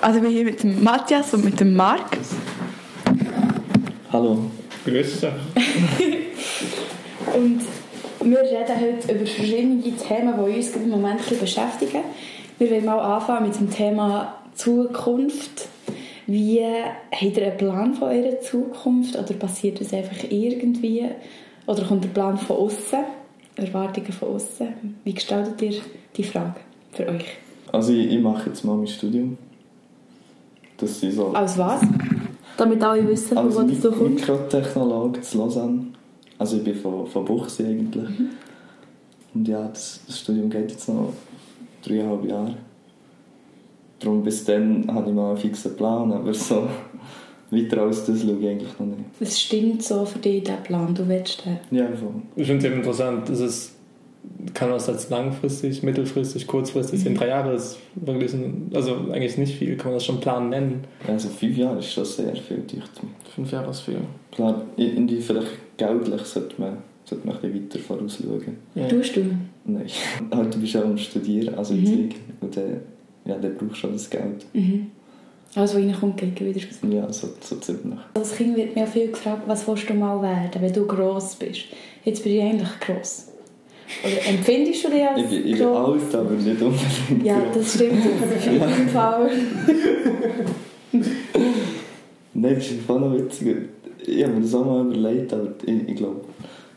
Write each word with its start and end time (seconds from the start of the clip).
Also 0.00 0.16
ich 0.16 0.22
bin 0.22 0.32
hier 0.32 0.44
mit 0.44 0.62
dem 0.62 0.82
Matthias 0.82 1.34
und 1.34 1.44
mit 1.44 1.60
dem 1.60 1.76
Marc. 1.76 2.16
Hallo. 4.10 4.38
Grüß 4.84 5.20
dich. 5.20 5.30
Und 7.36 7.60
wir 8.22 8.40
reden 8.40 8.80
heute 8.80 9.14
über 9.14 9.26
verschiedene 9.26 9.82
Themen, 9.82 10.34
die 10.36 10.56
uns 10.56 10.74
im 10.74 10.88
Moment 10.88 11.20
beschäftigen. 11.38 12.00
Wir 12.58 12.70
wollen 12.70 12.86
mal 12.86 12.98
anfangen 12.98 13.48
mit 13.48 13.60
dem 13.60 13.70
Thema 13.70 14.36
Zukunft. 14.54 15.68
Wie 16.26 16.62
habt 17.12 17.36
ihr 17.36 17.46
einen 17.46 17.58
Plan 17.58 17.94
von 17.94 18.08
eurer 18.08 18.40
Zukunft 18.40 19.16
oder 19.16 19.34
passiert 19.34 19.80
das 19.80 19.92
einfach 19.92 20.24
irgendwie? 20.30 21.04
Oder 21.66 21.84
kommt 21.84 22.04
der 22.04 22.08
Plan 22.08 22.38
von 22.38 22.56
außen? 22.56 23.00
Erwartungen 23.56 24.12
von 24.12 24.28
außen? 24.28 24.96
Wie 25.04 25.12
gestaltet 25.12 25.60
ihr 25.60 25.74
die 26.16 26.24
Frage 26.24 26.54
für 26.92 27.06
euch? 27.06 27.26
Also 27.70 27.92
ich, 27.92 28.10
ich 28.10 28.20
mache 28.20 28.48
jetzt 28.48 28.64
mal 28.64 28.76
mein 28.76 28.86
Studium. 28.86 29.36
Das 30.80 31.02
ist 31.02 31.16
so... 31.16 31.28
Als 31.28 31.58
was? 31.58 31.82
Damit 32.56 32.82
alle 32.82 33.06
wissen, 33.06 33.36
Als 33.36 33.54
wo 33.54 33.62
das 33.62 33.82
so 33.82 33.90
Mik 33.90 33.98
kommt. 33.98 34.14
Mikrotechnologe 34.14 35.20
zu 35.20 35.38
Lausanne. 35.38 35.86
Also 36.38 36.56
ich 36.56 36.64
bin 36.64 36.74
von, 36.74 37.06
von 37.06 37.24
Buchse 37.24 37.66
eigentlich. 37.66 38.08
Mhm. 38.18 38.30
Und 39.34 39.48
ja, 39.48 39.68
das, 39.68 40.00
das 40.06 40.20
Studium 40.20 40.50
geht 40.50 40.70
jetzt 40.70 40.88
noch 40.88 41.12
dreieinhalb 41.84 42.24
Jahre. 42.24 42.54
Darum 43.98 44.22
bis 44.22 44.44
dann 44.44 44.86
habe 44.92 45.10
ich 45.10 45.14
mal 45.14 45.30
einen 45.30 45.36
fixen 45.36 45.76
Plan, 45.76 46.10
aber 46.12 46.32
so 46.32 46.66
weiter 47.50 47.82
als 47.82 48.06
das 48.06 48.22
schaue 48.22 48.38
ich 48.38 48.48
eigentlich 48.48 48.78
noch 48.78 48.86
nicht. 48.86 49.00
Es 49.20 49.40
stimmt 49.40 49.82
so 49.82 50.04
für 50.04 50.18
dich, 50.18 50.42
der 50.44 50.54
Plan, 50.54 50.94
du 50.94 51.06
willst 51.06 51.44
den. 51.44 51.58
Ja, 51.70 51.86
voll. 51.88 52.22
Ich 52.36 52.46
finde 52.46 52.66
es 52.66 52.72
eben 52.72 52.80
interessant. 52.80 53.28
Es 53.28 53.72
kann 54.54 54.70
was 54.70 54.88
als 54.88 55.10
langfristig, 55.10 55.82
mittelfristig, 55.82 56.46
kurzfristig, 56.46 57.04
in 57.06 57.14
drei 57.14 57.28
Jahre 57.28 57.54
ist 57.54 57.78
wirklich, 57.94 58.32
ein, 58.32 58.70
also 58.74 58.94
eigentlich 59.12 59.36
nicht 59.38 59.56
viel, 59.56 59.76
kann 59.76 59.86
man 59.88 59.94
das 59.94 60.04
schon 60.06 60.20
Plan 60.20 60.48
nennen. 60.48 60.84
Also 61.06 61.28
fünf 61.28 61.56
Jahre 61.56 61.78
ist 61.78 61.92
schon 61.92 62.04
sehr 62.04 62.34
viel, 62.36 62.62
ich. 62.66 62.82
Fünf 63.34 63.52
Jahre 63.52 63.70
ist 63.70 63.80
viel. 63.80 64.00
Klar, 64.32 64.62
irgendwie 64.76 65.20
vielleicht 65.20 65.48
geldlich 65.76 66.22
sollte 66.22 66.60
man, 66.60 66.78
sollte 67.04 67.26
man 67.26 67.36
ein 67.36 67.42
bisschen 67.42 67.64
weiter 67.64 67.78
vorausschauen. 67.78 68.56
Ja. 68.74 68.88
Tust 68.88 69.16
du? 69.16 69.24
Nein. 69.64 69.86
Halt, 70.34 70.54
du 70.54 70.58
bist 70.60 70.76
auch 70.76 70.84
am 70.84 70.96
Studieren, 70.98 71.54
also 71.54 71.74
Mhm. 71.74 71.86
Zeug. 71.86 72.20
Und 72.40 72.56
dann, 72.56 72.80
ja, 73.26 73.36
dann 73.38 73.54
brauchst 73.56 73.72
du 73.72 73.74
schon 73.76 73.92
das 73.92 74.08
Geld. 74.08 74.46
Mhm. 74.52 74.86
Alles, 75.54 75.74
was 75.74 75.82
reinkommt, 75.82 76.16
geht 76.16 76.40
wieder 76.40 76.60
raus. 76.60 76.78
Ja, 76.88 77.12
so, 77.12 77.28
so 77.40 77.56
ziemlich. 77.56 77.98
Als 78.14 78.36
Kind 78.36 78.56
wird 78.56 78.74
mir 78.76 78.84
auch 78.84 78.88
viel 78.88 79.08
gefragt, 79.10 79.42
was 79.46 79.66
willst 79.66 79.90
du 79.90 79.94
mal 79.94 80.22
werden, 80.22 80.62
wenn 80.62 80.72
du 80.72 80.86
gross 80.86 81.34
bist. 81.34 81.64
Jetzt 82.04 82.22
bin 82.22 82.34
ich 82.34 82.42
eigentlich 82.42 82.80
gross. 82.80 83.26
Oder 84.04 84.28
empfindest 84.28 84.84
du 84.84 84.90
dich 84.90 85.06
als 85.06 85.20
Ich 85.20 85.28
bin, 85.28 85.46
ich 85.46 85.58
bin 85.58 85.66
alt, 85.68 86.14
aber 86.14 86.30
nicht 86.30 86.62
unbedingt 86.62 87.24
Ja, 87.24 87.42
das 87.52 87.74
stimmt. 87.74 88.02
Für 88.40 88.52
meinen 88.52 88.88
Fall. 88.92 89.30
Nein, 92.34 92.54
das 92.54 92.70
ist 92.70 92.82
voll 92.86 93.00
noch 93.00 93.14
witzig. 93.14 93.56
Ich 94.06 94.22
habe 94.24 94.34
mir 94.34 94.40
das 94.40 94.54
auch 94.54 94.64
mal 94.64 94.86
überlegt, 94.86 95.32
aber 95.32 95.48
ich, 95.66 95.88
ich 95.88 95.96
glaube, 95.96 96.20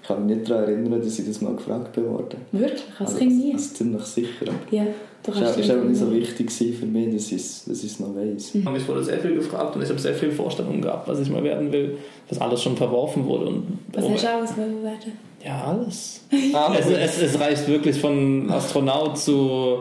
ich 0.04 0.08
kann 0.10 0.26
mich 0.26 0.36
nicht 0.38 0.50
daran 0.50 0.66
erinnern, 0.66 1.02
dass 1.02 1.18
ich 1.18 1.26
das 1.26 1.40
mal 1.42 1.56
gefragt 1.56 1.96
worden. 1.98 2.38
Wirklich? 2.52 2.84
Als 3.00 3.08
Also, 3.12 3.18
Kind 3.20 3.38
nie? 3.40 3.54
Also 3.54 3.74
ziemlich 3.74 4.04
sicher. 4.04 4.46
Ja, 4.70 4.84
es 4.84 5.34
kannst 5.34 5.42
war- 5.70 5.80
auch 5.80 5.84
nicht 5.86 5.98
so 6.00 6.12
wichtig 6.14 6.52
für 6.52 6.86
mich, 6.86 7.14
dass 7.16 7.32
ich 7.32 7.38
es 7.42 7.64
dass 7.66 8.00
noch 8.02 8.14
weiss. 8.14 8.54
Und 8.54 8.76
ich 8.76 8.86
wurde 8.88 9.02
sehr 9.04 9.20
viel 9.20 9.36
gefragt 9.36 9.76
und 9.78 9.82
ich 9.82 9.90
habe 9.90 10.00
sehr 10.00 10.14
viele 10.14 10.34
Vorstellungen 10.34 10.82
gehabt, 10.82 11.08
was 11.08 11.20
ich 11.22 11.30
mal 11.30 11.42
werden 11.44 11.72
will, 11.72 11.98
was 12.30 12.40
alles 12.42 12.62
schon 12.62 12.76
verworfen 12.76 13.26
wurde. 13.26 13.46
Und 13.48 13.80
Was 13.94 14.10
hast 14.10 14.24
du 14.24 14.30
alles 14.30 14.58
wollen 14.58 14.84
werden? 14.84 15.14
Ja, 15.46 15.64
alles. 15.68 16.22
Es, 16.30 16.90
es, 16.90 17.22
es 17.22 17.40
reicht 17.40 17.68
wirklich 17.70 17.98
von 18.00 18.50
Astronaut 18.52 19.18
zu 19.18 19.80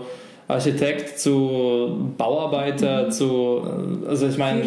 Architekt 0.52 1.18
zu 1.18 2.12
Bauarbeiter 2.18 3.10
zu. 3.10 3.62
Also 4.08 4.26
ich 4.28 4.38
meine. 4.38 4.62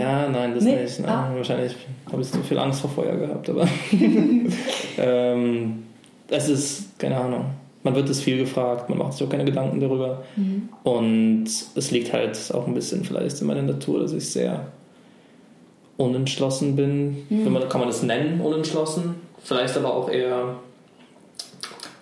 Ja, 0.00 0.28
nein, 0.28 0.54
das 0.54 0.64
Nee? 0.64 0.82
nicht. 0.82 1.00
Nein, 1.00 1.08
Ah. 1.10 1.30
Wahrscheinlich 1.34 1.76
habe 2.10 2.22
ich 2.22 2.30
zu 2.30 2.42
viel 2.42 2.58
Angst 2.58 2.80
vor 2.80 2.90
Feuer 2.90 3.16
gehabt, 3.16 3.50
aber. 3.50 3.66
ähm, 4.98 5.82
es 6.28 6.48
ist, 6.48 6.98
keine 6.98 7.16
Ahnung. 7.18 7.46
Man 7.82 7.94
wird 7.94 8.08
es 8.08 8.20
viel 8.20 8.38
gefragt, 8.38 8.88
man 8.88 8.98
macht 8.98 9.12
sich 9.12 9.24
auch 9.26 9.30
keine 9.30 9.44
Gedanken 9.44 9.78
darüber. 9.80 10.24
Mhm. 10.34 10.68
Und 10.82 11.44
es 11.46 11.90
liegt 11.92 12.12
halt 12.12 12.36
auch 12.52 12.66
ein 12.66 12.74
bisschen 12.74 13.04
vielleicht 13.04 13.40
in 13.40 13.46
meiner 13.46 13.62
Natur, 13.62 14.00
dass 14.00 14.12
ich 14.12 14.28
sehr 14.28 14.66
unentschlossen 15.96 16.74
bin. 16.76 17.24
Mhm. 17.28 17.44
Wenn 17.44 17.52
man, 17.52 17.68
kann 17.68 17.80
man 17.80 17.88
das 17.88 18.02
nennen, 18.02 18.40
unentschlossen? 18.40 19.14
Vielleicht 19.42 19.76
aber 19.76 19.94
auch 19.94 20.10
eher 20.10 20.56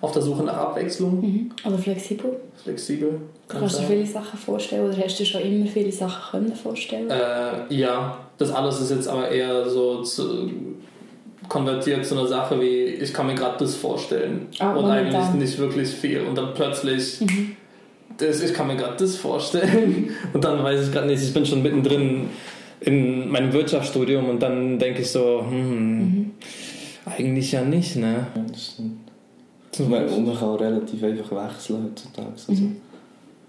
auf 0.05 0.13
der 0.13 0.23
Suche 0.23 0.43
nach 0.45 0.57
Abwechslung, 0.57 1.21
Mhm. 1.21 1.51
Oder 1.67 1.79
flexibel. 1.79 2.37
flexibel. 2.63 3.09
Du 3.11 3.17
kann 3.49 3.61
kannst 3.61 3.77
dir 3.77 3.81
sein. 3.81 3.89
viele 3.89 4.07
Sachen 4.07 4.39
vorstellen 4.39 4.89
oder 4.89 4.97
hast 5.05 5.19
du 5.21 5.25
schon 5.25 5.41
immer 5.43 5.67
viele 5.67 5.91
Sachen 5.93 6.31
können 6.41 6.55
vorstellen? 6.55 7.11
Äh, 7.11 7.75
ja, 7.75 8.19
das 8.39 8.51
alles 8.53 8.81
ist 8.81 8.91
jetzt 8.91 9.09
aber 9.09 9.29
eher 9.31 9.69
so 9.69 10.03
zu, 10.03 10.51
konvertiert 11.49 12.05
zu 12.07 12.17
einer 12.19 12.27
Sache 12.27 12.61
wie, 12.61 12.85
ich 12.85 13.13
kann 13.13 13.27
mir 13.27 13.35
gerade 13.35 13.57
das 13.59 13.75
vorstellen 13.77 14.47
Ah, 14.59 14.71
und 14.75 14.83
momentan. 14.87 15.15
eigentlich 15.15 15.35
nicht 15.35 15.59
wirklich 15.59 15.89
viel 15.89 16.21
und 16.23 16.37
dann 16.37 16.55
plötzlich, 16.55 17.21
Mhm. 17.21 17.57
das, 18.17 18.43
ich 18.43 18.55
kann 18.55 18.67
mir 18.67 18.77
gerade 18.77 18.97
das 18.99 19.17
vorstellen 19.17 20.11
und 20.33 20.43
dann 20.45 20.63
weiß 20.63 20.87
ich 20.87 20.93
gerade 20.93 21.07
nicht, 21.07 21.23
ich 21.23 21.35
bin 21.35 21.45
schon 21.45 21.63
mittendrin 21.63 22.29
in 22.81 23.29
meinem 23.31 23.53
Wirtschaftsstudium 23.53 24.29
und 24.29 24.41
dann 24.43 24.79
denke 24.79 25.03
ich 25.03 25.11
so, 25.11 25.41
hm, 25.47 25.99
Mhm. 25.99 26.31
eigentlich 27.07 27.53
ja 27.53 27.63
nicht, 27.63 27.97
ne? 27.97 28.27
Ja, 28.35 28.43
das 28.51 28.73
stimmt. 28.73 28.99
Und 29.81 29.91
man, 29.91 30.09
und 30.09 30.27
man 30.27 30.37
kann 30.39 30.49
auch 30.49 30.61
relativ 30.61 31.03
einfach 31.03 31.31
wechseln 31.51 31.85
heutzutage. 31.85 32.29
Also, 32.49 32.53
Mhm. 32.53 32.77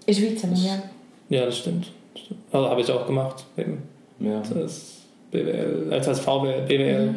In 0.06 0.14
der 0.14 0.20
Schweiz 0.20 0.44
aber, 0.44 0.54
ja. 0.56 0.82
Ja, 1.28 1.44
das 1.46 1.58
stimmt. 1.58 1.90
Das. 2.14 2.22
Also 2.52 2.68
habe 2.70 2.80
ich 2.80 2.90
auch 2.90 3.06
gemacht, 3.06 3.44
eben. 3.56 3.82
ja. 4.20 4.40
Das 4.54 4.98
BWL, 5.30 5.88
als 5.90 6.06
als 6.08 6.20
VWL, 6.20 6.62
BWL, 6.66 7.14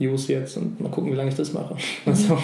Use 0.00 0.32
jetzt 0.32 0.56
und 0.56 0.80
mal 0.80 0.88
gucken, 0.90 1.12
wie 1.12 1.16
lange 1.16 1.28
ich 1.30 1.36
das 1.36 1.52
mache. 1.52 1.76
Also, 2.06 2.38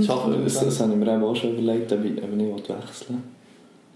ich 0.00 0.08
hoffe, 0.08 0.38
Das, 0.44 0.60
das 0.60 0.80
habe 0.80 0.92
ich 0.92 0.98
mir 0.98 1.22
auch 1.24 1.34
schon 1.34 1.56
überlegt, 1.58 1.90
ob 1.92 2.04
ich, 2.04 2.12
ob 2.22 2.30
ich 2.30 2.36
nicht 2.36 2.68
wechseln. 2.68 3.22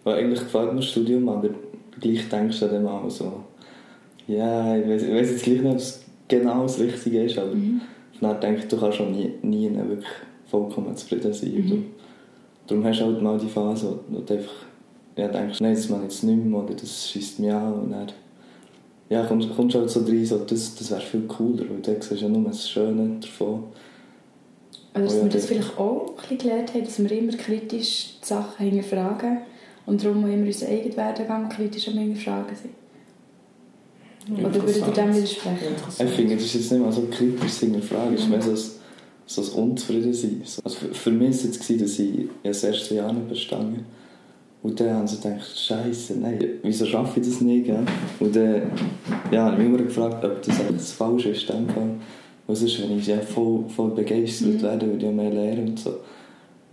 Weil 0.04 0.19
eigentlich 0.20 0.40
gefällt 0.40 0.72
mir 0.72 0.80
das 0.80 0.86
Studium, 0.90 1.28
aber 1.28 1.48
gleich 2.00 2.28
denkst 2.28 2.60
du 2.60 2.66
dann 2.69 2.84
mal 2.84 3.08
so, 3.10 3.44
ja, 4.26 4.76
ich 4.76 4.88
weiß, 4.88 5.02
ich 5.02 5.08
jetzt 5.30 5.42
gleich 5.42 5.60
nicht, 5.60 5.70
ob 5.72 5.76
es 5.78 6.02
genau 6.28 6.62
das 6.62 6.78
Richtige 6.78 7.22
ist, 7.25 7.38
aber 7.38 7.54
Mhm. 7.54 7.80
dann 8.20 8.40
denke 8.40 8.60
ich, 8.62 8.69
du 8.69 8.78
kannst 8.78 8.96
schon 8.98 9.12
nie, 9.12 9.32
nie 9.42 9.70
wirklich 9.75 10.04
vollkommen 10.48 10.97
zufrieden 10.97 11.32
sein. 11.32 11.54
Mhm. 11.54 11.69
Du, 11.69 11.84
darum 12.66 12.84
hast 12.84 13.00
du 13.00 13.04
halt 13.04 13.22
mal 13.22 13.38
die 13.38 13.48
Phase, 13.48 13.98
wo 14.09 14.20
du 14.20 14.34
einfach 14.34 14.54
ja, 15.16 15.28
denkst, 15.28 15.60
nein, 15.60 15.75
das 15.75 15.88
mache 15.88 16.03
ich 16.03 16.12
jetzt 16.12 16.25
nicht 16.25 16.44
mehr 16.44 16.60
oder 16.60 16.75
das 16.75 17.10
schießt 17.10 17.41
mich 17.41 17.53
an 17.53 17.72
und 17.75 17.91
dann 17.91 18.12
ja, 19.10 19.25
kommst, 19.25 19.48
kommst 19.56 19.75
halt 19.75 19.91
so 19.91 20.00
rein, 20.00 20.25
so, 20.25 20.38
das, 20.38 20.75
das 20.75 20.91
wäre 20.91 21.00
viel 21.00 21.22
cooler, 21.22 21.64
weil 21.69 21.81
dann 21.81 22.00
siehst 22.00 22.20
du 22.20 22.26
ja 22.26 22.28
nur 22.28 22.44
das 22.48 22.69
Schöne 22.69 23.19
davon. 23.20 23.64
Oder 24.94 25.04
dass 25.04 25.14
Oh 25.14 25.16
ja, 25.16 25.22
wir 25.25 25.31
das 25.31 25.47
vielleicht 25.47 25.78
auch 25.78 26.08
ein 26.08 26.14
bisschen 26.16 26.38
gelernt 26.38 26.75
haben, 26.75 26.84
dass 26.84 26.98
wir 26.98 27.12
immer 27.12 27.32
kritisch 27.32 28.19
die 28.22 28.26
Sachen 28.26 28.66
hinterfragen 28.66 29.38
und 29.87 30.04
darum 30.04 30.25
auch 30.25 30.28
immer 30.28 30.47
unseren 30.47 30.69
eigenen 30.70 30.97
Werdegang 30.97 31.48
kritisch 31.48 31.88
am 31.88 31.94
hinterfragen 31.94 32.56
sind. 32.56 32.75
Oder 34.38 34.54
würdet 34.54 34.76
ihr 34.76 34.92
dem 34.92 35.14
widersprechen? 35.14 35.75
Ich 35.98 36.10
finde, 36.10 36.34
das 36.34 36.44
ist 36.44 36.54
jetzt 36.54 36.72
nicht 36.72 36.82
mal 36.82 36.92
so 36.92 37.06
kritisch 37.10 37.53
zu 37.53 37.66
hinterfragen, 37.66 38.14
es 38.14 38.20
ist 38.20 38.28
mehr 38.28 38.42
so 38.42 38.77
so 39.28 39.42
ein 39.42 39.70
Unzufriedensein. 39.70 40.42
Also 40.64 40.76
für, 40.78 40.94
für 40.94 41.10
mich 41.10 41.22
war 41.22 41.28
es 41.30 41.44
jetzt, 41.44 41.60
gewesen, 41.60 41.82
dass 41.82 41.98
ich 41.98 42.28
das 42.42 42.64
erste 42.64 42.94
Jahr 42.94 43.12
nicht 43.12 43.28
bestanden 43.28 43.84
Und 44.62 44.80
dann 44.80 44.90
haben 44.94 45.06
sie 45.06 45.16
gedacht, 45.16 45.46
Scheiße, 45.56 46.14
nein, 46.18 46.42
wieso 46.62 46.86
schaffe 46.86 47.20
ich 47.20 47.26
das 47.28 47.40
nicht? 47.42 47.66
Gell? 47.66 47.84
Und 48.20 48.34
dann 48.34 48.62
ja, 49.30 49.44
habe 49.44 49.52
ich 49.62 49.68
mich 49.68 49.68
immer 49.68 49.86
gefragt, 49.86 50.24
ob 50.24 50.42
das 50.42 50.56
das 50.72 50.92
Falsche 50.92 51.28
ist. 51.30 51.46
Weil 51.48 52.56
sonst, 52.56 52.82
wenn 52.82 52.98
ich 52.98 53.06
ja 53.06 53.18
voll, 53.18 53.64
voll 53.68 53.90
begeistert 53.90 54.54
Mhm. 54.54 54.62
werde, 54.62 54.86
würde 54.86 55.04
ich 55.04 55.10
auch 55.10 55.14
mehr 55.14 55.30
lernen 55.30 55.68
und 55.68 55.78
so. 55.78 55.96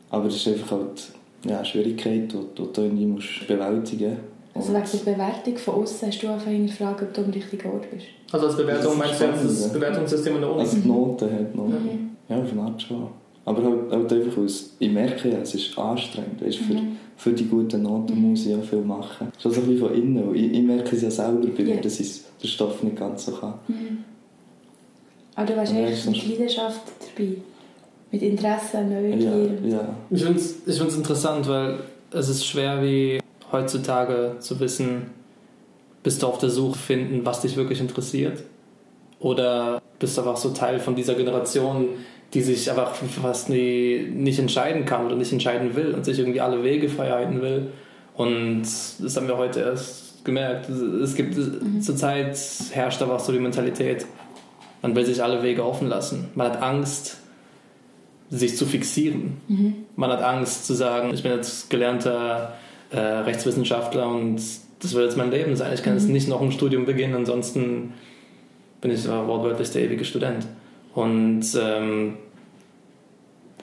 Aber 0.10 0.26
das 0.26 0.38
ist 0.38 0.48
einfach 0.48 0.72
halt 0.72 1.12
ja, 1.46 1.58
eine 1.58 1.66
Schwierigkeit, 1.66 2.32
die, 2.32 2.38
die 2.58 2.74
du 2.74 2.82
irgendwie 2.82 3.06
musst 3.06 3.46
bewältigen 3.48 4.16
musst. 4.54 4.70
Also 4.70 4.74
wegen 4.74 5.06
der 5.06 5.12
Bewertung 5.12 5.58
von 5.58 5.74
außen 5.76 6.08
hast 6.08 6.24
du 6.24 6.30
einfach 6.30 6.48
hinterfragen, 6.48 7.08
ob 7.10 7.14
du 7.14 7.22
am 7.24 7.30
richtigen 7.30 7.70
Ort 7.70 7.92
bist. 7.92 8.06
also 8.32 8.46
als 8.48 8.56
Bewertung 8.56 8.98
meinst 8.98 9.20
du 9.20 9.26
das. 9.28 9.74
Bewertungssystem 9.74 10.36
in 10.36 10.42
der 10.42 10.50
Uni? 10.52 10.62
Also 10.62 10.78
die 10.78 10.88
Noten 10.88 11.30
hat 11.30 11.54
noch. 11.54 11.68
Mhm. 11.68 12.15
Ja, 12.30 12.38
auf 12.42 12.52
eine 12.52 12.62
Art 12.62 12.82
schon. 12.82 13.08
Aber 13.46 13.64
halt, 13.64 13.92
halt 13.92 14.14
einfach 14.14 14.38
aus, 14.42 14.72
ich 14.80 14.90
merke 14.92 15.30
ja, 15.30 15.38
es 15.38 15.54
ist 15.54 15.78
anstrengend. 15.78 16.44
Weißt, 16.44 16.58
für, 16.58 16.74
Mhm. 16.74 16.98
für 17.16 17.32
die 17.34 17.46
guten 17.46 17.84
Noten 17.84 18.20
muss 18.20 18.42
ich 18.46 18.52
ja 18.52 18.60
viel 18.60 18.82
machen. 18.82 19.32
Schon 19.40 19.52
so 19.52 19.62
ein 19.62 19.68
bisschen 19.68 19.88
von 19.88 19.96
innen. 19.96 20.34
Ich, 20.36 20.52
ich 20.52 20.62
merke 20.64 20.96
es 20.96 21.02
ja 21.04 21.12
selber 21.12 21.46
bei 21.48 21.64
mir, 21.64 21.76
Ja. 21.76 21.82
dass 21.82 22.00
ich 22.00 22.22
den 22.42 22.48
Stoff 22.48 22.82
nicht 22.82 22.96
ganz 22.98 23.26
so 23.26 23.34
kann. 23.34 23.54
Mhm. 23.68 24.04
Aber 25.36 25.46
du 25.48 25.58
warst 25.58 25.74
Ja, 25.74 25.80
eigentlich 25.80 26.00
ist 26.00 26.06
mit 26.08 26.28
Leidenschaft 26.30 26.82
dabei. 27.16 27.36
Mit 28.12 28.22
Interesse, 28.22 28.78
Ja, 28.78 28.84
Neugier. 28.84 29.50
so. 29.62 29.68
ja. 29.68 29.90
Ich 30.10 30.24
finde 30.24 30.40
es 30.40 30.56
ich 30.66 30.78
find's 30.78 30.96
interessant, 30.96 31.48
weil 31.48 31.80
es 32.12 32.30
ist 32.30 32.46
schwer 32.46 32.82
wie 32.82 33.20
heutzutage 33.52 34.38
zu 34.40 34.60
wissen, 34.60 35.08
bist 36.02 36.24
du 36.24 36.28
auf 36.28 36.38
der 36.38 36.50
Suche 36.50 36.78
finden, 36.78 37.26
was 37.26 37.42
dich 37.42 37.58
wirklich 37.58 37.80
interessiert? 37.80 38.44
Oder 39.20 39.82
bist 40.00 40.18
du 40.18 40.22
einfach 40.22 40.38
so 40.38 40.50
Teil 40.50 40.80
von 40.80 40.96
dieser 40.96 41.16
Generation, 41.16 41.88
die 42.34 42.42
sich 42.42 42.70
einfach 42.70 42.96
fast 42.96 43.50
nie, 43.50 44.08
nicht 44.14 44.40
entscheiden 44.40 44.86
kann 44.86 45.06
oder 45.06 45.16
nicht 45.16 45.32
entscheiden 45.32 45.76
will 45.76 45.94
und 45.94 46.06
sich 46.06 46.20
irgendwie 46.20 46.42
alle 46.42 46.64
Wege 46.64 46.90
frei 46.90 47.10
halten 47.12 47.42
will? 47.42 47.68
Und 48.16 48.64
das 48.64 49.16
haben 49.18 49.28
wir 49.28 49.38
heute 49.38 49.60
erst 49.62 50.26
gemerkt. 50.26 50.70
Es 50.70 51.16
gibt 51.16 51.38
mhm. 51.38 51.82
zurzeit 51.82 52.38
herrscht 52.72 53.02
aber 53.02 53.16
auch 53.16 53.20
so 53.20 53.32
die 53.32 53.40
Mentalität, 53.40 54.06
man 54.82 54.96
will 54.96 55.06
sich 55.06 55.24
alle 55.24 55.44
Wege 55.44 55.66
offen 55.66 55.88
lassen. 55.88 56.30
Man 56.36 56.48
hat 56.48 56.62
Angst, 56.62 57.18
sich 58.30 58.58
zu 58.58 58.66
fixieren. 58.66 59.38
Mhm. 59.48 59.76
Man 59.96 60.12
hat 60.12 60.22
Angst 60.22 60.66
zu 60.66 60.74
sagen, 60.74 61.14
ich 61.14 61.24
bin 61.24 61.32
jetzt 61.32 61.70
gelernter 61.70 62.54
äh, 62.92 63.00
Rechtswissenschaftler 63.00 64.08
und 64.08 64.42
das 64.80 64.94
wird 64.94 65.06
jetzt 65.06 65.18
mein 65.18 65.32
Leben 65.32 65.56
sein. 65.56 65.74
Ich 65.74 65.84
kann 65.84 65.94
mhm. 65.94 66.00
jetzt 66.00 66.10
nicht 66.10 66.28
noch 66.28 66.42
ein 66.42 66.52
Studium 66.52 66.86
beginnen, 66.86 67.16
ansonsten 67.16 67.94
bin 68.82 68.92
ich 68.92 69.08
wortwörtlich 69.08 69.72
der 69.72 69.84
ewige 69.84 70.06
Student. 70.06 70.46
Und 70.96 71.44
ähm, 71.60 72.18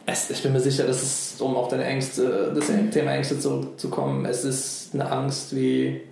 es, 0.05 0.31
ich 0.31 0.43
bin 0.43 0.53
mir 0.53 0.61
sicher, 0.61 0.87
dass 0.87 1.03
es, 1.03 1.41
um 1.41 1.57
auf 1.57 1.69
deine 1.69 1.85
Ängste, 1.85 2.53
das 2.55 2.67
Thema 2.91 3.13
Ängste 3.13 3.39
zurückzukommen, 3.39 4.27
es 4.27 4.45
ist 4.45 4.91
eine 4.93 5.11
Angst 5.11 5.57
wie 5.57 6.03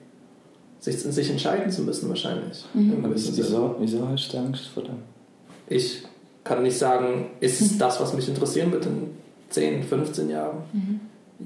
sich, 0.78 0.96
sich 0.96 1.30
entscheiden 1.30 1.70
zu 1.70 1.82
müssen 1.82 2.08
wahrscheinlich. 2.08 2.64
Mhm. 2.72 3.04
Wieso, 3.14 3.76
wieso 3.78 4.08
hast 4.08 4.32
du 4.32 4.38
Angst 4.38 4.68
vor 4.68 4.82
dem? 4.82 4.96
Ich 5.68 6.02
kann 6.42 6.62
nicht 6.62 6.78
sagen, 6.78 7.26
ist 7.40 7.60
es 7.60 7.72
mhm. 7.72 7.78
das, 7.78 8.00
was 8.00 8.14
mich 8.14 8.26
interessieren 8.26 8.72
wird 8.72 8.86
in 8.86 9.10
10, 9.50 9.82
15 9.82 10.30
Jahren. 10.30 10.58
Mhm. 10.72 11.00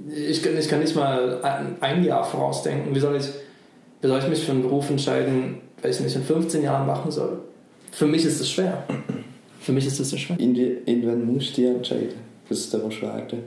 Ich, 0.09 0.47
ich 0.47 0.69
kann 0.69 0.81
nicht 0.81 0.95
mal 0.95 1.43
ein, 1.43 1.77
ein 1.81 2.05
Jahr 2.05 2.23
vorausdenken. 2.23 2.95
Wie 2.95 3.01
soll, 3.01 3.17
ich, 3.17 3.29
wie 4.01 4.07
soll 4.07 4.21
ich 4.21 4.29
mich 4.29 4.45
für 4.45 4.53
einen 4.53 4.63
Beruf 4.63 4.89
entscheiden, 4.89 5.63
welchen 5.83 6.07
ich 6.07 6.15
in 6.15 6.23
15 6.23 6.63
Jahren 6.63 6.87
machen 6.87 7.11
soll? 7.11 7.41
Für 7.91 8.07
mich 8.07 8.25
ist 8.25 8.41
es 8.41 8.49
schwer. 8.49 8.85
Für 9.65 9.73
mich 9.73 9.87
ist 9.87 9.99
es 9.99 10.11
so 10.11 10.19
schwer. 10.19 10.39
Irgendwann 10.39 11.25
musst 11.25 11.57
du 11.57 11.63
dich 11.63 11.71
entscheiden, 11.71 12.17
was 12.51 12.69
du 12.69 12.83
werden 13.01 13.43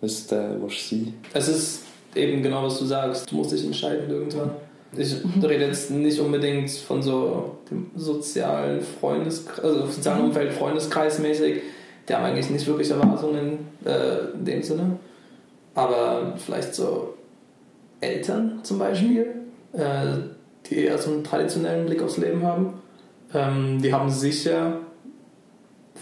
was 0.00 0.28
du 0.28 0.68
sein 0.68 1.14
Es 1.34 1.48
ist 1.48 1.82
eben 2.14 2.40
genau, 2.40 2.62
was 2.62 2.78
du 2.78 2.84
sagst. 2.84 3.30
Du 3.30 3.36
musst 3.36 3.50
dich 3.50 3.64
entscheiden 3.64 4.08
irgendwann. 4.08 4.52
Ich 4.96 5.16
rede 5.42 5.66
jetzt 5.66 5.90
nicht 5.90 6.20
unbedingt 6.20 6.70
von 6.70 7.02
so 7.02 7.58
dem 7.68 7.90
sozialen 7.96 8.80
Freundeskreis, 8.80 9.64
also 9.64 9.86
sozialen 9.86 10.26
Umfeld, 10.26 10.52
Freundeskreismäßig. 10.52 11.62
Die 12.08 12.14
haben 12.14 12.24
eigentlich 12.24 12.50
nicht 12.50 12.66
wirklich 12.68 12.90
Erwartungen 12.90 13.58
äh, 13.84 14.32
in 14.34 14.44
dem 14.44 14.62
Sinne. 14.62 14.98
Aber 15.74 16.34
vielleicht 16.36 16.76
so 16.76 17.14
Eltern 18.00 18.60
zum 18.62 18.78
Beispiel, 18.78 19.26
äh, 19.72 20.16
die 20.66 20.84
eher 20.84 20.98
so 20.98 21.10
einen 21.10 21.24
traditionellen 21.24 21.86
Blick 21.86 22.02
aufs 22.02 22.18
Leben 22.18 22.44
haben. 22.44 22.74
Ähm, 23.34 23.82
die 23.82 23.92
haben 23.92 24.10
sicher 24.10 24.80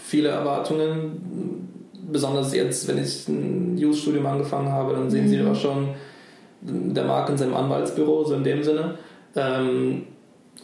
viele 0.09 0.29
Erwartungen, 0.29 1.69
besonders 2.11 2.53
jetzt, 2.53 2.87
wenn 2.87 2.97
ich 2.97 3.27
ein 3.27 3.77
Jus-Studium 3.77 4.25
angefangen 4.25 4.71
habe, 4.71 4.93
dann 4.93 5.09
sehen 5.09 5.25
mhm. 5.25 5.29
sie 5.29 5.41
auch 5.41 5.55
schon 5.55 5.89
der 6.61 7.03
Markt 7.05 7.29
in 7.29 7.37
seinem 7.37 7.55
Anwaltsbüro, 7.55 8.23
so 8.23 8.33
in 8.33 8.43
dem 8.43 8.63
Sinne. 8.63 8.97
Ähm, 9.35 10.07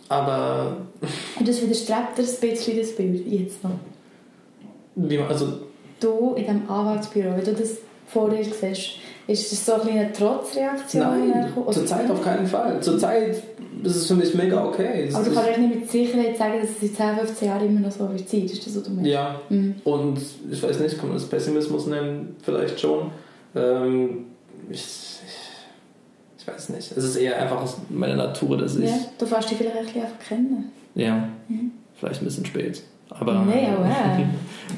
aber. 0.10 0.78
Und 1.40 1.48
das 1.48 1.62
widerstrebt 1.62 2.18
ein 2.18 2.26
bisschen 2.42 2.80
das 2.80 2.96
Bild 2.96 3.28
jetzt 3.28 3.64
noch. 3.64 3.72
Wie 4.96 5.18
man, 5.18 5.28
also. 5.28 5.60
Du 6.00 6.34
in 6.36 6.44
diesem 6.44 6.70
Anwaltsbüro, 6.70 7.38
wenn 7.38 7.46
du 7.46 7.54
das 7.54 7.78
vor 8.08 8.30
dir 8.30 8.44
siehst, 8.44 8.98
ist 9.28 9.52
das 9.52 9.66
so 9.66 9.74
ein 9.74 9.88
eine 9.88 10.12
Trotzreaktion? 10.12 11.04
Nein, 11.04 11.54
zurzeit 11.72 12.12
auf 12.12 12.22
keinen 12.22 12.46
Fall. 12.46 12.82
Zurzeit 12.82 13.42
ist 13.84 13.96
es 13.96 14.08
für 14.08 14.16
mich 14.16 14.34
mega 14.34 14.66
okay. 14.66 15.10
Aber 15.14 15.24
du 15.24 15.34
kannst 15.34 15.58
nicht 15.60 15.76
mit 15.76 15.90
Sicherheit 15.90 16.38
sagen, 16.38 16.60
dass 16.62 16.72
es 16.72 16.82
in 16.82 16.96
10, 16.96 17.16
15 17.18 17.48
Jahren 17.48 17.68
immer 17.68 17.80
noch 17.82 17.92
so 17.92 18.10
wird 18.10 18.28
sein. 18.28 18.46
Ist 18.46 18.66
das, 18.66 18.76
was 18.76 18.84
du 18.84 18.92
meinst? 18.92 19.10
Ja. 19.10 19.40
Mhm. 19.50 19.76
Und 19.84 20.20
ich 20.52 20.62
weiß 20.62 20.80
nicht, 20.80 20.98
kann 20.98 21.10
man 21.10 21.18
das 21.18 21.28
Pessimismus 21.28 21.88
nennen? 21.88 22.36
Vielleicht 22.42 22.80
schon. 22.80 23.12
Ähm, 23.56 24.26
ich, 24.70 24.80
ich, 24.80 26.40
ich, 26.40 26.48
weiß 26.48 26.70
nicht. 26.70 26.92
Es 26.92 27.04
ist 27.04 27.16
eher 27.16 27.42
einfach 27.42 27.68
meine 27.90 28.16
Natur, 28.16 28.58
dass 28.58 28.76
ich... 28.76 28.86
Ja, 28.86 28.98
du 29.18 29.26
fährst 29.26 29.52
dich 29.52 29.58
vielleicht 29.58 29.78
ein 29.78 29.86
bisschen 29.86 30.02
einfach 30.02 30.20
kennen. 30.20 30.72
Ja, 30.96 31.30
mhm. 31.48 31.72
vielleicht 31.96 32.22
ein 32.22 32.26
bisschen 32.26 32.46
spät. 32.46 32.82
Aber, 33.20 33.46
nee, 33.46 33.68
aber 33.68 33.88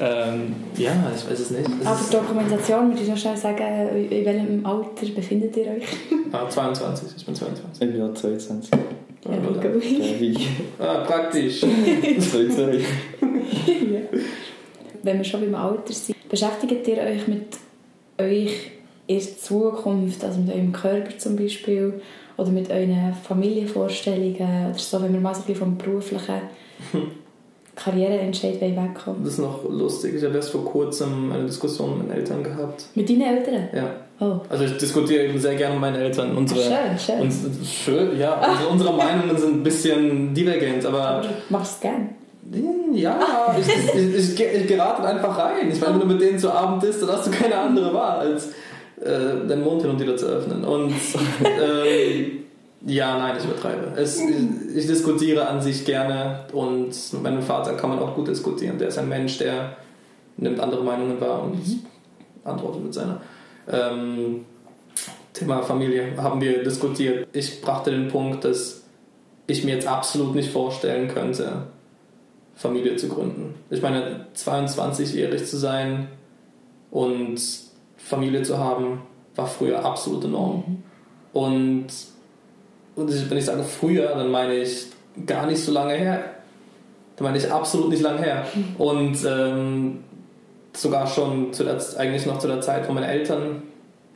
ähm, 0.00 0.54
ja, 0.76 0.92
ich 1.14 1.28
weiß 1.28 1.40
es 1.40 1.50
nicht. 1.50 1.68
Es 1.80 1.86
aber 1.86 2.22
Dokumentation, 2.22 2.90
würde 2.90 3.02
ich 3.02 3.08
noch 3.08 3.16
schnell 3.16 3.36
sagen, 3.36 3.88
in 4.10 4.24
welchem 4.24 4.64
Alter 4.64 5.06
befindet 5.14 5.56
ihr 5.56 5.66
euch? 5.66 5.84
ah, 6.32 6.48
22, 6.48 7.08
ich 7.16 7.26
bin 7.26 7.34
22. 7.34 7.82
Ich 7.82 7.92
bin 7.92 8.02
auch 8.02 8.14
22. 8.14 8.70
Ja, 9.24 9.32
ja, 9.32 9.38
gut. 9.38 9.82
ah, 10.78 11.04
praktisch. 11.04 11.60
22. 11.60 12.84
ja. 13.20 14.00
Wenn 15.02 15.18
wir 15.18 15.24
schon 15.24 15.40
beim 15.40 15.54
Alter 15.54 15.92
sind, 15.92 16.28
beschäftigt 16.28 16.86
ihr 16.86 16.98
euch 16.98 17.26
mit 17.26 17.56
euch 18.18 18.70
in 19.08 19.20
Zukunft, 19.20 20.22
also 20.22 20.40
mit 20.40 20.54
eurem 20.54 20.72
Körper 20.72 21.16
zum 21.18 21.34
Beispiel, 21.34 22.00
oder 22.36 22.50
mit 22.50 22.70
euren 22.70 23.14
Familienvorstellungen, 23.14 24.66
oder 24.70 24.78
so, 24.78 25.02
wenn 25.02 25.12
wir 25.12 25.20
mal 25.20 25.34
so 25.34 25.40
ein 25.40 25.46
bisschen 25.46 25.60
vom 25.60 25.78
Beruflichen 25.78 26.42
Karriereentscheid 27.78 28.60
wegkommen. 28.60 29.22
Das 29.22 29.34
ist 29.34 29.38
noch 29.38 29.64
lustig. 29.68 30.14
Ich 30.16 30.24
habe 30.24 30.34
erst 30.34 30.50
vor 30.50 30.64
kurzem 30.64 31.30
eine 31.32 31.46
Diskussion 31.46 31.98
mit 31.98 32.08
meinen 32.08 32.18
Eltern 32.18 32.42
gehabt. 32.42 32.86
Mit 32.94 33.08
deinen 33.08 33.22
Eltern? 33.22 33.68
Ja. 33.72 33.90
Oh. 34.20 34.40
Also 34.48 34.64
ich 34.64 34.76
diskutiere 34.76 35.26
eben 35.26 35.38
sehr 35.38 35.54
gerne 35.54 35.74
mit 35.74 35.82
meinen 35.82 35.96
Eltern. 35.96 36.36
Unsere, 36.36 36.60
Ach, 36.60 36.98
schön, 36.98 37.16
schön. 37.16 37.20
Uns, 37.20 37.70
schön, 37.72 38.18
ja. 38.18 38.34
Also 38.34 38.68
unsere 38.68 38.92
Meinungen 38.92 39.36
sind 39.38 39.54
ein 39.54 39.62
bisschen 39.62 40.34
divergent, 40.34 40.84
aber... 40.84 41.00
Aber 41.00 41.22
du 41.22 41.28
machst 41.50 41.76
es 41.76 41.80
gern. 41.80 42.08
Ja, 42.94 43.56
ich, 43.60 43.68
ich, 43.68 44.14
ich, 44.14 44.40
ich, 44.40 44.66
gerate 44.66 45.04
einfach 45.04 45.38
rein. 45.38 45.70
Ich 45.70 45.80
meine, 45.80 45.94
wenn 45.94 46.00
du 46.00 46.06
mit 46.06 46.20
denen 46.20 46.38
zu 46.38 46.50
Abend 46.50 46.82
isst, 46.82 47.02
dann 47.02 47.10
hast 47.10 47.26
du 47.26 47.30
keine 47.30 47.56
andere 47.58 47.92
Wahl, 47.92 48.18
als 48.20 48.48
äh, 49.02 49.46
deinen 49.46 49.62
Mund 49.62 49.82
hin 49.82 49.90
und 49.90 50.00
wieder 50.00 50.16
zu 50.16 50.26
öffnen. 50.26 50.64
Und 50.64 50.94
äh, 51.44 52.30
ja, 52.86 53.18
nein, 53.18 53.36
ich 53.38 53.44
übertreibe. 53.44 53.92
Es, 53.96 54.20
ich, 54.20 54.76
ich, 54.76 54.86
diskutiere 54.86 55.48
an 55.48 55.60
sich 55.60 55.84
gerne 55.84 56.44
und 56.52 56.94
mit 57.12 57.22
meinem 57.22 57.42
Vater 57.42 57.74
kann 57.74 57.90
man 57.90 57.98
auch 57.98 58.14
gut 58.14 58.28
diskutieren. 58.28 58.78
Der 58.78 58.88
ist 58.88 58.98
ein 58.98 59.08
Mensch, 59.08 59.38
der 59.38 59.76
nimmt 60.36 60.60
andere 60.60 60.84
Meinungen 60.84 61.20
wahr 61.20 61.42
und 61.42 61.66
mhm. 61.66 61.80
antwortet 62.44 62.84
mit 62.84 62.94
seiner. 62.94 63.20
Ähm, 63.70 64.44
Thema 65.32 65.62
Familie 65.62 66.16
haben 66.16 66.40
wir 66.40 66.64
diskutiert. 66.64 67.28
Ich 67.32 67.60
brachte 67.60 67.90
den 67.90 68.08
Punkt, 68.08 68.44
dass 68.44 68.84
ich 69.46 69.64
mir 69.64 69.74
jetzt 69.74 69.86
absolut 69.86 70.34
nicht 70.34 70.50
vorstellen 70.50 71.08
könnte, 71.08 71.68
Familie 72.54 72.96
zu 72.96 73.08
gründen. 73.08 73.54
Ich 73.70 73.82
meine, 73.82 74.26
22-jährig 74.34 75.46
zu 75.46 75.56
sein 75.56 76.08
und 76.90 77.40
Familie 77.96 78.42
zu 78.42 78.58
haben, 78.58 79.02
war 79.36 79.46
früher 79.46 79.84
absolut 79.84 80.24
enorm. 80.24 80.64
Mhm. 80.66 80.82
Und 81.32 81.86
und 82.98 83.30
wenn 83.30 83.38
ich 83.38 83.44
sage 83.44 83.62
früher, 83.62 84.08
dann 84.08 84.30
meine 84.30 84.54
ich 84.54 84.86
gar 85.24 85.46
nicht 85.46 85.62
so 85.62 85.70
lange 85.70 85.94
her. 85.94 86.24
Dann 87.16 87.26
meine 87.26 87.38
ich 87.38 87.50
absolut 87.50 87.90
nicht 87.90 88.02
lange 88.02 88.18
her. 88.18 88.44
Und 88.76 89.16
ähm, 89.24 89.98
sogar 90.72 91.06
schon 91.06 91.52
zu 91.52 91.62
der, 91.62 91.78
eigentlich 91.96 92.26
noch 92.26 92.40
zu 92.40 92.48
der 92.48 92.60
Zeit, 92.60 92.88
wo 92.88 92.92
meine 92.92 93.06
Eltern 93.06 93.62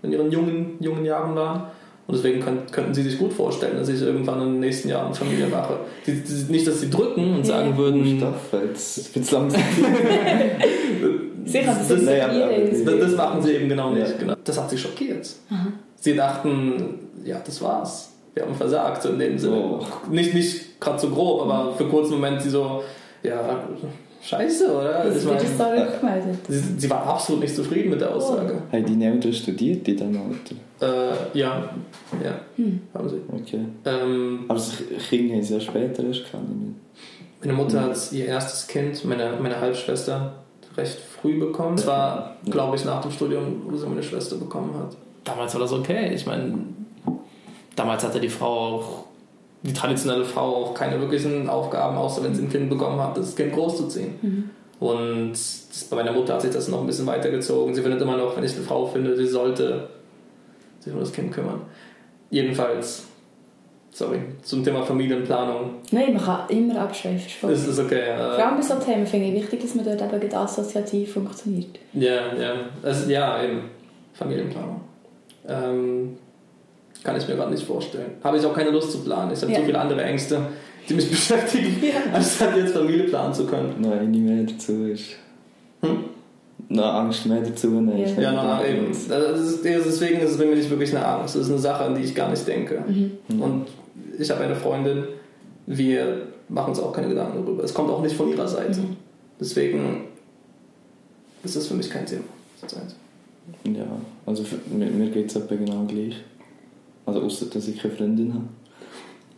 in 0.03 0.13
ihren 0.13 0.33
jungen, 0.33 0.79
jungen 0.81 1.05
Jahren 1.05 1.37
waren. 1.37 1.63
Und 2.09 2.17
deswegen 2.17 2.41
können, 2.41 2.63
könnten 2.73 2.93
sie 2.93 3.05
sich 3.05 3.21
gut 3.21 3.33
vorstellen, 3.33 3.77
dass 3.79 3.89
ich 3.89 4.03
irgendwann 4.03 4.43
in 4.43 4.49
den 4.55 4.61
nächsten 4.61 4.89
Jahren 4.89 5.15
Familie 5.15 5.47
mache. 5.47 5.79
Die, 6.05 6.21
die, 6.21 6.53
nicht, 6.53 6.67
dass 6.67 6.81
sie 6.81 6.91
drücken 6.91 7.37
und 7.37 7.47
sagen 7.47 7.77
würden. 7.77 8.19
Stoff, 8.19 8.61
jetzt 8.65 9.15
wird's 9.15 9.31
langsam. 9.31 9.63
Sicher, 11.45 11.67
das, 11.67 11.87
das, 11.87 12.05
das, 12.05 12.99
das, 13.01 13.17
machen 13.17 13.43
sie 13.43 13.53
eben 13.53 13.69
genau 13.69 13.91
nicht. 13.91 14.11
Ja. 14.11 14.17
Genau. 14.19 14.35
Das 14.43 14.61
hat 14.61 14.71
sie 14.71 14.79
schockiert. 14.79 15.29
Aha. 15.51 15.69
Sie 15.97 16.17
dachten, 16.17 16.99
ja, 17.25 17.41
das 17.45 17.63
war's 17.63 18.12
wir 18.35 18.45
haben 18.45 18.55
versagt, 18.55 19.03
so 19.03 19.11
in 19.11 19.19
dem 19.19 19.39
Sinne. 19.39 19.57
Oh. 19.57 19.81
Nicht, 20.11 20.35
nicht 20.35 20.81
gerade 20.81 20.99
so 20.99 21.11
grob, 21.11 21.43
aber 21.43 21.73
für 21.75 21.85
einen 21.85 21.93
kurzen 21.93 22.15
Moment 22.15 22.41
sie 22.41 22.51
so, 22.51 22.83
ja, 23.23 23.65
scheiße, 24.23 24.73
oder? 24.73 25.05
Das 25.05 25.25
wird 25.25 25.43
es 25.43 25.59
da 25.59 25.67
rückgemeldet. 25.69 26.39
Sie, 26.49 26.61
sie 26.79 26.91
war 26.91 27.07
absolut 27.07 27.43
nicht 27.43 27.55
zufrieden 27.55 27.91
mit 27.91 28.01
der 28.01 28.15
Aussage. 28.15 28.63
Oh. 28.69 28.73
Haben 28.73 28.87
die 28.87 29.05
Eltern 29.05 29.33
studiert 29.33 29.87
in 29.87 29.97
diesem 29.97 30.17
Alter? 30.17 31.15
Äh, 31.35 31.39
ja, 31.39 31.71
ja, 32.25 32.41
hm. 32.57 32.81
haben 32.95 33.09
sie. 33.09 33.21
Okay. 33.33 33.61
Ähm, 33.85 34.45
aber 34.49 34.59
das 34.59 34.73
Kind 35.09 35.33
haben 35.33 35.43
sie 35.43 35.55
ja 35.55 35.61
später 35.61 36.05
erst 36.05 36.25
gekannt. 36.25 36.77
Meine 37.41 37.53
Mutter 37.53 37.83
hm. 37.83 37.91
hat 37.91 38.13
ihr 38.13 38.27
erstes 38.27 38.67
Kind, 38.67 39.05
meine, 39.05 39.33
meine 39.41 39.61
Halbschwester, 39.61 40.35
recht 40.77 40.99
früh 40.99 41.39
bekommen. 41.39 41.77
Das 41.77 41.87
war, 41.87 42.37
glaube 42.47 42.77
ich, 42.77 42.85
nach 42.85 43.03
dem 43.03 43.11
Studium, 43.11 43.63
wo 43.69 43.77
sie 43.77 43.87
meine 43.87 44.03
Schwester 44.03 44.37
bekommen 44.37 44.75
hat. 44.79 44.97
Damals 45.25 45.55
war 45.55 45.61
das 45.61 45.73
okay. 45.73 46.13
Ich 46.15 46.27
meine, 46.27 46.55
damals 47.77 48.05
hatte 48.05 48.21
die 48.21 48.29
Frau 48.29 48.77
auch, 48.77 49.05
die 49.63 49.73
traditionelle 49.73 50.25
Frau 50.25 50.57
auch 50.57 50.75
keine 50.75 51.01
wirklichen 51.01 51.49
Aufgaben, 51.49 51.97
außer 51.97 52.23
wenn 52.25 52.35
sie 52.35 52.43
ein 52.43 52.51
Kind 52.51 52.69
bekommen 52.69 53.01
hat, 53.01 53.17
das 53.17 53.37
Kind 53.37 53.53
großzuziehen. 53.53 54.15
Mhm. 54.21 54.51
Und 54.81 55.33
das, 55.33 55.87
bei 55.89 55.97
meiner 55.97 56.13
Mutter 56.13 56.35
hat 56.35 56.43
sich 56.43 56.51
das 56.51 56.67
noch 56.69 56.81
ein 56.81 56.87
bisschen 56.87 57.07
weitergezogen. 57.07 57.73
Sie 57.75 57.83
findet 57.83 58.03
immer 58.03 58.17
noch, 58.17 58.37
wenn 58.37 58.43
ich 58.43 58.55
eine 58.57 58.65
Frau 58.65 58.87
finde, 58.87 59.17
sie 59.17 59.27
sollte 59.27 59.89
sich 60.81 60.93
um 60.93 60.99
das 60.99 61.13
Kind 61.13 61.33
kümmern. 61.33 61.61
Jedenfalls, 62.31 63.05
sorry, 63.93 64.19
zum 64.43 64.65
Thema 64.65 64.83
Familienplanung. 64.83 65.75
Nein, 65.93 66.15
man 66.15 66.25
kann 66.25 66.49
immer 66.49 66.81
abschweifen. 66.81 67.49
Das 67.49 67.69
ist 67.69 67.79
okay. 67.79 68.09
Ja. 68.09 68.35
Vor 68.35 68.45
allem 68.45 68.57
bei 68.57 68.63
so 68.63 68.75
Themen 68.75 69.07
finde 69.07 69.27
ich 69.27 69.35
wichtig, 69.35 69.61
dass 69.61 69.77
man 69.77 69.85
dort 69.85 70.13
eben 70.13 70.35
assoziativ 70.35 71.13
funktioniert. 71.13 71.79
Ja, 71.93 72.35
ja. 72.35 72.55
Also, 72.83 73.09
ja, 73.09 73.41
eben. 73.45 73.71
Familienplanung. 74.15 74.81
Ähm, 75.47 76.17
kann 77.05 77.17
ich 77.17 77.27
mir 77.29 77.35
gerade 77.37 77.51
nicht 77.53 77.65
vorstellen. 77.65 78.13
Habe 78.23 78.37
ich 78.39 78.45
auch 78.47 78.55
keine 78.55 78.71
Lust 78.71 78.93
zu 78.93 78.99
planen. 78.99 79.33
Ich 79.33 79.43
habe 79.43 79.53
Ja. 79.53 79.59
so 79.61 79.65
viele 79.65 79.79
andere 79.81 80.03
Ängste, 80.03 80.41
die 80.89 80.95
mich 80.95 81.11
beschäftigen, 81.11 81.77
Ja. 81.83 82.13
anstatt 82.15 82.57
jetzt 82.57 82.73
Familie 82.75 83.05
planen 83.05 83.33
zu 83.35 83.47
können. 83.47 83.75
Noch 83.81 83.93
eine 83.93 84.17
mehr 84.19 84.45
dazu 84.45 84.85
ist. 84.87 85.05
Hm? 85.81 86.05
Noch 86.69 86.95
Angst 86.95 87.27
mehr 87.27 87.41
dazu 87.41 87.69
nehmen. 87.69 87.99
Ja. 88.17 88.23
Ja, 88.23 88.33
na, 88.33 88.61
na, 88.61 88.67
eben. 88.67 88.91
ist, 88.91 89.11
deswegen 89.11 90.21
ist 90.21 90.31
es 90.31 90.39
bei 90.39 90.47
mir 90.47 90.55
nicht 90.57 90.71
wirklich 90.71 90.95
eine 90.97 91.05
Angst. 91.05 91.35
Das 91.35 91.43
ist 91.43 91.51
eine 91.51 91.59
Sache, 91.59 91.85
an 91.85 91.95
die 91.95 92.03
ich 92.03 92.15
gar 92.15 92.31
nicht 92.31 92.47
denke. 92.47 92.83
Mhm. 92.87 93.43
Und 93.43 93.67
ich 94.19 94.31
habe 94.31 94.45
eine 94.45 94.55
Freundin, 94.55 95.05
wir 95.67 96.29
machen 96.49 96.71
uns 96.71 96.81
auch 96.81 96.93
keine 96.93 97.09
Gedanken 97.09 97.45
darüber. 97.45 97.65
Es 97.65 97.75
kommt 97.75 97.91
auch 97.91 98.01
nicht 98.03 98.15
von 98.17 98.31
ihrer 98.31 98.49
Seite. 98.49 98.81
Mhm. 98.81 98.97
Deswegen 99.41 100.05
ist 101.43 101.57
das 101.57 101.67
für 101.67 101.75
mich 101.75 101.91
kein 101.91 102.07
Thema. 102.07 102.23
Ja, 103.65 103.85
also 104.25 104.45
für, 104.45 104.57
mir, 104.73 104.87
mir 104.87 105.11
geht 105.11 105.27
es 105.31 105.37
etwa 105.37 105.57
genau 105.57 105.85
gleich. 105.85 106.15
Also 107.07 107.23
außer 107.23 107.47
dass 107.47 107.69
ich 107.69 107.79
keine 107.79 107.95
Freundin 107.95 108.35
habe. 108.35 108.49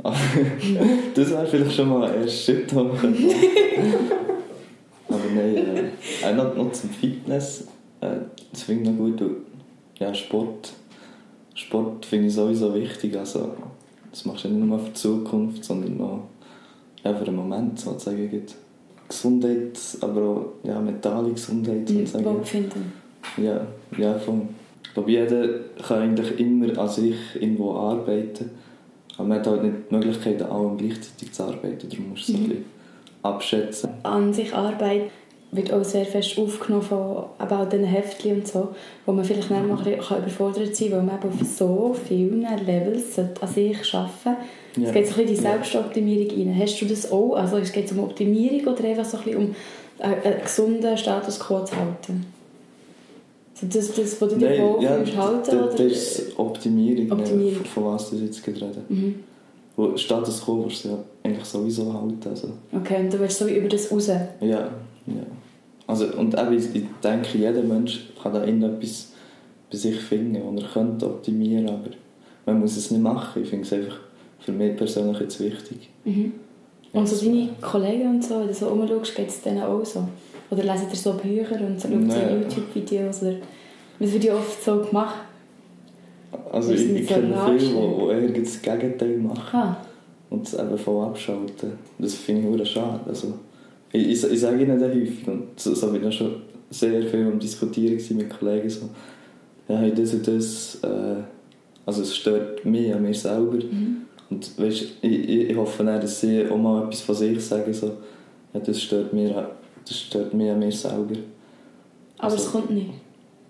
Aber 0.02 0.16
das 1.14 1.30
wäre 1.30 1.47
vielleicht 1.47 1.73
schon 1.75 1.88
mal 1.88 2.09
ein 2.11 2.23
erster 2.23 2.52
Schritt, 2.52 2.73
Aber 2.73 2.90
nein, 5.35 5.56
äh, 5.56 5.90
auch 6.26 6.35
noch, 6.35 6.56
noch 6.56 6.73
zum 6.73 6.90
Fitness. 6.90 7.68
Äh, 8.00 8.16
das 8.50 8.62
finde 8.62 8.83
ich 8.83 8.90
noch 8.90 8.99
gut. 8.99 9.21
weil, 9.21 9.37
Ja, 9.99 10.14
Sport. 10.14 10.73
Sport 11.54 12.04
finde 12.04 12.26
ich 12.26 12.35
sowieso 12.35 12.75
wichtig. 12.75 13.16
Also, 13.16 13.54
das 14.11 14.25
machst 14.25 14.44
du 14.44 14.49
nicht 14.49 14.66
nur 14.66 14.78
für 14.78 14.88
die 14.88 14.94
Zukunft, 14.94 15.64
sondern 15.64 16.00
auch 16.00 16.21
ja, 17.04 17.14
für 17.14 17.25
den 17.25 17.37
Moment 17.37 17.78
sozusagen. 17.78 18.30
Gibt 18.30 18.54
Gesundheit, 19.09 19.78
aber 20.00 20.23
auch 20.23 20.47
ja, 20.64 20.80
mentale 20.80 21.30
Gesundheit 21.30 21.88
sozusagen. 21.88 22.25
Wohlbefinden. 22.25 22.92
Ja, 23.37 23.66
ja 23.97 24.18
voll. 24.18 24.42
Ich 24.94 24.96
glaube, 24.96 25.10
jeder 25.10 25.48
kann 25.88 26.02
eigentlich 26.02 26.38
immer 26.38 26.78
an 26.78 26.88
sich 26.88 27.16
irgendwo 27.34 27.72
arbeiten. 27.72 28.50
Aber 29.18 29.26
man 29.26 29.38
hat 29.40 29.46
halt 29.48 29.64
nicht 29.64 29.74
die 29.90 29.94
Möglichkeit, 29.96 30.40
an 30.40 30.52
allem 30.52 30.76
gleichzeitig 30.76 31.32
zu 31.32 31.42
arbeiten. 31.42 31.88
Darum 31.88 32.10
musst 32.10 32.28
du 32.28 32.32
es 32.32 32.38
so 32.38 32.44
ein 32.44 32.48
bisschen 32.48 32.64
abschätzen. 33.24 33.90
An 34.04 34.32
sich 34.32 34.54
Arbeit 34.54 35.10
wird 35.50 35.72
auch 35.72 35.82
sehr 35.82 36.04
fest 36.04 36.38
aufgenommen 36.38 36.84
von 36.84 37.24
eben 37.42 37.52
auch 37.52 37.68
diesen 37.68 37.86
Heftchen 37.86 38.36
und 38.36 38.46
so, 38.46 38.68
wo 39.04 39.10
man 39.10 39.24
vielleicht 39.24 39.50
dann 39.50 39.66
noch 39.66 39.84
ein 39.84 39.96
bisschen 39.96 40.18
überfordert 40.18 40.76
sein 40.76 40.90
kann, 40.90 40.98
weil 40.98 41.06
man 41.06 41.16
eben 41.16 41.40
auf 41.40 41.44
so 41.44 41.96
vielen 42.06 42.42
Levels 42.64 43.18
an 43.18 43.48
sich 43.48 43.94
arbeiten 43.94 44.12
sollte. 44.22 44.38
Ja. 44.76 44.86
Es 44.86 44.94
geht 44.94 45.08
so 45.08 45.14
ein 45.14 45.16
bisschen 45.16 45.20
in 45.22 45.26
die. 45.26 45.34
Selbstoptimierung 45.34 46.38
rein. 46.38 46.60
Hast 46.60 46.80
du 46.80 46.86
das 46.86 47.10
auch? 47.10 47.34
Also 47.34 47.56
es 47.56 47.72
geht 47.72 47.90
um 47.90 47.98
Optimierung 47.98 48.72
oder 48.72 48.84
einfach 48.84 49.04
so 49.04 49.16
ein 49.16 49.24
bisschen 49.24 49.38
um 49.40 49.54
einen, 49.98 50.22
einen 50.22 50.40
gesunden 50.40 50.96
Status 50.96 51.40
quo 51.40 51.64
zu 51.64 51.74
halten? 51.74 52.26
Das, 53.61 53.94
das, 53.94 54.20
was 54.20 54.28
du 54.30 54.37
dir 54.37 54.49
Nein, 54.50 54.80
ja, 54.80 54.90
halten? 55.16 55.56
oder? 55.58 55.68
das 55.68 55.80
ist 55.80 56.38
Optimierung, 56.38 57.12
Optimierung. 57.12 57.58
Ne, 57.62 57.64
von 57.73 57.84
was 57.84 58.11
du 58.11 58.16
jetzt 58.16 58.44
gerade 58.44 58.61
reden. 58.66 58.82
Mhm. 58.88 59.14
Wo 59.76 59.96
Status 59.96 60.42
Quo 60.44 60.64
willst 60.64 60.84
du 60.84 60.88
ja 60.90 60.99
eigentlich 61.23 61.44
sowieso 61.44 61.92
halten. 61.92 62.28
Also, 62.28 62.49
Okay, 62.73 63.00
und 63.04 63.12
du 63.12 63.18
willst 63.20 63.38
so 63.38 63.46
über 63.46 63.68
das 63.68 63.90
raus. 63.90 64.08
ja, 64.08 64.28
ja. 64.40 64.70
Also, 65.87 66.06
und 66.16 66.34
eben, 66.38 66.56
ich 66.58 66.75
ich 66.75 66.82
denke, 67.02 67.37
jeder 67.38 67.62
Mensch 67.62 68.08
kann 68.23 68.32
da 68.32 68.44
irgendetwas 68.44 69.12
bei 69.70 69.76
sich 69.76 69.96
finden 70.00 70.40
und 70.42 70.58
er 70.58 70.68
könnte 70.68 71.06
optimieren, 71.06 71.68
aber 71.68 71.90
man 72.46 72.61
muss 72.61 72.76
es 72.76 72.90
nicht 72.90 73.02
machen. 73.02 73.42
Ich 73.42 73.50
finde 73.50 73.66
es 73.66 73.73
einfach 73.73 73.99
für 74.40 74.52
mich 74.52 74.76
persönlich 74.76 75.20
jetzt 75.20 75.40
wichtig. 75.40 75.90
Mhm. 76.04 76.32
Und 76.92 77.08
so 77.08 77.25
deine 77.25 77.50
Kollegen 77.61 78.08
und 78.08 78.25
so, 78.25 78.40
wenn 78.40 78.46
du 78.49 78.54
so 78.54 78.68
rumschaust, 78.68 79.14
geht 79.16 79.28
es 79.28 79.42
denen 79.42 79.62
auch 79.62 79.84
so? 79.84 80.08
Oder 80.50 80.62
lesen 80.64 80.86
ihr 80.90 80.96
so 80.96 81.12
Bücher 81.14 81.60
und 81.60 81.80
so, 81.80 81.88
schaut 81.88 82.00
so 82.12 82.18
Nein. 82.18 82.42
YouTube-Videos? 82.42 83.22
Oder 83.22 83.34
was 83.98 84.12
wird 84.12 84.24
ja 84.24 84.34
oft 84.34 84.62
so 84.62 84.80
gemacht? 84.80 85.16
Also 86.52 86.72
ich, 86.72 86.90
ich 86.90 87.08
so 87.08 87.14
kenne 87.14 87.34
viele, 87.58 88.28
die 88.28 88.34
eher 88.34 88.42
das 88.42 88.60
Gegenteil 88.62 89.18
machen 89.18 89.58
Ah, 89.58 89.76
und 90.30 90.46
es 90.46 90.54
eben 90.54 90.76
voll 90.78 91.04
abschalten. 91.06 91.72
Das 91.98 92.14
finde 92.14 92.42
ich 92.42 92.46
verdammt 92.48 92.68
schade. 92.68 93.00
Also, 93.08 93.34
ich, 93.92 94.08
ich, 94.08 94.24
ich 94.32 94.40
sage 94.40 94.62
ihnen 94.62 94.78
das 94.80 94.90
häufig 94.90 95.26
und 95.28 95.48
so, 95.56 95.74
so 95.74 95.92
bin 95.92 96.06
ich 96.08 96.14
schon 96.14 96.42
sehr 96.70 97.02
viel 97.04 97.26
am 97.26 97.38
Diskutieren 97.38 98.16
mit 98.16 98.30
Kollegen. 98.38 98.68
So, 98.68 98.88
ja, 99.68 99.76
hey, 99.78 99.92
das 99.94 100.12
und 100.12 100.26
das, 100.26 100.78
äh, 100.82 101.22
also 101.86 102.02
es 102.02 102.16
stört 102.16 102.64
mich 102.64 102.92
an 102.92 103.02
mir 103.02 103.14
selber. 103.14 103.56
mhm. 103.56 103.98
Und 104.30 104.58
weißt, 104.58 104.84
ich, 105.02 105.28
ich, 105.28 105.56
hoffe 105.56 105.84
dann, 105.84 106.00
dass 106.00 106.20
sie 106.20 106.46
auch 106.48 106.56
mal 106.56 106.84
etwas 106.84 107.02
von 107.02 107.14
sich 107.14 107.40
sagen, 107.44 107.72
so, 107.72 107.92
ja, 108.52 108.60
das 108.60 108.82
stört, 108.82 109.12
mir, 109.12 109.36
an- 109.36 109.46
das 109.86 109.98
stört 109.98 110.34
mich 110.34 110.50
an 110.50 110.58
mir 110.58 110.72
selber. 110.72 111.14
aber 112.18 112.24
Also- 112.32 112.36
es 112.36 112.50
kommt 112.52 112.70
nicht. 112.70 112.90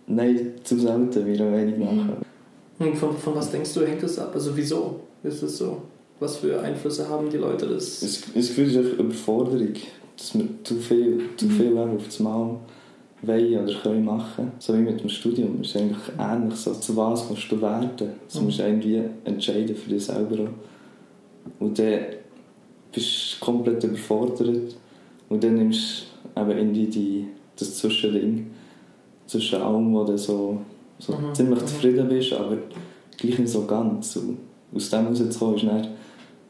Nein, 0.06 0.52
zu 0.62 0.78
selten, 0.78 1.26
meiner 1.26 1.50
Meinung 1.50 1.78
nach. 1.80 2.04
Mhm. 2.78 2.86
Und 2.86 2.96
von, 2.96 3.16
von 3.16 3.34
was 3.36 3.50
denkst 3.50 3.72
du, 3.74 3.86
hängt 3.86 4.02
das 4.02 4.18
ab? 4.18 4.32
Also 4.34 4.54
wieso 4.56 5.00
ist 5.22 5.42
das 5.42 5.56
so? 5.58 5.78
Was 6.20 6.36
für 6.36 6.60
Einflüsse 6.60 7.08
haben 7.08 7.30
die 7.30 7.38
Leute 7.38 7.66
das? 7.66 8.00
Das, 8.00 8.20
das 8.34 8.48
Gefühl 8.48 8.66
ist 8.68 8.76
einfach 8.76 8.98
Überforderung, 8.98 9.72
dass 10.16 10.34
wir 10.34 10.46
zu 10.62 10.74
viel, 10.76 11.20
zu 11.36 11.48
viel 11.48 11.70
mhm. 11.70 11.96
auf 11.96 12.04
das 12.04 12.20
Mal 12.20 12.56
wollen 13.22 13.62
oder 13.64 13.74
können 13.80 14.04
machen. 14.04 14.52
So 14.58 14.74
wie 14.74 14.78
mit 14.78 15.00
dem 15.00 15.08
Studium. 15.08 15.60
Es 15.62 15.68
ist 15.70 15.76
eigentlich 15.76 15.98
ähnlich. 16.18 16.56
So, 16.56 16.74
zu 16.74 16.94
was 16.96 17.28
musst 17.30 17.50
du 17.50 17.60
werden? 17.62 17.90
Das 18.26 18.38
Mhm. 18.38 18.44
musst 18.44 18.58
du 18.58 18.62
irgendwie 18.64 19.02
entscheiden 19.24 19.74
für 19.74 19.88
dich 19.90 20.04
selber 20.04 20.44
auch. 20.44 21.60
Und 21.60 21.78
dann 21.78 21.98
bist 22.92 23.36
du 23.40 23.44
komplett 23.44 23.82
überfordert. 23.84 24.76
Und 25.30 25.42
dann 25.42 25.54
nimmst 25.54 26.06
eben 26.36 26.50
irgendwie 26.50 26.86
die, 26.86 27.28
das 27.58 27.76
Zwischending 27.78 28.50
zwischen 29.26 29.60
allem, 29.62 29.92
wo 29.94 30.04
du 30.04 30.16
so, 30.18 30.58
so 30.98 31.12
Mhm. 31.14 31.34
ziemlich 31.34 31.60
Mhm. 31.62 31.66
zufrieden 31.66 32.08
bist, 32.08 32.32
aber 32.32 32.56
gleich 33.16 33.38
nicht 33.38 33.50
so 33.50 33.64
ganz. 33.64 34.16
Und 34.16 34.38
aus 34.74 34.90
dem 34.90 35.06
rauszukommen 35.06 35.54
ist 35.56 35.64
dann 35.66 35.88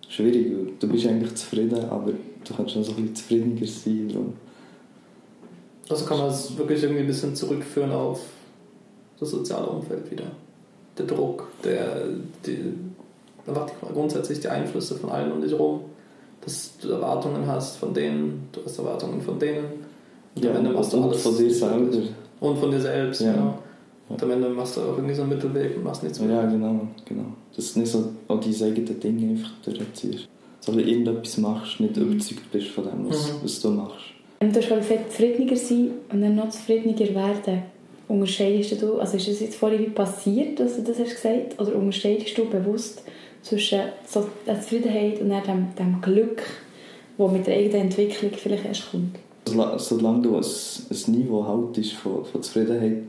schwierig. 0.08 0.78
Du 0.80 0.88
bist 0.88 1.06
eigentlich 1.06 1.34
zufrieden, 1.34 1.84
aber 1.90 2.12
du 2.12 2.54
kannst 2.54 2.76
noch 2.76 2.82
so 2.82 2.92
ein 2.92 2.96
bisschen 2.96 3.14
zufriedeniger 3.16 3.66
sein. 3.66 4.08
Darum. 4.08 4.32
Also 5.88 6.04
kann 6.06 6.18
man 6.18 6.28
es 6.28 6.56
wirklich 6.56 6.82
irgendwie 6.82 7.02
ein 7.02 7.06
bisschen 7.06 7.34
zurückführen 7.34 7.92
auf 7.92 8.20
das 9.20 9.30
soziale 9.30 9.66
Umfeld 9.66 10.10
wieder. 10.10 10.24
Der 10.96 11.06
Druck, 11.06 11.48
der, 11.62 12.06
die, 12.46 12.72
einfach 13.46 13.68
grundsätzlich 13.92 14.40
die 14.40 14.48
Einflüsse 14.48 14.94
von 14.96 15.10
allen 15.10 15.32
um 15.32 15.40
dich 15.42 15.52
herum, 15.52 15.80
dass 16.44 16.72
du 16.80 16.90
Erwartungen 16.90 17.46
hast 17.46 17.76
von 17.76 17.92
denen, 17.94 18.48
du 18.52 18.60
hast 18.64 18.78
Erwartungen 18.78 19.20
von 19.20 19.38
denen. 19.38 19.64
Und 20.34 20.44
Ja, 20.44 20.50
am 20.50 20.56
Ende 20.58 20.70
machst 20.70 20.92
du 20.92 21.02
alles 21.02 21.22
von 21.22 21.36
dir 21.36 21.50
wirklich. 21.50 22.10
Und 22.40 22.58
von 22.58 22.70
dir 22.70 22.80
selbst, 22.80 23.20
Ja. 23.20 23.32
genau. 23.32 23.58
Und 24.08 24.22
am 24.22 24.30
Ende 24.32 24.48
machst 24.50 24.76
du 24.76 24.82
auch 24.82 24.96
irgendwie 24.96 25.14
so 25.14 25.22
einen 25.22 25.30
Mittelweg 25.30 25.76
und 25.76 25.84
machst 25.84 26.02
nichts 26.02 26.20
mehr. 26.20 26.34
Ja, 26.36 26.46
genau, 26.46 26.80
genau. 27.06 27.24
Dass 27.56 27.72
du 27.72 27.80
nicht 27.80 27.90
so 27.90 27.98
an 28.28 28.40
deine 28.40 28.70
eigenen 28.72 29.00
Dinge 29.00 29.30
einfach 29.32 29.50
durchziehst. 29.64 30.28
So 30.60 30.72
ein 30.72 30.76
bisschen 30.76 30.90
irgendetwas 31.04 31.38
machst, 31.38 31.80
nicht 31.80 31.96
Mhm. 31.96 32.12
überzeugt 32.12 32.50
bist 32.52 32.66
von 32.68 32.84
dem, 32.84 33.08
was, 33.08 33.32
Mhm. 33.32 33.36
was 33.42 33.60
du 33.60 33.70
machst. 33.70 34.04
Ähm, 34.40 34.52
Du 34.52 34.60
hast 34.60 34.68
gesagt, 34.68 35.10
zufriedeniger 35.12 35.56
sein 35.56 35.90
und 36.12 36.20
dann 36.20 36.34
noch 36.36 36.50
zufriedeniger 36.50 37.14
werden. 37.14 37.62
Unterscheidest 38.08 38.82
du, 38.82 38.98
also 38.98 39.16
ist 39.16 39.28
das 39.28 39.40
jetzt 39.40 39.56
vorhin 39.56 39.80
wie 39.80 39.88
passiert, 39.90 40.60
dass 40.60 40.76
du 40.76 40.82
das 40.82 40.98
hast 40.98 41.14
gesagt, 41.14 41.58
oder 41.58 41.74
unterscheidest 41.76 42.36
du 42.36 42.44
bewusst 42.44 43.02
zwischen 43.44 43.80
so 44.08 44.26
der 44.46 44.60
Zufriedenheit 44.60 45.20
und 45.20 45.28
dann 45.30 45.42
dem, 45.44 45.74
dem 45.78 46.00
Glück, 46.00 46.42
das 47.18 47.30
mit 47.30 47.46
der 47.46 47.54
eigenen 47.56 47.82
Entwicklung 47.82 48.32
vielleicht 48.36 48.64
erst 48.64 48.90
kommt? 48.90 49.16
Sola- 49.46 49.78
Solange 49.78 50.22
du 50.22 50.36
ein, 50.36 50.42
ein 50.44 51.12
Niveau 51.12 51.46
haltest 51.46 51.92
von, 51.92 52.24
von 52.24 52.42
Zufriedenheit 52.42 53.02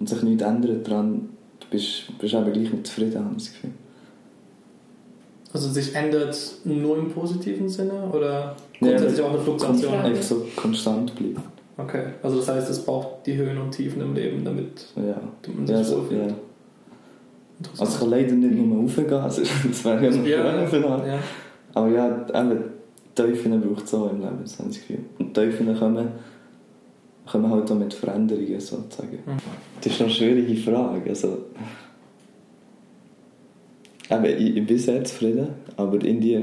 und 0.00 0.08
sich 0.08 0.22
nichts 0.22 0.42
ändert 0.42 0.86
daran, 0.88 1.28
du 1.60 1.66
bist, 1.70 2.16
bist 2.18 2.32
eben 2.34 2.52
gleich 2.52 2.72
nicht 2.72 2.86
zufrieden, 2.86 3.18
habe 3.24 3.34
ich 3.36 3.44
das 3.44 3.52
Gefühl. 3.52 3.70
Also 5.52 5.70
sich 5.70 5.94
ändert 5.94 6.36
nur 6.64 6.98
im 6.98 7.10
positiven 7.10 7.68
Sinne 7.68 8.08
oder 8.12 8.54
Ja, 8.80 8.88
grundsätzlich 8.88 9.20
auch 9.22 9.30
eine 9.30 9.38
Fluktuation? 9.40 9.94
Einfach 9.94 10.22
so 10.22 10.46
konstant 10.54 11.14
bleiben. 11.14 11.42
Okay, 11.78 12.04
also 12.22 12.36
das 12.38 12.48
heißt, 12.48 12.70
es 12.70 12.84
braucht 12.84 13.26
die 13.26 13.34
Höhen 13.36 13.58
und 13.58 13.70
Tiefen 13.70 14.00
im 14.02 14.14
Leben, 14.14 14.44
damit 14.44 14.86
Ja. 14.96 15.20
man 15.54 15.66
sich 15.66 15.76
Ja, 15.76 15.84
so, 15.84 15.98
wohlfühlt. 16.02 16.30
ja. 16.30 16.36
Also 17.78 17.92
ich 17.92 18.00
kann 18.00 18.10
leider 18.10 18.34
nicht 18.34 18.54
nur 18.54 18.82
raufgehen, 18.82 19.12
also 19.14 19.42
das 19.68 19.84
wäre 19.84 20.04
ja 20.04 20.10
noch 20.10 20.26
ja, 20.26 20.68
schön. 20.68 20.82
ja. 20.82 21.18
Aber 21.74 21.88
ja, 21.88 22.26
eben, 22.28 22.64
Teufel 23.14 23.58
braucht 23.58 23.84
es 23.84 23.94
auch 23.94 24.10
im 24.10 24.20
Leben, 24.20 24.38
das 24.42 24.58
habe 24.58 24.68
ich 24.70 24.76
das 24.76 24.86
Gefühl. 24.86 25.04
Und 25.18 25.34
Teufel 25.34 25.74
kommen, 25.74 26.08
kommen 27.26 27.50
halt 27.50 27.70
auch 27.70 27.74
mit 27.76 27.94
Veränderungen 27.94 28.60
sozusagen. 28.60 29.18
Mhm. 29.24 29.38
Das 29.80 29.92
ist 29.92 30.00
eine 30.00 30.10
schwierige 30.10 30.56
Frage. 30.56 31.08
Also, 31.08 31.38
eben, 34.10 34.24
ich, 34.24 34.56
ich 34.56 34.66
bin 34.66 34.78
sehr 34.78 35.02
zufrieden, 35.04 35.48
aber 35.76 36.02
in 36.04 36.20
die 36.20 36.42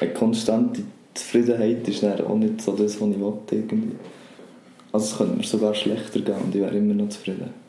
eine 0.00 0.12
konstante 0.12 0.82
Zufriedenheit 1.14 1.86
ist 1.88 2.02
dann 2.02 2.20
auch 2.20 2.36
nicht 2.36 2.60
so 2.60 2.72
das, 2.72 3.00
was 3.00 3.08
ich 3.08 3.20
will, 3.20 3.34
irgendwie. 3.50 3.96
Also 4.92 5.06
es 5.06 5.16
könnte 5.16 5.36
mir 5.36 5.44
sogar 5.44 5.74
schlechter 5.74 6.20
gehen 6.20 6.36
und 6.44 6.54
ich 6.54 6.60
wäre 6.60 6.76
immer 6.76 6.94
noch 6.94 7.08
zufrieden. 7.08 7.61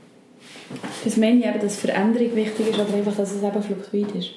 Das 1.03 1.17
meine 1.17 1.39
ich 1.39 1.45
eben, 1.45 1.59
dass 1.59 1.77
Veränderung 1.77 2.35
wichtig 2.35 2.69
ist, 2.69 2.79
aber 2.79 2.93
einfach, 2.95 3.15
dass 3.15 3.31
es 3.33 3.43
eben 3.43 3.61
fluktuid 3.61 4.15
ist. 4.15 4.29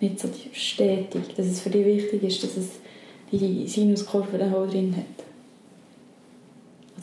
Nicht 0.00 0.20
so 0.20 0.28
die- 0.28 0.54
stetig, 0.58 1.22
dass 1.36 1.46
es 1.46 1.60
für 1.60 1.70
dich 1.70 1.84
wichtig 1.84 2.22
ist, 2.22 2.42
dass 2.44 2.56
es 2.56 2.68
die 3.32 3.66
Sinuskurve 3.66 4.38
dann 4.38 4.54
auch 4.54 4.66
drin 4.68 4.94
hat. 4.96 5.24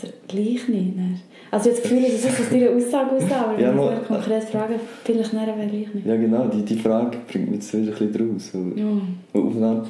Oder 0.03 0.13
gleich 0.27 0.67
nicht. 0.67 0.95
Ne? 0.95 1.19
Also 1.50 1.69
ich 1.69 1.77
habe 1.77 1.81
das 1.81 1.89
Gefühl, 1.89 2.05
es 2.05 2.25
ist 2.25 2.39
aus 2.39 2.50
deiner 2.50 2.69
Aussage 2.71 3.12
raus, 3.15 3.24
aber 3.31 3.53
wenn 3.57 3.63
Ja, 3.63 3.69
ich 3.71 3.75
mal- 3.77 3.93
ja, 3.93 4.00
konkret 4.00 4.43
frage, 4.43 4.79
vielleicht 5.03 5.33
nicht, 5.33 5.47
aber 5.47 5.65
gleich 5.65 5.93
nicht. 5.93 6.05
Ja 6.05 6.15
genau, 6.17 6.47
die, 6.47 6.62
die 6.63 6.77
Frage 6.79 7.17
bringt 7.27 7.50
mich 7.51 7.59
jetzt 7.62 7.74
wieder 7.74 7.93
ein 8.00 8.33
bisschen 8.33 8.33
raus. 8.33 8.51
Ja. 8.75 8.86
und 9.41 9.47
auf 9.47 9.55
eine 9.55 9.65
Art 9.65 9.89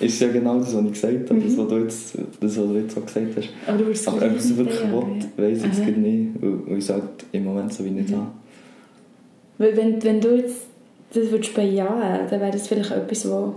ist 0.00 0.20
ja 0.20 0.28
genau 0.28 0.58
das, 0.58 0.74
was 0.74 0.84
ich 0.84 0.92
gesagt 0.92 1.30
habe, 1.30 1.40
das, 1.40 1.52
Mhm. 1.52 1.58
was 1.58 1.68
du 1.68 1.76
jetzt, 1.78 2.14
das, 2.40 2.56
was 2.58 2.66
du 2.66 2.74
jetzt 2.78 2.96
auch 2.98 3.06
gesagt 3.06 3.26
hast. 3.36 3.48
Aber 3.66 3.78
du 3.78 3.90
es 3.90 4.08
Aber 4.08 4.16
ob 4.26 4.32
ich 4.32 4.38
es 4.38 4.56
wirklich 4.56 4.80
will, 4.82 5.28
weiss 5.36 5.58
ich 5.58 5.64
jetzt 5.64 5.76
Aha. 5.80 5.84
gerade 5.86 6.00
nicht, 6.00 6.28
weil, 6.40 6.78
ich 6.78 6.84
es 6.84 6.90
halt 6.90 7.02
im 7.32 7.44
Moment 7.44 7.72
so 7.72 7.84
wie 7.84 7.90
nicht 7.90 8.10
Mhm. 8.10 8.16
habe. 8.16 8.26
Weil 9.58 9.76
wenn, 9.76 10.02
wenn 10.04 10.20
du 10.20 10.36
jetzt 10.36 10.62
das 11.12 11.30
würdest 11.30 11.54
bejahen 11.54 12.28
dann 12.28 12.40
wäre 12.40 12.52
das 12.52 12.68
vielleicht 12.68 12.90
etwas, 12.90 13.28
wo 13.30 13.54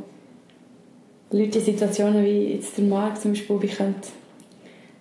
Leute 1.31 1.60
in 1.60 1.65
Situationen 1.65 2.24
wie 2.24 2.53
jetzt 2.53 2.77
der 2.77 2.86
Marc 2.86 3.20
zum 3.22 3.31
Beispiel 3.31 3.62
wie 3.62 3.67
könnte 3.67 4.08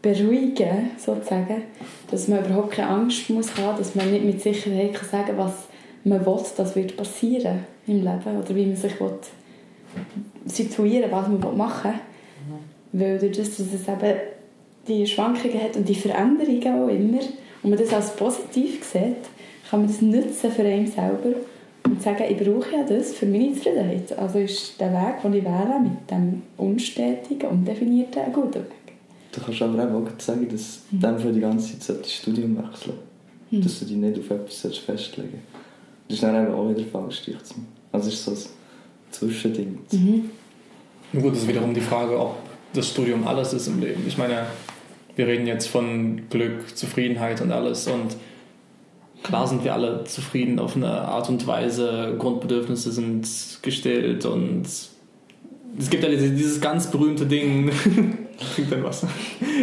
beruhigen, 0.02 0.90
sozusagen, 0.96 1.62
dass 2.10 2.28
man 2.28 2.44
überhaupt 2.44 2.72
keine 2.72 2.88
Angst 2.88 3.28
muss 3.30 3.54
haben, 3.56 3.78
dass 3.78 3.94
man 3.94 4.10
nicht 4.10 4.24
mit 4.24 4.40
Sicherheit 4.40 4.94
kann 4.94 5.08
sagen 5.08 5.32
was 5.36 5.52
man 6.04 6.24
will, 6.24 6.38
das 6.56 6.74
wird 6.76 6.96
passieren 6.96 7.60
im 7.86 7.96
Leben 7.96 8.38
oder 8.42 8.54
wie 8.54 8.64
man 8.66 8.76
sich 8.76 8.98
will 9.00 9.12
situieren 10.46 11.10
was 11.10 11.28
man 11.28 11.56
machen 11.56 11.94
will. 12.92 13.00
Weil 13.00 13.18
durch 13.18 13.36
das, 13.36 13.56
dass 13.56 13.66
es 13.72 13.88
eben 13.88 14.18
die 14.88 15.06
Schwankungen 15.06 15.62
hat 15.62 15.76
und 15.76 15.88
die 15.88 15.94
Veränderungen 15.94 16.82
auch 16.82 16.88
immer 16.88 17.20
und 17.62 17.70
man 17.70 17.78
das 17.78 17.92
als 17.92 18.16
positiv 18.16 18.84
sieht, 18.84 19.28
kann 19.68 19.80
man 19.80 19.88
das 19.88 20.02
nutzen 20.02 20.50
für 20.50 20.62
einen 20.62 20.86
selber 20.86 21.36
und 21.84 22.02
sagen, 22.02 22.24
ich 22.28 22.36
brauche 22.36 22.76
ja 22.76 22.84
das 22.84 23.12
für 23.12 23.26
meine 23.26 23.54
Zufriedenheit. 23.54 24.18
Also 24.18 24.38
ist 24.38 24.80
der 24.80 24.92
Weg, 24.92 25.22
den 25.22 25.34
ich 25.34 25.44
wähle, 25.44 25.80
mit 25.80 26.10
dem 26.10 26.42
unstetigen, 26.56 27.48
undefinierten, 27.48 28.22
ein 28.22 28.32
guter 28.32 28.60
Weg. 28.60 28.94
Du 29.32 29.40
kannst 29.40 29.62
aber 29.62 29.94
auch 29.94 30.20
sagen, 30.20 30.48
dass 30.50 30.80
du 30.90 31.06
mhm. 31.06 31.18
für 31.18 31.32
die 31.32 31.40
ganze 31.40 31.78
Zeit 31.78 32.00
das 32.00 32.12
Studium 32.12 32.56
wechseln 32.58 32.94
Mhm. 33.50 33.62
Dass 33.62 33.80
du 33.80 33.84
dich 33.84 33.96
nicht 33.96 34.18
auf 34.18 34.30
etwas 34.30 34.78
festlegen 34.78 35.40
Das 36.08 36.14
ist 36.14 36.22
dann 36.22 36.44
eben 36.44 36.54
auch 36.54 36.68
wieder 36.68 36.84
falsch. 36.84 37.30
Also 37.92 38.08
ist 38.08 38.24
so 38.24 38.32
Zwischending. 39.10 39.78
Mhm. 39.92 40.30
Gut, 41.20 41.32
das 41.32 41.42
ist 41.42 41.48
wiederum 41.48 41.74
die 41.74 41.80
Frage, 41.80 42.18
ob 42.18 42.36
das 42.72 42.88
Studium 42.88 43.26
alles 43.26 43.52
ist 43.52 43.66
im 43.66 43.80
Leben. 43.80 44.04
Ich 44.06 44.16
meine, 44.16 44.46
wir 45.16 45.26
reden 45.26 45.46
jetzt 45.46 45.66
von 45.66 46.28
Glück, 46.30 46.76
Zufriedenheit 46.76 47.40
und 47.40 47.52
alles 47.52 47.86
und 47.88 48.16
klar 49.22 49.46
sind 49.46 49.64
wir 49.64 49.74
alle 49.74 50.04
zufrieden 50.04 50.58
auf 50.58 50.76
eine 50.76 50.90
Art 50.90 51.28
und 51.28 51.46
Weise, 51.46 52.14
Grundbedürfnisse 52.18 52.92
sind 52.92 53.28
gestillt 53.62 54.24
und 54.24 54.62
es 55.78 55.90
gibt 55.90 56.02
ja 56.02 56.08
dieses, 56.08 56.60
ganz 56.60 56.90
berühmte 56.90 57.26
Ding, 57.26 57.70
trinkt 58.54 58.72
dein 58.72 58.84
Wasser, 58.84 59.08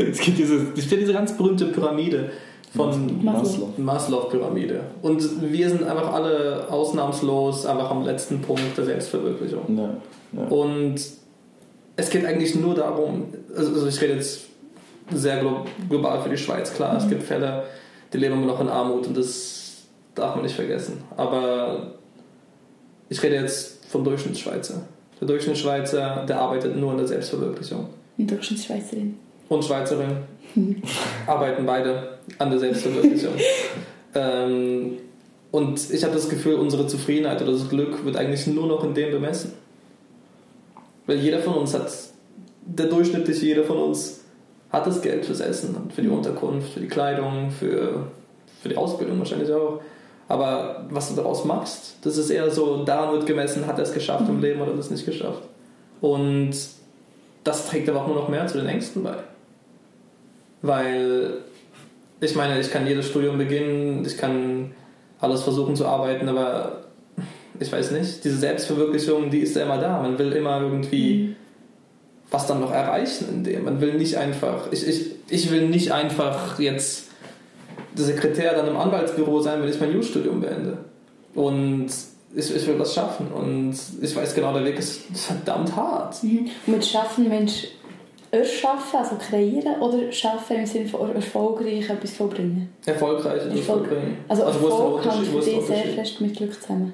es 0.09 0.19
gibt 0.19 0.37
diese, 0.37 0.67
es 0.75 0.81
gibt 0.81 0.91
ja 0.91 0.97
diese 0.97 1.13
ganz 1.13 1.35
berühmte 1.35 1.65
Pyramide 1.65 2.31
von 2.77 3.23
Maslow. 3.25 3.73
Maslow-Pyramide 3.77 4.79
und 5.01 5.51
wir 5.51 5.69
sind 5.69 5.83
einfach 5.83 6.13
alle 6.13 6.65
ausnahmslos 6.69 7.65
einfach 7.65 7.91
am 7.91 8.05
letzten 8.05 8.41
Punkt 8.41 8.77
der 8.77 8.85
Selbstverwirklichung. 8.85 9.77
Ja, 9.77 9.89
ja. 10.41 10.47
Und 10.47 10.95
es 11.95 12.09
geht 12.09 12.25
eigentlich 12.25 12.55
nur 12.55 12.75
darum, 12.75 13.25
also 13.55 13.73
also 13.73 13.87
ich 13.87 13.99
rede 14.01 14.13
jetzt 14.13 14.41
sehr 15.13 15.41
glo- 15.41 15.65
global 15.89 16.21
für 16.21 16.29
die 16.29 16.37
Schweiz, 16.37 16.73
klar, 16.73 16.95
es 16.97 17.07
gibt 17.09 17.23
Fälle, 17.23 17.63
die 18.13 18.17
leben 18.17 18.35
immer 18.35 18.45
noch 18.47 18.61
in 18.61 18.69
Armut 18.69 19.07
und 19.07 19.17
das 19.17 19.83
darf 20.15 20.35
man 20.35 20.43
nicht 20.43 20.55
vergessen. 20.55 21.03
Aber 21.17 21.93
ich 23.09 23.21
rede 23.23 23.35
jetzt 23.35 23.85
vom 23.87 24.03
Durchschnittsschweizer. 24.03 24.81
Der 25.19 25.27
Durchschnittsschweizer, 25.27 26.25
der 26.27 26.39
arbeitet 26.39 26.75
nur 26.75 26.91
in 26.91 26.97
der 26.97 27.07
Selbstverwirklichung. 27.07 27.87
Eine 28.17 28.27
Durchschnittsschweizerin. 28.27 29.17
Und 29.49 29.63
Schweizerin 29.63 30.17
arbeiten 31.27 31.65
beide 31.65 32.16
an 32.37 32.49
der 32.49 32.59
Selbstverwirklichung. 32.59 33.33
ähm, 34.15 34.97
und 35.51 35.91
ich 35.91 36.03
habe 36.03 36.13
das 36.13 36.29
Gefühl, 36.29 36.55
unsere 36.55 36.87
Zufriedenheit 36.87 37.41
oder 37.41 37.53
das 37.53 37.69
Glück 37.69 38.03
wird 38.05 38.17
eigentlich 38.17 38.47
nur 38.47 38.67
noch 38.67 38.83
in 38.83 38.93
dem 38.93 39.11
bemessen. 39.11 39.53
Weil 41.05 41.17
jeder 41.17 41.39
von 41.39 41.55
uns 41.55 41.73
hat, 41.73 41.89
der 42.61 42.87
durchschnittliche 42.87 43.45
jeder 43.45 43.63
von 43.63 43.77
uns 43.77 44.21
hat 44.69 44.85
das 44.85 45.01
Geld 45.01 45.25
fürs 45.25 45.39
Essen, 45.39 45.75
für 45.95 46.01
die 46.01 46.09
Unterkunft, 46.09 46.73
für 46.73 46.81
die 46.81 46.87
Kleidung, 46.87 47.49
für, 47.51 48.07
für 48.61 48.69
die 48.69 48.75
Ausbildung 48.75 49.17
wahrscheinlich 49.19 49.51
auch. 49.51 49.79
Aber 50.27 50.85
was 50.89 51.09
du 51.09 51.15
daraus 51.15 51.45
machst, 51.45 51.95
das 52.01 52.17
ist 52.17 52.29
eher 52.29 52.51
so, 52.51 52.83
daran 52.83 53.13
wird 53.13 53.25
gemessen, 53.25 53.65
hat 53.65 53.77
er 53.77 53.83
es 53.83 53.93
geschafft 53.93 54.27
im 54.27 54.41
Leben 54.41 54.59
oder 54.59 54.71
hat 54.71 54.77
er 54.77 54.81
es 54.81 54.91
nicht 54.91 55.05
geschafft. 55.05 55.41
Und 56.01 56.53
das 57.45 57.67
trägt 57.67 57.87
aber 57.87 58.01
auch 58.01 58.07
nur 58.07 58.17
noch 58.17 58.27
mehr 58.27 58.45
zu 58.47 58.57
den 58.57 58.67
Ängsten 58.67 59.03
bei. 59.03 59.15
Weil, 60.61 61.37
ich 62.19 62.35
meine, 62.35 62.59
ich 62.59 62.71
kann 62.71 62.87
jedes 62.87 63.07
Studium 63.07 63.37
beginnen, 63.37 64.03
ich 64.05 64.17
kann 64.17 64.71
alles 65.19 65.41
versuchen 65.41 65.75
zu 65.75 65.85
arbeiten, 65.85 66.27
aber 66.29 66.83
ich 67.59 67.71
weiß 67.71 67.91
nicht, 67.91 68.23
diese 68.23 68.37
Selbstverwirklichung, 68.37 69.29
die 69.29 69.39
ist 69.39 69.55
ja 69.55 69.63
immer 69.63 69.77
da. 69.77 70.01
Man 70.01 70.17
will 70.19 70.31
immer 70.31 70.61
irgendwie 70.61 71.35
was 72.29 72.45
dann 72.45 72.59
noch 72.59 72.71
erreichen 72.71 73.29
in 73.29 73.43
dem. 73.43 73.65
Man 73.65 73.81
will 73.81 73.93
nicht 73.93 74.17
einfach, 74.17 74.71
ich, 74.71 74.85
ich, 74.85 75.11
ich 75.29 75.51
will 75.51 75.69
nicht 75.69 75.91
einfach 75.91 76.59
jetzt 76.59 77.05
der 77.97 78.05
Sekretär 78.05 78.53
dann 78.53 78.67
im 78.67 78.77
Anwaltsbüro 78.77 79.41
sein, 79.41 79.61
wenn 79.61 79.69
ich 79.69 79.79
mein 79.79 79.91
Jurastudium 79.91 80.41
beende. 80.41 80.77
Und 81.33 81.87
ich, 82.35 82.55
ich 82.55 82.67
will 82.67 82.77
was 82.77 82.93
schaffen. 82.93 83.27
Und 83.31 83.75
ich 84.01 84.15
weiß 84.15 84.35
genau, 84.35 84.53
der 84.53 84.65
Weg 84.65 84.77
ist 84.77 85.03
verdammt 85.13 85.75
hart. 85.75 86.21
Mhm. 86.23 86.49
Mit 86.65 86.85
Schaffen 86.85 87.29
Mensch 87.29 87.67
erschaffen, 88.39 88.99
also 88.99 89.15
kreieren, 89.15 89.79
oder 89.81 90.11
schaffen 90.11 90.57
im 90.57 90.65
Sinne 90.65 90.87
von 90.87 91.13
erfolgreich 91.15 91.89
etwas 91.89 92.13
vollbringen? 92.13 92.69
Erfolgreich 92.85 93.43
und 93.45 93.57
Erfolg. 93.57 93.87
vollbringen. 93.87 94.17
Also, 94.27 94.43
der 94.43 94.53
Erfolg 94.53 95.05
hängt 95.05 95.27
für 95.27 95.39
dich 95.39 95.61
sehr 95.65 95.83
fest 95.85 96.21
mit 96.21 96.35
Glück 96.35 96.53
zusammen. 96.61 96.93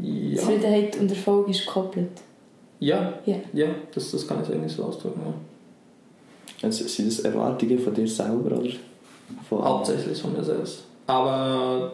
Ja, 0.00 0.38
Zufriedenheit 0.40 0.96
und 0.98 1.10
Erfolg 1.10 1.48
ist 1.48 1.66
gekoppelt. 1.66 2.10
ja, 2.80 3.14
Ja. 3.26 3.36
ja 3.52 3.66
das, 3.94 4.10
das 4.10 4.26
kann 4.26 4.42
ich 4.42 4.52
eigentlich 4.52 4.72
so 4.72 4.84
ausdrücken. 4.84 5.20
Ja. 5.24 6.66
Also, 6.66 6.86
sind 6.88 7.08
das 7.08 7.20
Erwartungen 7.20 7.78
von 7.78 7.94
dir 7.94 8.08
selber 8.08 8.58
oder 8.58 8.70
von 9.48 9.62
Hauptsächlich 9.64 10.20
von 10.20 10.32
mir 10.32 10.42
selbst. 10.42 10.84
Aber 11.06 11.92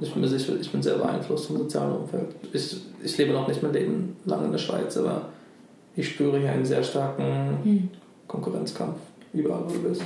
ich 0.00 0.12
bin 0.12 0.20
mir 0.22 0.28
sicher, 0.28 0.54
ich 0.60 0.70
bin 0.70 0.82
sehr 0.82 0.94
beeinflusst 0.94 1.46
vom 1.46 1.58
sozialen 1.58 1.96
Umfeld. 1.96 2.28
Ich, 2.52 2.76
ich 3.02 3.18
lebe 3.18 3.32
noch 3.32 3.48
nicht 3.48 3.62
mein 3.62 3.72
Leben 3.72 4.16
lang 4.24 4.44
in 4.44 4.52
der 4.52 4.58
Schweiz, 4.58 4.96
aber 4.96 5.22
ich 5.96 6.08
spüre 6.10 6.38
hier 6.38 6.52
einen 6.52 6.64
sehr 6.64 6.82
starken 6.82 7.58
Mhm. 7.64 7.88
Konkurrenzkampf, 8.26 8.98
überall 9.32 9.64
wo 9.66 9.72
du 9.72 9.88
bist. 9.88 10.02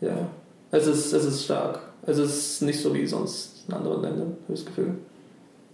Ja, 0.00 0.28
es 0.70 0.86
ist, 0.86 1.12
es 1.12 1.24
ist 1.24 1.44
stark. 1.44 1.80
Es 2.06 2.18
ist 2.18 2.62
nicht 2.62 2.80
so 2.80 2.94
wie 2.94 3.06
sonst 3.06 3.64
in 3.68 3.74
anderen 3.74 4.02
Ländern, 4.02 4.36
habe 4.44 4.54
ich 4.54 4.60
das 4.60 4.66
Gefühl. 4.66 4.94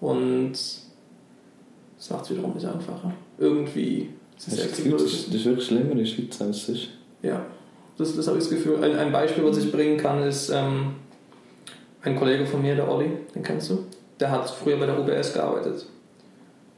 Und 0.00 0.52
es 0.52 2.10
macht 2.10 2.24
es 2.24 2.30
wiederum 2.30 2.54
nicht 2.54 2.66
einfacher. 2.66 3.12
Irgendwie 3.38 4.10
Hast 4.36 4.48
du 4.48 4.56
das 4.56 4.70
das 4.70 4.78
ist, 5.12 5.28
das 5.28 5.34
ist 5.34 5.44
wirklich 5.44 5.66
schlimmer 5.66 5.92
in 5.92 5.98
der 5.98 6.04
Schweiz 6.04 6.40
als 6.40 6.56
es 6.56 6.68
ist? 6.70 6.88
Ja, 7.22 7.44
das, 7.96 8.16
das 8.16 8.26
habe 8.26 8.38
ich 8.38 8.44
das 8.44 8.52
Gefühl. 8.52 8.82
Ein, 8.82 8.96
ein 8.96 9.12
Beispiel, 9.12 9.44
was 9.44 9.58
ich 9.58 9.70
bringen 9.70 9.96
kann, 9.96 10.22
ist 10.22 10.50
ähm, 10.50 10.94
ein 12.02 12.16
Kollege 12.16 12.46
von 12.46 12.60
mir, 12.60 12.74
der 12.74 12.90
Olli, 12.90 13.10
den 13.34 13.42
kennst 13.42 13.70
du. 13.70 13.84
Der 14.20 14.30
hat 14.30 14.48
früher 14.50 14.76
bei 14.78 14.86
der 14.86 14.98
UBS 14.98 15.32
gearbeitet. 15.32 15.86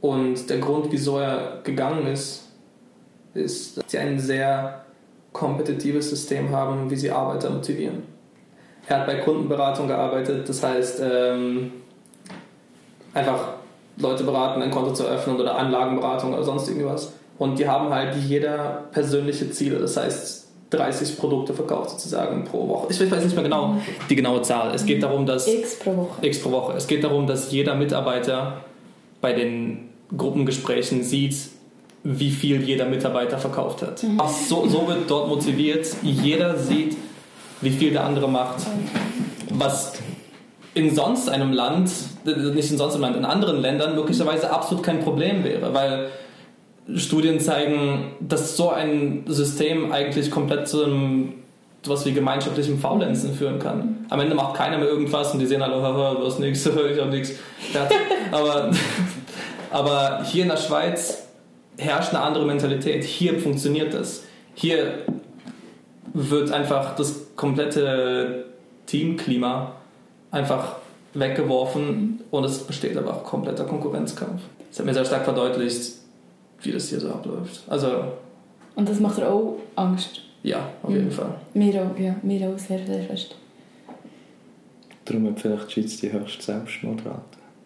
Und 0.00 0.48
der 0.48 0.58
Grund, 0.58 0.86
wieso 0.90 1.18
er 1.18 1.60
gegangen 1.64 2.06
ist, 2.06 2.45
ist, 3.36 3.78
dass 3.78 3.84
sie 3.88 3.98
ein 3.98 4.18
sehr 4.18 4.84
kompetitives 5.32 6.10
System 6.10 6.50
haben, 6.50 6.90
wie 6.90 6.96
sie 6.96 7.10
Arbeiter 7.10 7.50
motivieren. 7.50 8.02
Er 8.88 9.00
hat 9.00 9.06
bei 9.06 9.16
Kundenberatung 9.16 9.88
gearbeitet, 9.88 10.48
das 10.48 10.62
heißt, 10.62 11.02
ähm, 11.02 11.72
einfach 13.12 13.54
Leute 13.98 14.24
beraten, 14.24 14.62
ein 14.62 14.70
Konto 14.70 14.92
zu 14.92 15.04
öffnen 15.04 15.40
oder 15.40 15.56
Anlagenberatung 15.56 16.32
oder 16.34 16.44
sonst 16.44 16.68
irgendwas. 16.68 17.12
Und 17.38 17.58
die 17.58 17.68
haben 17.68 17.90
halt 17.90 18.14
jeder 18.14 18.84
persönliche 18.92 19.50
Ziele, 19.50 19.78
das 19.78 19.96
heißt 19.96 20.46
30 20.70 21.18
Produkte 21.18 21.54
verkauft 21.54 21.90
sozusagen 21.90 22.44
pro 22.44 22.66
Woche. 22.68 22.88
Ich 22.90 22.98
weiß 23.10 23.22
nicht 23.22 23.34
mehr 23.34 23.44
genau 23.44 23.76
die 24.10 24.16
genaue 24.16 24.42
Zahl. 24.42 24.74
Es 24.74 24.84
geht 24.84 25.02
darum, 25.02 25.26
dass 25.26 25.46
X 25.46 25.78
pro 25.78 25.96
Woche. 25.96 26.26
X 26.26 26.40
pro 26.40 26.50
Woche. 26.50 26.72
Es 26.76 26.86
geht 26.86 27.04
darum, 27.04 27.26
dass 27.26 27.52
jeder 27.52 27.74
Mitarbeiter 27.74 28.64
bei 29.20 29.32
den 29.32 29.90
Gruppengesprächen 30.16 31.02
sieht, 31.02 31.36
wie 32.08 32.30
viel 32.30 32.62
jeder 32.62 32.84
Mitarbeiter 32.86 33.36
verkauft 33.36 33.82
hat. 33.82 34.04
Ach, 34.18 34.28
so, 34.28 34.68
so 34.68 34.86
wird 34.86 35.10
dort 35.10 35.28
motiviert. 35.28 35.88
Jeder 36.02 36.56
sieht, 36.56 36.96
wie 37.60 37.70
viel 37.70 37.90
der 37.90 38.04
andere 38.04 38.28
macht. 38.28 38.58
Was 39.50 39.94
in 40.74 40.94
sonst 40.94 41.28
einem 41.28 41.52
Land, 41.52 41.90
nicht 42.24 42.70
in 42.70 42.78
sonst 42.78 42.94
einem 42.94 43.02
Land, 43.02 43.16
in 43.16 43.24
anderen 43.24 43.60
Ländern 43.60 43.96
möglicherweise 43.96 44.52
absolut 44.52 44.84
kein 44.84 45.00
Problem 45.00 45.42
wäre, 45.42 45.74
weil 45.74 46.10
Studien 46.94 47.40
zeigen, 47.40 48.12
dass 48.20 48.56
so 48.56 48.70
ein 48.70 49.24
System 49.26 49.90
eigentlich 49.90 50.30
komplett 50.30 50.68
zu 50.68 50.84
einem 50.84 51.32
was 51.88 52.04
wie 52.04 52.12
gemeinschaftlichem 52.12 52.80
Faulenzen 52.80 53.32
führen 53.32 53.60
kann. 53.60 54.06
Am 54.08 54.18
Ende 54.18 54.34
macht 54.34 54.56
keiner 54.56 54.76
mehr 54.76 54.88
irgendwas 54.88 55.32
und 55.32 55.38
die 55.38 55.46
sehen 55.46 55.62
alle, 55.62 55.76
du 55.76 56.26
hast 56.26 56.40
nichts, 56.40 56.66
ich 56.92 57.00
hab 57.00 57.10
nichts. 57.10 57.32
Aber, 58.32 58.72
aber 59.70 60.24
hier 60.24 60.42
in 60.42 60.48
der 60.48 60.56
Schweiz 60.56 61.25
herrscht 61.78 62.14
eine 62.14 62.22
andere 62.22 62.46
Mentalität. 62.46 63.04
Hier 63.04 63.38
funktioniert 63.38 63.92
das. 63.94 64.22
Hier 64.54 65.04
wird 66.14 66.50
einfach 66.52 66.96
das 66.96 67.34
komplette 67.36 68.46
Teamklima 68.86 69.72
einfach 70.30 70.76
weggeworfen 71.14 72.20
und 72.30 72.44
es 72.44 72.58
besteht 72.60 72.96
einfach 72.96 73.22
kompletter 73.24 73.64
Konkurrenzkampf. 73.64 74.40
Das 74.70 74.78
hat 74.78 74.86
mir 74.86 74.94
sehr 74.94 75.04
stark 75.04 75.24
verdeutlicht, 75.24 75.92
wie 76.62 76.72
das 76.72 76.88
hier 76.88 77.00
so 77.00 77.08
abläuft. 77.10 77.62
Also, 77.68 78.04
Und 78.74 78.88
das 78.88 79.00
macht 79.00 79.18
dir 79.18 79.28
auch 79.30 79.56
Angst. 79.76 80.22
ja, 80.42 80.68
auf 80.82 80.90
Mhm. 80.90 80.96
jeden 80.96 81.10
Fall. 81.10 81.34
Mir 81.54 81.82
auch, 81.82 81.98
ja, 81.98 82.14
mir 82.22 82.48
auch 82.50 82.58
sehr, 82.58 82.84
sehr 82.86 83.02
fest. 83.04 83.34
Darum 85.04 85.28
hat 85.28 85.40
vielleicht 85.40 85.68
die 85.68 85.72
Schweiz 85.82 86.00
die 86.00 86.12
höchste 86.12 86.42
Selbstmordrate. 86.42 87.20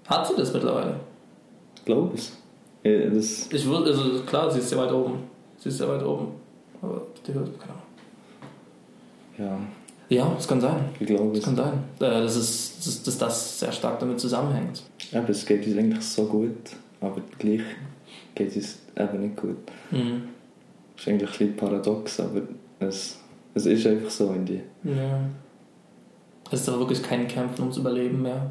Hat 0.07 0.27
sie 0.27 0.35
das 0.37 0.53
mittlerweile? 0.53 0.97
Ich 1.77 1.85
glaube 1.85 2.15
es. 2.15 2.37
Ja, 2.83 3.11
das, 3.11 3.49
Ich 3.53 3.67
würde, 3.67 3.91
also 3.91 4.23
klar, 4.25 4.51
sie 4.51 4.59
ist 4.61 4.69
sehr 4.71 4.79
weit 4.79 4.93
oben. 4.93 5.25
Sie 5.59 5.69
ist 5.69 5.79
sehr 5.79 5.89
weit 5.89 6.03
oben. 6.03 6.29
Aber 6.83 7.03
die 7.27 7.35
hört, 7.35 7.51
keine 7.61 7.73
Ahnung. 9.51 9.67
ja, 10.09 10.17
Ja, 10.17 10.33
das 10.35 10.49
kann 10.49 10.61
sein. 10.61 10.87
ich 10.99 11.07
glaube 11.07 11.29
Das 11.31 11.39
es. 11.41 11.45
kann 11.45 11.57
sein. 11.57 11.73
Äh, 11.99 12.23
Das 12.23 12.37
ist, 12.37 13.07
dass, 13.07 13.19
das 13.19 13.61
sehr 13.61 13.73
stark 13.73 13.99
damit 14.01 14.19
zusammenhängt. 14.21 14.83
Aber 15.13 15.29
es 15.29 15.45
geht 15.45 15.67
uns 15.67 15.77
eigentlich 15.77 16.03
so 16.05 16.25
gut, 16.25 16.55
aber 17.01 17.21
gleich 17.39 17.61
geht 18.35 18.57
es 18.57 18.79
eben 18.97 19.21
nicht 19.21 19.37
gut. 19.37 19.57
Mhm. 19.91 20.23
Das 20.97 21.03
ist 21.07 21.09
eigentlich 21.09 21.31
ein 21.31 21.39
bisschen 21.39 21.57
paradox, 21.57 22.21
aber 22.21 22.43
es, 22.79 23.19
es 23.55 23.67
ist 23.67 23.87
einfach 23.87 24.11
so 24.11 24.33
in 24.33 24.47
die. 24.47 24.61
Ja. 24.85 25.21
Es 26.51 26.61
ist 26.63 26.69
aber 26.69 26.81
wirklich 26.81 27.03
kein 27.03 27.29
Kämpfen 27.29 27.61
ums 27.63 27.77
Überleben 27.77 28.23
mehr. 28.23 28.51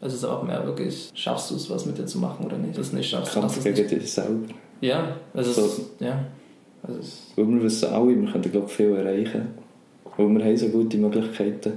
Es 0.00 0.14
ist 0.14 0.24
auch 0.24 0.42
mehr 0.44 0.64
wirklich, 0.64 1.10
schaffst 1.14 1.50
du 1.50 1.56
es, 1.56 1.68
was 1.70 1.84
mit 1.86 1.98
dir 1.98 2.06
zu 2.06 2.18
machen 2.18 2.46
oder 2.46 2.56
nicht? 2.56 2.78
Das 2.78 2.92
nicht 2.92 3.10
schaffst, 3.10 3.32
Kampf 3.34 3.56
es 3.58 3.64
gegen 3.64 3.76
nicht. 3.80 3.90
dich 3.90 4.12
selber. 4.12 4.46
Ja, 4.80 5.16
es 5.34 5.48
ist, 5.48 5.56
So. 5.56 5.86
ja. 5.98 6.24
Es 6.88 6.96
ist, 6.96 7.22
Weil 7.36 7.48
wir 7.48 7.62
wissen 7.64 7.88
alle, 7.92 8.20
wir 8.20 8.30
können 8.30 8.52
glaube 8.52 8.66
ich, 8.68 8.72
viel 8.72 8.94
erreichen. 8.94 9.48
Weil 10.16 10.28
wir 10.28 10.44
haben 10.44 10.56
so 10.56 10.68
gute 10.68 10.96
Möglichkeiten, 10.98 11.72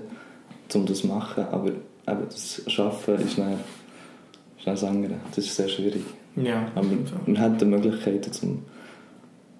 um 0.75 0.85
das 0.85 0.99
zu 0.99 1.07
machen. 1.07 1.45
Aber 1.51 1.69
eben 1.69 2.25
das 2.29 2.61
Schaffen 2.67 3.15
ist 3.15 3.37
dann, 3.39 3.53
ist 3.53 4.65
dann 4.67 4.73
das 4.75 4.83
andere. 4.83 5.13
Das 5.35 5.39
ist 5.45 5.55
sehr 5.55 5.67
schwierig. 5.67 6.03
ja, 6.35 6.67
Aber 6.75 6.85
Fall. 6.87 6.97
wir 7.25 7.39
haben 7.39 7.69
Möglichkeiten, 7.69 8.31
zum, 8.31 8.59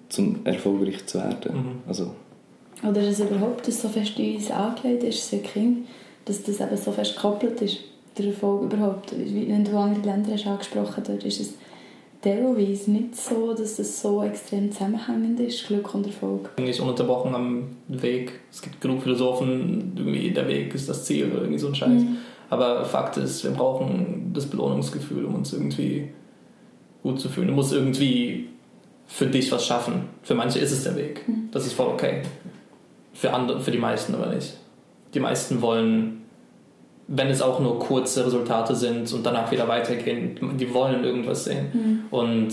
zum 0.08 0.40
erfolgreich 0.46 1.04
zu 1.06 1.18
werden. 1.18 1.52
Mhm. 1.56 1.74
Also, 1.88 2.14
Oder 2.82 3.02
dass 3.02 3.18
überhaupt 3.18 3.66
das 3.66 3.82
so 3.82 3.88
fest 3.88 4.16
in 4.20 4.36
uns 4.36 4.50
angelegt 4.52 5.02
ist, 5.02 5.28
seit 5.28 5.42
Kind, 5.44 5.86
dass 6.26 6.42
das 6.44 6.60
eben 6.60 6.76
so 6.76 6.92
fest 6.92 7.16
gekoppelt 7.16 7.60
ist, 7.62 7.78
der 8.18 8.26
Erfolg 8.26 8.72
überhaupt. 8.72 9.12
Wie- 9.16 9.48
Wenn 9.48 9.64
du 9.64 9.76
andere 9.76 10.02
Länder 10.06 10.32
hast 10.32 10.46
angesprochen 10.46 11.02
dort 11.06 11.24
ist 11.24 11.40
es 11.40 11.54
teilweise 12.20 12.90
nicht 12.90 13.16
so, 13.16 13.52
dass 13.52 13.76
das 13.76 14.00
so 14.00 14.22
extrem 14.22 14.70
zusammenhängend 14.70 15.40
ist, 15.40 15.66
Glück 15.66 15.92
und 15.94 16.06
Erfolg. 16.06 16.50
Eigentlich 16.56 16.80
ununterbrochen 16.80 17.34
am 17.34 17.64
Weg. 17.88 18.40
Es 18.50 18.62
gibt 18.62 18.80
genug 18.80 19.02
Philosophen, 19.02 19.92
irgendwie 19.96 20.30
der 20.30 20.46
Weg 20.46 20.72
ist 20.74 20.88
das 20.88 21.04
Ziel 21.04 21.30
oder 21.32 21.40
irgendwie 21.42 21.58
so 21.58 21.68
ein 21.68 21.74
Scheiß. 21.74 22.02
Mhm. 22.02 22.16
Aber 22.50 22.84
Fakt 22.84 23.16
ist, 23.16 23.42
wir 23.44 23.50
brauchen 23.52 24.30
das 24.34 24.46
Belohnungsgefühl, 24.46 25.24
um 25.24 25.34
uns 25.36 25.52
irgendwie 25.52 26.10
gut 27.02 27.18
zu 27.18 27.28
fühlen. 27.28 27.48
Du 27.48 27.54
musst 27.54 27.72
irgendwie 27.72 28.48
für 29.06 29.26
dich 29.26 29.50
was 29.50 29.66
schaffen. 29.66 30.04
Für 30.22 30.34
manche 30.34 30.58
ist 30.60 30.70
es 30.70 30.84
der 30.84 30.94
Weg. 30.94 31.26
Mhm. 31.26 31.48
Das 31.50 31.66
ist 31.66 31.72
voll 31.72 31.88
okay. 31.88 32.22
Für 33.14 33.32
andere, 33.32 33.60
für 33.60 33.70
die 33.72 33.78
meisten 33.78 34.14
aber 34.14 34.32
nicht. 34.32 34.54
Die 35.14 35.20
meisten 35.20 35.60
wollen, 35.60 36.21
wenn 37.08 37.28
es 37.28 37.42
auch 37.42 37.60
nur 37.60 37.78
kurze 37.78 38.26
Resultate 38.26 38.74
sind 38.74 39.12
und 39.12 39.24
danach 39.24 39.50
wieder 39.50 39.68
weitergehen, 39.68 40.56
die 40.58 40.72
wollen 40.72 41.04
irgendwas 41.04 41.44
sehen. 41.44 41.66
Mhm. 41.72 42.04
Und 42.10 42.52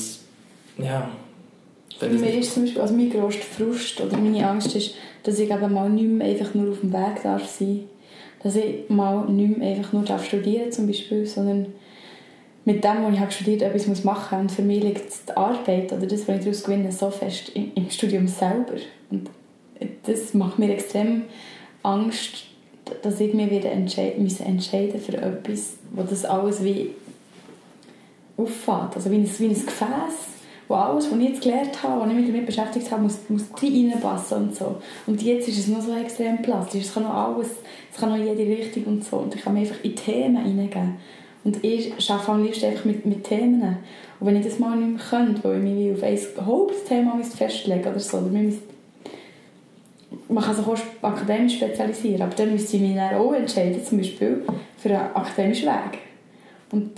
ja, 0.78 1.10
wenn 2.00 2.12
Für 2.12 2.26
mich 2.26 2.40
ist 2.40 2.54
zum 2.54 2.64
Beispiel, 2.64 2.82
also 2.82 2.94
mein 2.94 3.10
grosster 3.10 3.44
Frust 3.44 4.00
oder 4.02 4.18
meine 4.18 4.48
Angst 4.48 4.76
ist, 4.76 4.96
dass 5.24 5.40
ich 5.40 5.52
eben 5.52 5.74
mal 5.74 5.90
nicht 5.90 6.10
mehr 6.10 6.28
einfach 6.28 6.54
nur 6.54 6.72
auf 6.72 6.80
dem 6.80 6.94
Weg 6.94 7.24
darf 7.24 7.46
sein. 7.46 7.82
Dass 8.42 8.56
ich 8.56 8.90
mal 8.90 9.26
nicht 9.26 9.58
mehr 9.58 9.76
einfach 9.76 9.92
nur 9.92 10.04
darf 10.04 10.26
studieren 10.26 10.72
zum 10.72 10.88
Beispiel, 10.88 11.26
sondern 11.26 11.68
mit 12.64 12.84
dem, 12.84 13.04
was 13.04 13.14
ich 13.14 13.20
habe 13.20 13.32
studiert 13.32 13.62
habe, 13.62 13.74
etwas 13.74 13.88
muss 13.88 14.04
machen 14.04 14.38
muss. 14.38 14.52
Und 14.52 14.56
für 14.56 14.62
mich 14.62 14.82
liegt 14.82 15.04
die 15.28 15.36
Arbeit 15.36 15.92
oder 15.92 16.06
das, 16.06 16.28
was 16.28 16.38
ich 16.38 16.44
daraus 16.44 16.64
gewinne, 16.64 16.92
so 16.92 17.10
fest 17.10 17.52
im, 17.54 17.72
im 17.76 17.90
Studium 17.90 18.28
selber. 18.28 18.76
Und 19.10 19.30
das 20.04 20.34
macht 20.34 20.58
mir 20.58 20.72
extrem 20.72 21.24
Angst, 21.84 22.46
dass 23.02 23.20
ich 23.20 23.34
mich 23.34 23.50
wieder 23.50 23.72
entscheiden, 23.72 24.24
müssen 24.24 24.46
entscheiden 24.46 25.00
für 25.00 25.18
etwas, 25.18 25.74
wo 25.92 26.04
das 26.04 26.26
alles 26.26 26.64
wie 26.64 26.92
auffällt. 28.38 28.96
Also 28.96 29.12
wie 29.12 29.16
ein, 29.18 29.30
wie 29.40 29.46
ein 29.46 29.54
Gefäß, 29.54 30.16
wo 30.68 30.76
alles, 30.76 31.12
was 31.12 31.18
ich 31.20 31.30
jetzt 31.30 31.42
gelernt 31.42 31.84
habe, 31.84 32.02
was 32.02 32.10
ich 32.10 32.16
mich 32.16 32.28
damit 32.28 32.46
beschäftigt 32.46 32.92
habe, 32.92 33.04
muss, 33.04 33.18
muss 33.28 33.46
reinpassen 33.62 34.38
und 34.44 34.56
so. 34.56 34.78
Und 35.08 35.22
jetzt 35.22 35.48
ist 35.48 35.58
es 35.60 35.68
noch 35.68 35.82
so 35.82 35.94
extrem 35.96 36.42
plastisch. 36.42 36.86
Es 36.86 36.94
kann 36.94 37.04
noch 37.04 37.14
alles, 37.14 37.48
es 37.92 38.00
kann 38.00 38.10
noch 38.10 38.18
jede 38.18 38.44
Richtung 38.44 38.84
und 38.86 39.04
so. 39.04 39.18
Und 39.18 39.36
ich 39.36 39.42
kann 39.42 39.54
mich 39.54 39.70
einfach 39.70 39.84
in 39.84 39.96
Themen 39.96 40.44
hineingeben. 40.44 40.96
Und 41.44 41.64
ich 41.64 41.94
arbeite 42.10 42.32
am 42.32 42.44
liebsten 42.44 42.66
einfach 42.66 42.86
mit, 42.86 43.06
mit 43.06 43.24
Themen. 43.24 43.78
Und 44.20 44.28
wenn 44.28 44.36
ich 44.36 44.46
das 44.46 44.60
mal 44.60 44.76
nicht 44.78 44.96
mehr 44.98 45.06
könnte, 45.10 45.44
weil 45.44 45.58
ich 45.58 45.74
mich 45.74 45.94
auf 45.94 46.04
ein 46.04 46.46
Hauptthema 46.46 47.20
festlegen 47.24 47.88
oder 47.88 48.00
so, 48.00 48.18
oder 48.18 48.28
müssen- 48.28 48.69
man 50.28 50.44
kann 50.44 50.56
sich 50.56 50.66
auch 50.66 50.78
akademisch 51.02 51.56
spezialisieren, 51.58 52.22
aber 52.24 52.34
dann 52.36 52.52
müsste 52.52 52.78
ich 52.78 52.82
mich 52.84 52.96
dann 52.96 53.16
auch 53.16 53.34
entscheiden, 53.34 53.84
zum 53.84 53.98
Beispiel 54.00 54.44
für 54.78 54.90
einen 54.90 55.16
akademischen 55.16 55.68
Weg. 55.68 56.00
Und 56.72 56.92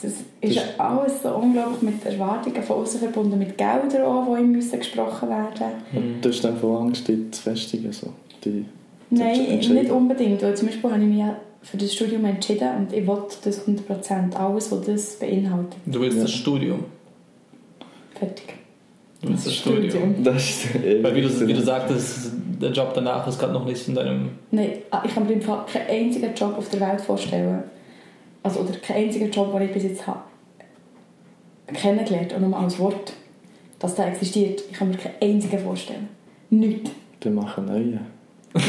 das 0.00 0.12
ist 0.40 0.56
Das- 0.56 0.78
alles 0.78 1.22
so 1.22 1.30
unglaublich 1.30 1.82
mit 1.82 2.04
Erwartungen 2.06 2.62
von 2.62 2.76
außen 2.76 3.00
verbunden, 3.00 3.38
mit 3.38 3.58
Geldern 3.58 4.02
auch, 4.02 4.34
die 4.36 4.42
ihm 4.42 4.52
müssen 4.52 4.78
gesprochen 4.78 5.28
werden 5.28 5.72
Und 5.92 6.20
du 6.22 6.28
hast 6.28 6.42
dann 6.44 6.56
von 6.56 6.86
Angst, 6.86 7.08
dich 7.08 7.18
zu 7.32 7.42
festigen. 7.42 7.92
So. 7.92 8.08
Die, 8.44 8.64
Nein, 9.10 9.40
nicht 9.58 9.90
unbedingt, 9.90 10.42
weil 10.42 10.54
zum 10.56 10.68
Beispiel 10.68 10.90
habe 10.90 11.02
ich 11.02 11.08
mich 11.08 11.18
ja 11.18 11.36
für 11.62 11.76
das 11.76 11.92
Studium 11.94 12.24
entschieden 12.26 12.68
und 12.78 12.92
ich 12.92 13.06
wollte 13.06 13.36
das 13.44 13.66
100%, 13.66 14.36
alles, 14.36 14.70
was 14.70 14.80
das 14.86 15.18
beinhaltet. 15.18 15.76
du 15.86 16.00
willst 16.00 16.16
Ja. 16.18 16.22
das 16.22 16.32
Studium. 16.32 16.84
Fertig. 18.14 18.54
Willst 19.20 19.46
das 19.46 19.56
Studium. 19.56 20.22
das 20.22 20.50
ist 20.50 20.74
Weil 20.74 21.14
wie 21.14 21.22
du, 21.22 21.46
wie 21.46 21.52
du 21.52 21.60
sagtest, 21.60 22.32
der 22.60 22.70
Job 22.70 22.92
danach 22.94 23.26
ist 23.26 23.38
gerade 23.38 23.52
noch 23.52 23.64
nicht 23.64 23.88
in 23.88 23.94
deinem. 23.94 24.30
Nein, 24.50 24.78
ah, 24.90 25.02
ich 25.04 25.12
kann 25.12 25.26
mir 25.26 25.32
im 25.32 25.42
Fall 25.42 25.64
keinen 25.66 25.88
einzigen 25.88 26.34
Job 26.34 26.56
auf 26.56 26.68
der 26.68 26.80
Welt 26.80 27.00
vorstellen. 27.00 27.64
Also, 28.42 28.60
oder 28.60 28.72
keinen 28.78 29.06
einzigen 29.06 29.30
Job, 29.30 29.52
den 29.52 29.62
ich 29.62 29.72
bis 29.72 29.82
jetzt 29.82 30.06
habe 30.06 30.20
kennengelernt 31.74 32.32
und 32.32 32.48
nur 32.48 32.58
als 32.58 32.78
Wort, 32.78 33.12
dass 33.78 33.94
der 33.94 34.08
existiert. 34.08 34.62
Ich 34.70 34.76
kann 34.76 34.90
mir 34.90 34.96
keinen 34.96 35.14
einzigen 35.20 35.58
vorstellen. 35.58 36.08
Nicht. 36.50 36.90
Dann 37.20 37.34
machen 37.34 37.66
neue. 37.66 38.00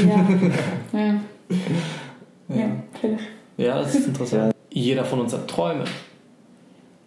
Ja. 0.93 0.99
ja. 0.99 2.55
ja. 2.55 2.71
vielleicht. 2.99 3.23
Ja, 3.57 3.79
das 3.79 3.95
ist 3.95 4.07
interessant. 4.07 4.53
Jeder 4.69 5.05
von 5.05 5.21
uns 5.21 5.33
hat 5.33 5.47
Träume. 5.47 5.85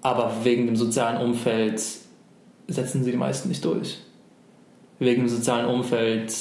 Aber 0.00 0.32
wegen 0.42 0.66
dem 0.66 0.76
sozialen 0.76 1.20
Umfeld 1.22 1.80
setzen 2.72 3.04
sie 3.04 3.10
die 3.12 3.16
meisten 3.16 3.48
nicht 3.48 3.64
durch. 3.64 3.98
Wegen 4.98 5.22
dem 5.22 5.28
sozialen 5.28 5.66
Umfeld 5.66 6.32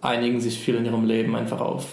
einigen 0.00 0.40
sich 0.40 0.58
viele 0.58 0.78
in 0.78 0.84
ihrem 0.86 1.04
Leben 1.04 1.34
einfach 1.36 1.60
auf 1.60 1.86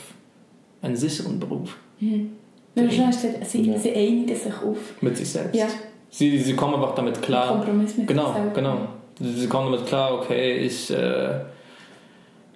einen 0.82 0.96
sicheren 0.96 1.40
Beruf 1.40 1.76
Mhm. 2.02 2.32
Schon 2.78 3.08
hast 3.08 3.22
gesagt, 3.24 3.46
sie, 3.46 3.62
Ja. 3.70 3.78
sie 3.78 3.92
einigen 3.94 4.28
sich 4.28 4.54
auf 4.54 4.78
mit 5.02 5.18
sich 5.18 5.30
selbst. 5.30 5.56
ja, 5.56 5.68
Sie, 6.12 6.40
sie 6.40 6.56
kommen 6.56 6.76
einfach 6.76 6.96
damit 6.96 7.22
klar. 7.22 7.50
Kompromiss 7.58 7.98
mit 7.98 8.08
Genau, 8.08 8.28
sich 8.28 8.34
selber. 8.36 8.52
genau. 8.54 8.78
Sie 9.20 9.48
kommen 9.48 9.72
damit 9.72 9.86
klar, 9.86 10.14
okay, 10.14 10.58
ich 10.60 10.90
äh, 10.92 11.42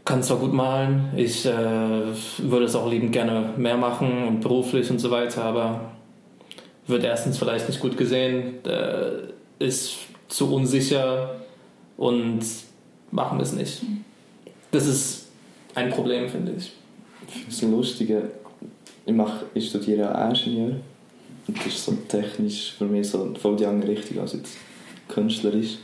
kann 0.05 0.23
zwar 0.23 0.37
gut 0.37 0.53
malen, 0.53 1.09
ich 1.17 1.45
äh, 1.45 1.51
würde 1.51 2.65
es 2.65 2.75
auch 2.75 2.89
liebend 2.89 3.11
gerne 3.11 3.49
mehr 3.57 3.75
machen 3.75 4.27
und 4.27 4.39
beruflich 4.39 4.89
und 4.89 4.99
so 4.99 5.11
weiter, 5.11 5.43
aber 5.43 5.91
wird 6.87 7.03
erstens 7.03 7.37
vielleicht 7.37 7.67
nicht 7.67 7.81
gut 7.81 7.97
gesehen, 7.97 8.63
äh, 8.65 9.63
ist 9.63 9.97
zu 10.27 10.53
unsicher 10.53 11.35
und 11.97 12.41
machen 13.11 13.39
es 13.39 13.53
nicht. 13.53 13.81
Das 14.71 14.87
ist 14.87 15.27
ein 15.75 15.89
Problem, 15.89 16.29
finde 16.29 16.53
ich. 16.57 16.73
Das 17.47 17.55
ist 17.55 17.61
Lustige. 17.63 18.31
Ich, 19.05 19.13
mache, 19.13 19.45
ich 19.53 19.69
studiere 19.69 20.13
auch 20.13 20.29
Ingenieur. 20.29 20.75
Und 21.47 21.57
das 21.57 21.67
ist 21.67 21.85
so 21.85 21.91
technisch 22.07 22.73
für 22.77 22.85
mich 22.85 23.07
so 23.09 23.33
voll 23.39 23.55
die 23.57 23.65
andere 23.65 23.91
Richtung 23.91 24.19
als 24.19 24.33
jetzt 24.33 24.55
künstlerisch. 25.09 25.77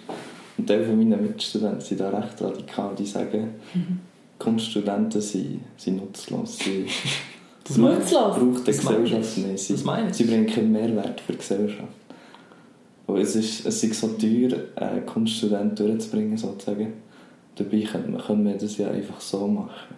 Und 0.58 0.68
Teil 0.68 0.86
von 0.86 0.98
meinen 0.98 1.22
Mitstudenten 1.22 1.82
sind 1.82 2.00
da 2.00 2.10
recht 2.10 2.42
radikal. 2.42 2.96
Die 2.98 3.06
sagen, 3.06 3.56
Kunststudenten 4.38 5.22
sind, 5.22 5.62
sind 5.78 5.98
nutzlos. 5.98 6.58
Sie 6.58 6.86
Das. 7.70 7.78
Nutzlos? 7.78 8.36
braucht 8.36 8.62
die 8.62 8.72
Das. 8.72 8.80
Gesellschaft 8.80 9.38
nicht. 9.38 9.60
Sie, 9.60 9.76
sie 9.76 10.24
bringen 10.24 10.48
keinen 10.48 10.72
Mehrwert 10.72 11.22
für 11.22 11.34
die 11.34 11.38
Gesellschaft. 11.38 11.88
Und 13.10 13.22
es 13.22 13.36
ist, 13.36 13.66
es 13.66 13.84
ist 13.84 14.00
so 14.00 14.10
teuer, 14.10 14.52
einen 14.76 15.04
Kunststudent 15.04 15.80
durchzubringen, 15.80 16.38
sozusagen. 16.38 16.94
Dabei 17.56 17.82
könnte 17.82 18.34
man 18.34 18.58
das 18.58 18.78
ja 18.78 18.92
einfach 18.92 19.20
so 19.20 19.48
machen. 19.48 19.96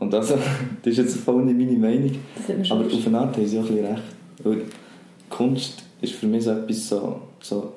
Und 0.00 0.12
also, 0.12 0.34
das 0.82 0.92
ist 0.92 0.98
jetzt 0.98 1.16
voll 1.18 1.44
nicht 1.44 1.56
meine 1.56 1.78
Meinung. 1.78 2.18
Aber 2.70 2.84
auf 2.84 3.06
eine 3.06 3.18
Art 3.20 3.36
haben 3.36 3.46
sie 3.46 3.58
auch 3.58 3.62
ein 3.62 3.68
bisschen 3.68 3.86
recht. 3.86 4.02
Weil 4.42 4.62
Kunst 5.30 5.84
ist 6.00 6.14
für 6.14 6.26
mich 6.26 6.42
so 6.42 6.50
etwas 6.50 6.88
so, 6.88 7.20
so, 7.40 7.72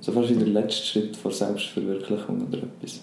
so 0.00 0.12
fast 0.12 0.28
wie 0.28 0.34
der 0.34 0.48
letzte 0.48 0.84
Schritt 0.84 1.16
vor 1.16 1.32
Selbstverwirklichung 1.32 2.46
oder 2.46 2.58
etwas. 2.58 3.00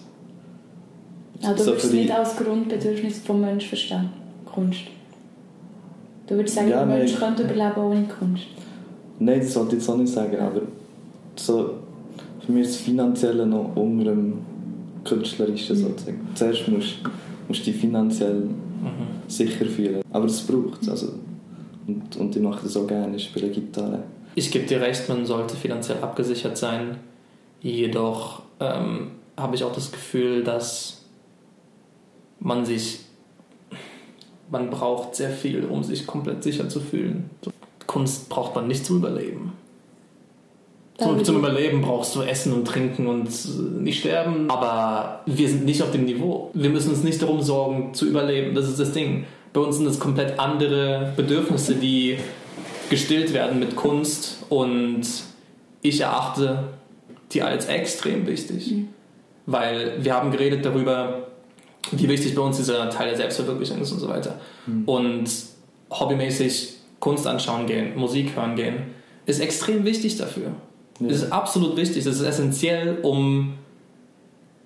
Also 1.42 1.54
du 1.54 1.58
So 1.58 1.66
würdest 1.70 1.86
es 1.86 1.92
nicht 1.92 2.10
als 2.12 2.36
Grundbedürfnis 2.36 3.18
vom 3.18 3.40
Menschen 3.40 3.68
verstehen, 3.68 4.10
Kunst. 4.44 4.82
Du 6.28 6.36
würdest 6.36 6.54
sagen, 6.54 6.68
Ja, 6.68 6.84
der 6.84 6.98
Mensch 6.98 7.16
könnte 7.16 7.42
überleben 7.42 7.80
ohne 7.80 8.04
Kunst. 8.04 8.46
Nein, 9.24 9.40
das 9.40 9.54
wollte 9.54 9.76
ich 9.76 9.82
jetzt 9.82 9.88
auch 9.88 9.96
nicht 9.96 10.12
sagen, 10.12 10.36
aber 10.38 10.62
so, 11.36 11.74
für 12.44 12.52
mich 12.52 12.66
ist 12.66 12.74
das 12.74 12.82
Finanzielle 12.82 13.46
noch 13.46 13.76
unter 13.76 14.06
dem 14.06 14.38
Künstlerischen 15.04 15.76
sozusagen. 15.76 16.28
Zuerst 16.34 16.68
musst 16.68 16.96
du 17.48 17.70
dich 17.70 17.76
finanziell 17.76 18.48
sicher 19.28 19.66
fühlen. 19.66 20.02
Aber 20.10 20.26
das 20.26 20.40
braucht 20.40 20.82
es. 20.82 20.88
Also, 20.88 21.14
und, 21.86 22.16
und 22.16 22.36
ich 22.36 22.42
mache 22.42 22.64
das 22.64 22.76
auch 22.76 22.86
gerne, 22.86 23.16
ich 23.16 23.24
spiele 23.24 23.48
Gitarre. 23.48 24.02
Ich 24.34 24.50
gebe 24.50 24.66
dir 24.66 24.80
recht, 24.80 25.08
man 25.08 25.24
sollte 25.26 25.56
finanziell 25.56 25.98
abgesichert 25.98 26.56
sein. 26.56 26.96
Jedoch 27.60 28.42
ähm, 28.60 29.12
habe 29.36 29.54
ich 29.54 29.62
auch 29.62 29.72
das 29.72 29.92
Gefühl, 29.92 30.42
dass 30.42 31.04
man 32.40 32.64
sich, 32.64 33.00
man 34.50 34.70
braucht 34.70 35.14
sehr 35.14 35.30
viel, 35.30 35.64
um 35.64 35.84
sich 35.84 36.06
komplett 36.06 36.42
sicher 36.42 36.68
zu 36.68 36.80
fühlen. 36.80 37.30
Kunst 37.86 38.28
braucht 38.28 38.54
man 38.54 38.68
nicht 38.68 38.84
zum 38.84 38.98
Überleben. 38.98 39.52
Zum, 40.98 41.24
zum 41.24 41.36
Überleben 41.38 41.82
brauchst 41.82 42.14
du 42.14 42.22
Essen 42.22 42.52
und 42.52 42.66
Trinken 42.66 43.06
und 43.06 43.28
äh, 43.28 43.82
nicht 43.82 44.00
sterben. 44.00 44.50
Aber 44.50 45.20
wir 45.26 45.48
sind 45.48 45.64
nicht 45.64 45.82
auf 45.82 45.90
dem 45.90 46.04
Niveau. 46.04 46.50
Wir 46.54 46.70
müssen 46.70 46.90
uns 46.90 47.02
nicht 47.02 47.20
darum 47.22 47.42
sorgen, 47.42 47.94
zu 47.94 48.06
überleben. 48.06 48.54
Das 48.54 48.68
ist 48.68 48.78
das 48.78 48.92
Ding. 48.92 49.24
Bei 49.52 49.60
uns 49.60 49.76
sind 49.76 49.86
es 49.86 49.98
komplett 49.98 50.38
andere 50.38 51.12
Bedürfnisse, 51.16 51.74
die 51.74 52.18
gestillt 52.90 53.32
werden 53.32 53.58
mit 53.58 53.74
Kunst. 53.74 54.44
Und 54.48 55.02
ich 55.80 56.00
erachte 56.00 56.64
die 57.32 57.42
als 57.42 57.66
extrem 57.66 58.26
wichtig. 58.26 58.74
Weil 59.46 59.96
wir 60.04 60.14
haben 60.14 60.30
geredet 60.30 60.64
darüber, 60.64 61.28
wie 61.90 62.08
wichtig 62.08 62.34
bei 62.34 62.42
uns 62.42 62.58
dieser 62.58 62.90
Teil 62.90 63.08
der 63.08 63.16
Selbstverwirklichung 63.16 63.80
ist 63.80 63.92
und 63.92 63.98
so 63.98 64.08
weiter. 64.08 64.38
Und 64.86 65.30
hobbymäßig 65.90 66.74
Kunst 67.02 67.26
anschauen 67.26 67.66
gehen, 67.66 67.96
Musik 67.96 68.36
hören 68.36 68.54
gehen, 68.54 68.76
ist 69.26 69.40
extrem 69.40 69.84
wichtig 69.84 70.18
dafür. 70.18 70.52
Ja. 71.00 71.08
Das 71.08 71.16
ist 71.16 71.32
absolut 71.32 71.76
wichtig. 71.76 72.04
Das 72.04 72.14
ist 72.14 72.22
essentiell, 72.22 72.98
um 73.02 73.54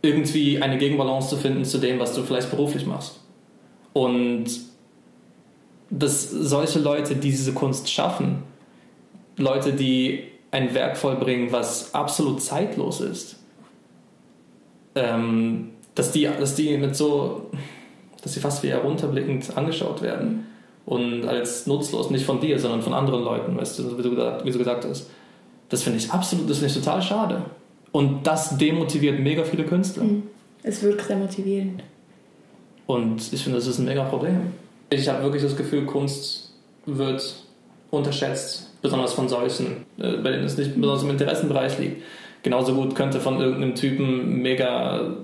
irgendwie 0.03 0.61
eine 0.61 0.77
Gegenbalance 0.77 1.31
zu 1.31 1.37
finden 1.38 1.64
zu 1.64 1.79
dem, 1.79 1.99
was 1.99 2.12
du 2.12 2.22
vielleicht 2.22 2.51
beruflich 2.51 2.85
machst. 2.85 3.20
Und 3.94 4.49
dass 5.88 6.31
solche 6.31 6.79
Leute, 6.79 7.14
die 7.16 7.31
diese 7.31 7.55
Kunst 7.55 7.90
schaffen, 7.90 8.42
Leute, 9.38 9.72
die 9.72 10.25
ein 10.51 10.75
Werk 10.75 10.99
vollbringen, 10.99 11.53
was 11.53 11.94
absolut 11.94 12.42
zeitlos 12.42 13.01
ist, 13.01 13.37
ähm, 14.94 15.70
dass, 15.94 16.12
die, 16.12 16.25
dass 16.25 16.55
die 16.55 16.77
mit 16.77 16.96
so, 16.96 17.51
dass 18.22 18.35
sie 18.35 18.40
fast 18.40 18.62
wie 18.62 18.68
herunterblickend 18.68 19.57
angeschaut 19.57 20.03
werden 20.03 20.46
und 20.87 21.27
als 21.27 21.66
nutzlos, 21.66 22.11
nicht 22.11 22.25
von 22.25 22.40
dir, 22.40 22.59
sondern 22.59 22.81
von 22.81 22.94
anderen 22.94 23.25
Leuten, 23.25 23.57
weißt 23.57 23.81
du, 23.81 23.99
wie 23.99 24.03
du 24.03 24.11
gesagt, 24.11 24.44
wie 24.44 24.51
du 24.53 24.59
gesagt 24.59 24.85
hast. 24.85 25.11
Das 25.68 25.83
finde 25.83 25.99
ich 25.99 26.11
absolut, 26.11 26.49
das 26.49 26.59
finde 26.59 26.72
ich 26.72 26.79
total 26.79 27.03
schade. 27.03 27.42
Und 27.90 28.25
das 28.27 28.57
demotiviert 28.57 29.18
mega 29.18 29.42
viele 29.42 29.64
Künstler. 29.64 30.05
Mhm. 30.05 30.22
Es 30.62 30.83
wirkt 30.83 31.07
sehr 31.07 31.16
motivierend. 31.16 31.83
Und 32.87 33.33
ich 33.33 33.42
finde, 33.42 33.59
das 33.59 33.66
ist 33.66 33.79
ein 33.79 33.85
mega 33.85 34.05
Problem. 34.05 34.53
Ich 34.90 35.09
habe 35.09 35.25
wirklich 35.25 35.42
das 35.42 35.57
Gefühl, 35.57 35.87
Kunst 35.87 36.53
wird 36.87 37.37
unterschätzt, 37.90 38.70
besonders 38.81 39.12
von 39.12 39.29
solchen, 39.29 39.85
äh, 39.99 40.18
bei 40.18 40.31
denen 40.31 40.44
es 40.44 40.57
nicht 40.57 40.75
besonders 40.77 41.03
im 41.03 41.11
Interessenbereich 41.11 41.79
liegt. 41.79 42.03
Genauso 42.44 42.75
gut 42.75 42.94
könnte 42.94 43.18
von 43.18 43.40
irgendeinem 43.40 43.75
Typen 43.75 44.40
mega 44.40 45.16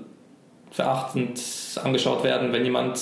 verachtend 0.71 1.39
angeschaut 1.81 2.23
werden, 2.25 2.51
wenn 2.51 2.65
jemand 2.65 2.99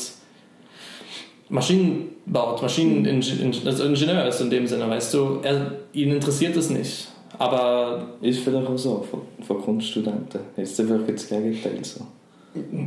Maschinen 1.52 2.10
baut, 2.26 2.62
Maschineningenieur 2.62 3.66
also 3.66 3.84
Ingenieur 3.84 4.26
ist 4.26 4.40
in 4.40 4.50
dem 4.50 4.66
Sinne, 4.66 4.90
weißt 4.90 5.14
du, 5.14 5.40
er, 5.44 5.74
ihn 5.94 6.12
interessiert 6.12 6.56
es 6.56 6.70
nicht. 6.70 7.10
Aber 7.38 8.08
Ist 8.22 8.40
vielleicht 8.40 8.68
auch 8.68 8.78
so 8.78 9.06
von, 9.10 9.22
von 9.46 9.62
Kunststudenten. 9.62 10.42
Ist 10.56 10.80
einfach 10.80 11.00
das 11.08 11.28
Gegenteil 11.28 11.84
so. 11.84 12.02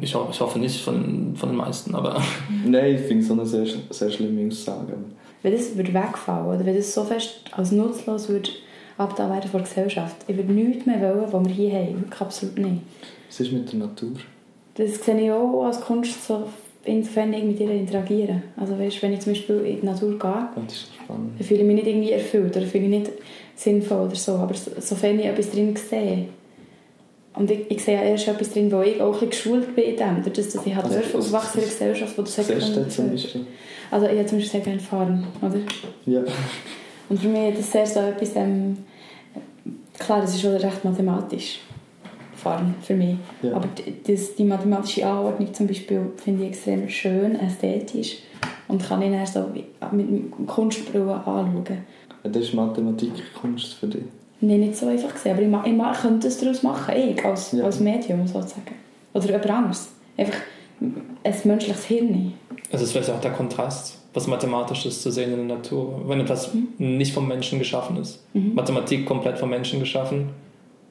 ich, 0.00 0.14
ho 0.14 0.28
ich 0.30 0.40
hoffe 0.40 0.58
nicht 0.58 0.80
von, 0.80 1.34
von 1.36 1.50
den 1.50 1.58
meisten, 1.58 1.94
aber 1.94 2.22
Nein, 2.64 2.94
ich 2.94 3.02
finde 3.02 3.22
es 3.22 3.28
so 3.28 3.34
eine 3.34 3.46
sehr, 3.46 3.66
sehr 3.90 4.10
schlimme 4.10 4.46
Aussage. 4.46 4.94
Wenn 5.42 5.52
das 5.52 5.76
würde 5.76 5.92
wegfallen 5.92 6.46
oder 6.46 6.64
wenn 6.64 6.76
das 6.76 6.94
so 6.94 7.04
fest 7.04 7.40
als 7.52 7.70
nutzlos 7.70 8.28
würde 8.28 8.48
abgetan 8.96 9.30
werden 9.30 9.50
von 9.50 9.60
der 9.60 9.68
Gesellschaft, 9.68 10.16
ich 10.26 10.36
würde 10.36 10.52
nichts 10.52 10.86
mehr 10.86 11.00
wollen, 11.00 11.30
was 11.30 11.44
wir 11.44 11.54
hier 11.54 11.72
haben. 11.72 12.00
Wirklich 12.00 12.20
absolut 12.20 12.58
nicht. 12.58 12.82
Was 13.28 13.40
ist 13.40 13.52
mit 13.52 13.70
der 13.72 13.80
Natur? 13.80 14.12
Das 14.76 15.04
sehe 15.04 15.20
ich 15.20 15.30
auch 15.30 15.64
als 15.64 15.80
Kunst, 15.80 16.26
so 16.26 16.48
insofern 16.84 17.32
ich 17.32 17.44
mit 17.44 17.60
ihr 17.60 17.70
interagieren. 17.70 18.42
Also 18.56 18.78
weißt, 18.78 19.02
wenn 19.02 19.12
ich 19.12 19.20
zum 19.20 19.32
Beispiel 19.32 19.56
in 19.64 19.80
die 19.80 19.86
Natur 19.86 20.10
gehe, 20.18 20.48
dann 20.58 20.66
fühle 21.40 21.60
ich 21.60 21.66
mich 21.66 21.74
nicht 21.76 21.86
irgendwie 21.86 22.12
erfüllt 22.12 22.56
oder 22.56 22.66
fühle 22.66 22.84
ich 22.84 22.90
nicht 22.90 23.10
sinnvoll 23.56 24.06
oder 24.06 24.14
so. 24.16 24.32
Aber 24.32 24.54
so- 24.54 24.70
sofern 24.78 25.18
ich 25.18 25.26
etwas 25.26 25.50
drin 25.50 25.74
sehe, 25.76 26.26
und 27.36 27.50
ich, 27.50 27.68
ich 27.68 27.82
sehe 27.84 27.96
ja 27.96 28.02
erst 28.04 28.28
etwas 28.28 28.52
drin, 28.52 28.70
wo 28.70 28.80
ich 28.82 29.00
auch 29.00 29.20
ein 29.20 29.28
geschult 29.28 29.74
bin 29.74 29.84
in 29.84 29.96
dem, 29.96 30.22
dadurch, 30.24 30.34
dass 30.52 30.64
ich 30.66 30.74
halt 30.74 30.84
Also, 30.86 31.18
aufwachsen 31.18 31.58
in 31.58 31.64
einer 31.64 31.72
Gesellschaft, 31.72 32.16
wo 32.16 32.22
du 32.22 32.30
denn 32.30 32.44
zum 32.90 33.08
sagst, 33.08 33.10
Beispiel? 33.10 33.46
also 33.90 34.06
ich 34.06 34.12
habe 34.18 34.26
zum 34.26 34.38
Beispiel 34.38 34.52
sehr 34.52 34.60
gerne 34.60 34.78
fahren, 34.80 35.26
oder? 35.42 35.58
Ja. 36.06 36.22
Und 37.08 37.20
für 37.20 37.26
mich 37.28 37.48
ist 37.54 37.58
das 37.58 37.72
sehr 37.72 37.86
so 37.86 38.00
etwas, 38.08 38.36
ähm, 38.36 38.76
klar, 39.98 40.20
das 40.20 40.34
ist 40.34 40.42
schon 40.42 40.52
recht 40.54 40.84
mathematisch, 40.84 41.58
Fahren, 42.44 42.74
für 42.82 42.94
mich. 42.94 43.16
Ja. 43.42 43.54
Aber 43.56 43.66
die, 43.68 43.94
das, 44.12 44.34
die 44.36 44.44
mathematische 44.44 45.06
Anordnung 45.06 45.52
zum 45.52 45.66
Beispiel 45.66 46.00
finde 46.22 46.44
ich 46.44 46.50
extrem 46.50 46.88
schön, 46.88 47.38
ästhetisch 47.40 48.18
und 48.68 48.82
kann 48.86 49.02
ich 49.02 49.10
dann 49.10 49.26
so 49.26 49.46
wie- 49.54 49.64
mit 49.96 50.08
dem 50.08 50.46
Kunstbrille 50.46 51.14
anschauen. 51.14 51.64
Das 52.22 52.36
ist 52.36 52.54
Mathematik 52.54 53.10
Kunst 53.40 53.74
für 53.74 53.86
dich. 53.86 54.02
Nein, 54.40 54.60
nicht 54.60 54.76
so 54.76 54.86
einfach 54.88 55.12
gesehen, 55.12 55.32
aber 55.32 55.42
ich, 55.42 55.48
ma- 55.48 55.64
ich 55.66 55.72
ma- 55.74 55.92
könnte 55.94 56.28
es 56.28 56.38
daraus 56.38 56.62
machen, 56.62 56.94
ich, 56.96 57.24
als, 57.24 57.52
Ja. 57.52 57.64
als 57.64 57.80
Medium 57.80 58.26
sozusagen. 58.26 58.62
Oder 59.14 59.26
jemand 59.26 59.50
anderes. 59.50 59.88
Einfach 60.16 60.38
ein 60.80 61.34
menschliches 61.44 61.84
Hirn. 61.86 62.32
Es 62.70 62.82
ist 62.82 62.92
vielleicht 62.92 63.10
auch 63.10 63.20
der 63.20 63.30
Kontrast, 63.32 63.98
was 64.12 64.26
Mathematisches 64.26 65.00
zu 65.02 65.10
sehen 65.10 65.32
in 65.32 65.48
der 65.48 65.56
Natur. 65.56 66.02
Wenn 66.06 66.20
etwas 66.20 66.50
nicht 66.78 67.12
vom 67.14 67.26
Menschen 67.28 67.58
geschaffen 67.58 67.96
ist. 67.98 68.24
Mathematik 68.32 69.06
komplett 69.06 69.38
vom 69.38 69.50
Menschen 69.50 69.80
geschaffen 69.80 70.30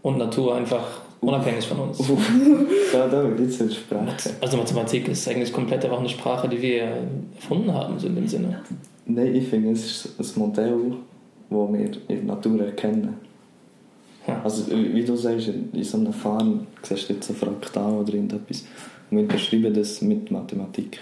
und 0.02 0.18
Natur 0.18 0.56
einfach 0.56 1.02
unabhängig 1.24 1.66
von 1.66 1.80
uns. 1.80 2.00
Uff. 2.00 2.32
da, 2.92 3.08
da 3.08 3.24
wird 3.24 3.40
jetzt 3.40 3.62
eine 3.62 3.72
Sprache. 3.72 4.30
Also 4.42 4.58
Mathematik 4.58 5.08
ist 5.08 5.28
eigentlich 5.28 5.52
komplett 5.52 5.84
einfach 5.86 6.00
eine 6.00 6.10
Sprache, 6.10 6.48
die 6.48 6.62
wir 6.62 6.98
erfunden 7.36 7.74
haben, 7.74 7.98
so 8.00 8.08
in 8.08 8.16
dem 8.16 8.28
Sinne. 8.28 8.62
Nein, 9.06 9.36
ich 9.36 9.48
finde, 9.48 9.72
es 9.72 10.06
ist 10.18 10.38
ein 10.38 10.40
Modell, 10.40 10.94
das 11.50 11.58
wir 11.58 11.80
in 11.80 11.92
der 12.08 12.24
Natur 12.24 12.62
erkennen. 12.62 13.16
Ja. 14.28 14.42
Also, 14.42 14.72
wie 14.72 15.04
du 15.04 15.16
sagst, 15.16 15.50
in 15.50 15.84
so 15.84 15.98
einem 15.98 16.14
Fahren 16.14 16.68
siehst 16.82 17.10
du 17.10 17.14
jetzt 17.14 17.30
ein 17.30 17.36
Fraktal 17.36 17.94
oder 17.94 18.14
irgendetwas. 18.14 18.66
Und 19.12 19.18
wir 19.18 19.28
beschreiben 19.28 19.74
das 19.74 20.02
mit 20.02 20.32
Mathematik. 20.32 21.00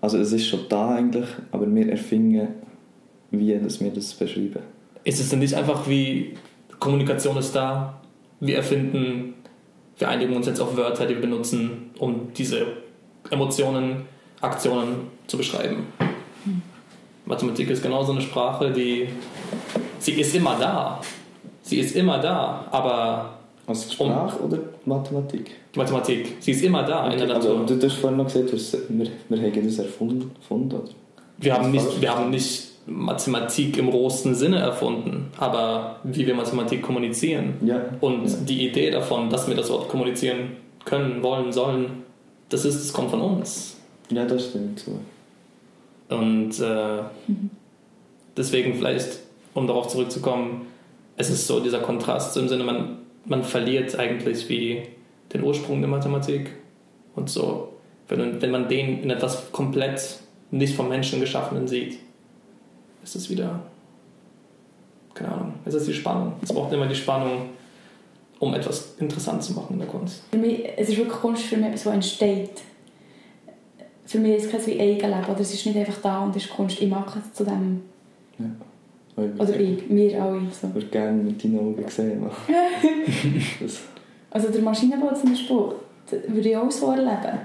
Also, 0.00 0.18
es 0.18 0.32
ist 0.32 0.46
schon 0.46 0.60
da 0.68 0.94
eigentlich, 0.94 1.26
aber 1.50 1.72
wir 1.74 1.90
erfinden, 1.90 2.48
wie 3.30 3.54
dass 3.58 3.80
wir 3.80 3.90
das 3.90 4.14
beschreiben. 4.14 4.62
Ist 5.04 5.20
es 5.20 5.28
denn 5.28 5.40
nicht 5.40 5.54
einfach 5.54 5.86
wie 5.88 6.34
Kommunikation 6.78 7.36
ist 7.36 7.54
da, 7.54 8.00
wir 8.40 8.56
erfinden, 8.56 9.34
wir 9.98 10.08
einigen 10.08 10.34
uns 10.36 10.46
jetzt 10.46 10.60
auf 10.60 10.76
Wörter, 10.76 11.06
die 11.06 11.14
wir 11.14 11.20
benutzen, 11.20 11.90
um 11.98 12.32
diese 12.36 12.66
Emotionen, 13.30 14.04
Aktionen 14.40 15.08
zu 15.26 15.36
beschreiben. 15.36 15.86
Mathematik 17.24 17.68
ist 17.70 17.82
genauso 17.82 18.12
eine 18.12 18.20
Sprache, 18.20 18.70
die 18.70 19.08
sie 19.98 20.12
ist 20.12 20.34
immer 20.34 20.56
da. 20.58 21.00
Sie 21.62 21.78
ist 21.78 21.94
immer 21.96 22.18
da, 22.18 22.66
aber 22.70 23.38
Also 23.66 23.92
Sprache 23.92 24.40
oder 24.40 24.58
Mathematik? 24.86 25.50
die 25.74 25.78
Mathematik, 25.78 26.36
sie 26.40 26.52
ist 26.52 26.62
immer 26.62 26.82
da 26.84 27.10
in 27.10 27.18
der 27.18 27.28
aber 27.28 27.38
Natur. 27.38 27.66
du, 27.66 27.76
du 27.76 27.86
hast 27.86 27.96
vorhin 27.96 28.16
noch 28.16 28.26
gesagt, 28.26 28.52
wir, 28.88 29.06
wir 29.28 29.52
haben 29.52 29.64
das 29.66 29.78
erfunden, 29.78 30.30
erfunden 30.40 30.74
oder? 30.74 30.88
Wir 31.36 31.54
haben, 31.54 31.70
nicht, 31.70 32.00
wir 32.00 32.16
haben 32.16 32.30
nicht 32.30 32.67
Mathematik 32.88 33.76
im 33.76 33.88
rohsten 33.88 34.34
Sinne 34.34 34.58
erfunden, 34.58 35.26
aber 35.38 36.00
wie 36.04 36.26
wir 36.26 36.34
Mathematik 36.34 36.82
kommunizieren 36.82 37.54
Ja. 37.64 37.80
und 38.00 38.26
Ja. 38.28 38.36
die 38.46 38.66
Idee 38.68 38.90
davon, 38.90 39.30
dass 39.30 39.46
wir 39.48 39.54
das 39.54 39.70
Wort 39.70 39.88
kommunizieren 39.88 40.56
können, 40.84 41.22
wollen, 41.22 41.52
sollen, 41.52 42.02
das 42.48 42.64
ist, 42.64 42.80
das 42.80 42.92
kommt 42.92 43.10
von 43.10 43.20
uns. 43.20 43.76
Ja, 44.10 44.24
das 44.24 44.48
stimmt 44.48 44.80
so. 44.80 44.98
Und 46.14 46.58
äh, 46.60 47.02
deswegen 48.36 48.74
vielleicht, 48.74 49.18
um 49.54 49.66
darauf 49.66 49.88
zurückzukommen, 49.88 50.66
es 51.16 51.30
ist 51.30 51.46
so 51.46 51.60
dieser 51.60 51.80
Kontrast 51.80 52.34
so 52.34 52.40
im 52.40 52.48
Sinne, 52.48 52.64
man, 52.64 52.98
man 53.26 53.42
verliert 53.44 53.98
eigentlich 53.98 54.48
wie 54.48 54.82
den 55.34 55.42
Ursprung 55.42 55.80
der 55.80 55.90
Mathematik 55.90 56.50
und 57.14 57.28
so, 57.28 57.74
wenn, 58.08 58.40
wenn 58.40 58.50
man 58.50 58.68
den 58.68 59.02
in 59.02 59.10
etwas 59.10 59.52
komplett 59.52 60.20
nicht 60.50 60.74
vom 60.74 60.88
Menschen 60.88 61.20
geschaffenen 61.20 61.68
sieht, 61.68 61.98
ist 63.08 63.22
es 63.22 63.30
wieder, 63.30 63.60
keine 65.14 65.32
Ahnung, 65.32 65.54
ist 65.64 65.74
es 65.74 65.86
die 65.86 65.94
Spannung. 65.94 66.34
Es 66.42 66.52
braucht 66.52 66.72
immer 66.72 66.86
die 66.86 66.94
Spannung, 66.94 67.50
um 68.38 68.54
etwas 68.54 68.94
interessant 68.98 69.42
zu 69.42 69.54
machen 69.54 69.74
in 69.74 69.78
der 69.80 69.88
Kunst. 69.88 70.22
Für 70.30 70.38
mich, 70.38 70.64
es 70.76 70.90
ist 70.90 70.98
wirklich 70.98 71.18
Kunst 71.18 71.42
für 71.44 71.56
mich 71.56 71.66
etwas, 71.66 71.86
was 71.86 71.94
entsteht. 71.94 72.62
Für 74.04 74.18
mich 74.18 74.36
ist 74.36 74.44
es 74.46 74.50
kein 74.50 74.66
wie 74.66 74.80
Eigenleben. 74.80 75.24
Oder 75.24 75.40
es 75.40 75.52
ist 75.52 75.66
nicht 75.66 75.76
einfach 75.76 76.00
da 76.02 76.24
und 76.24 76.36
es 76.36 76.44
ist 76.44 76.50
Kunst. 76.52 76.80
Ich 76.80 76.88
mache 76.88 77.18
es 77.18 77.34
zu 77.34 77.44
dem. 77.44 77.82
Oder 79.16 79.60
ich, 79.60 79.88
wir 79.88 80.22
alle. 80.22 80.40
So. 80.50 80.68
Ich 80.68 80.74
würde 80.74 80.86
gerne 80.86 81.22
mit 81.22 81.42
deinen 81.42 81.58
Augen 81.58 81.84
sehen. 81.88 82.24
Also 84.30 84.50
der 84.50 84.60
Maschinenbau 84.60 85.14
zum 85.14 85.30
Beispiel, 85.30 85.72
würde 86.28 86.48
ich 86.50 86.54
auch 86.56 86.70
so 86.70 86.90
erleben. 86.90 87.38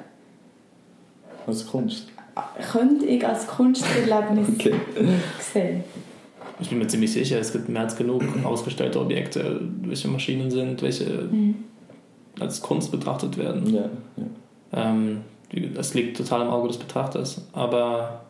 als 1.48 1.66
Kunst. 1.66 2.13
Könnte 2.72 3.06
ich 3.06 3.26
als 3.28 3.46
Kunsterlebnis 3.48 4.50
Okay. 4.56 4.74
sehen. 5.40 5.84
Ich 6.60 6.70
bin 6.70 6.78
mir 6.80 6.88
ziemlich 6.88 7.12
sicher, 7.12 7.40
es 7.40 7.52
gibt 7.52 7.68
mehr 7.70 7.82
als 7.82 7.96
genug 7.96 8.24
ausgestellte 8.44 9.00
Objekte, 9.00 9.62
welche 9.82 10.08
Maschinen 10.08 10.50
sind, 10.52 10.82
welche 10.82 11.06
Mhm. 11.06 11.56
als 12.40 12.62
Kunst 12.62 12.92
betrachtet 12.92 13.38
werden. 13.38 13.74
Ja, 13.74 13.90
ja. 14.18 14.26
Ähm, 14.92 15.22
das 15.76 15.94
liegt 15.94 16.18
total 16.18 16.42
im 16.44 16.48
Auge 16.48 16.68
des 16.70 16.78
Betrachters. 16.78 17.42
Aber 17.54 18.22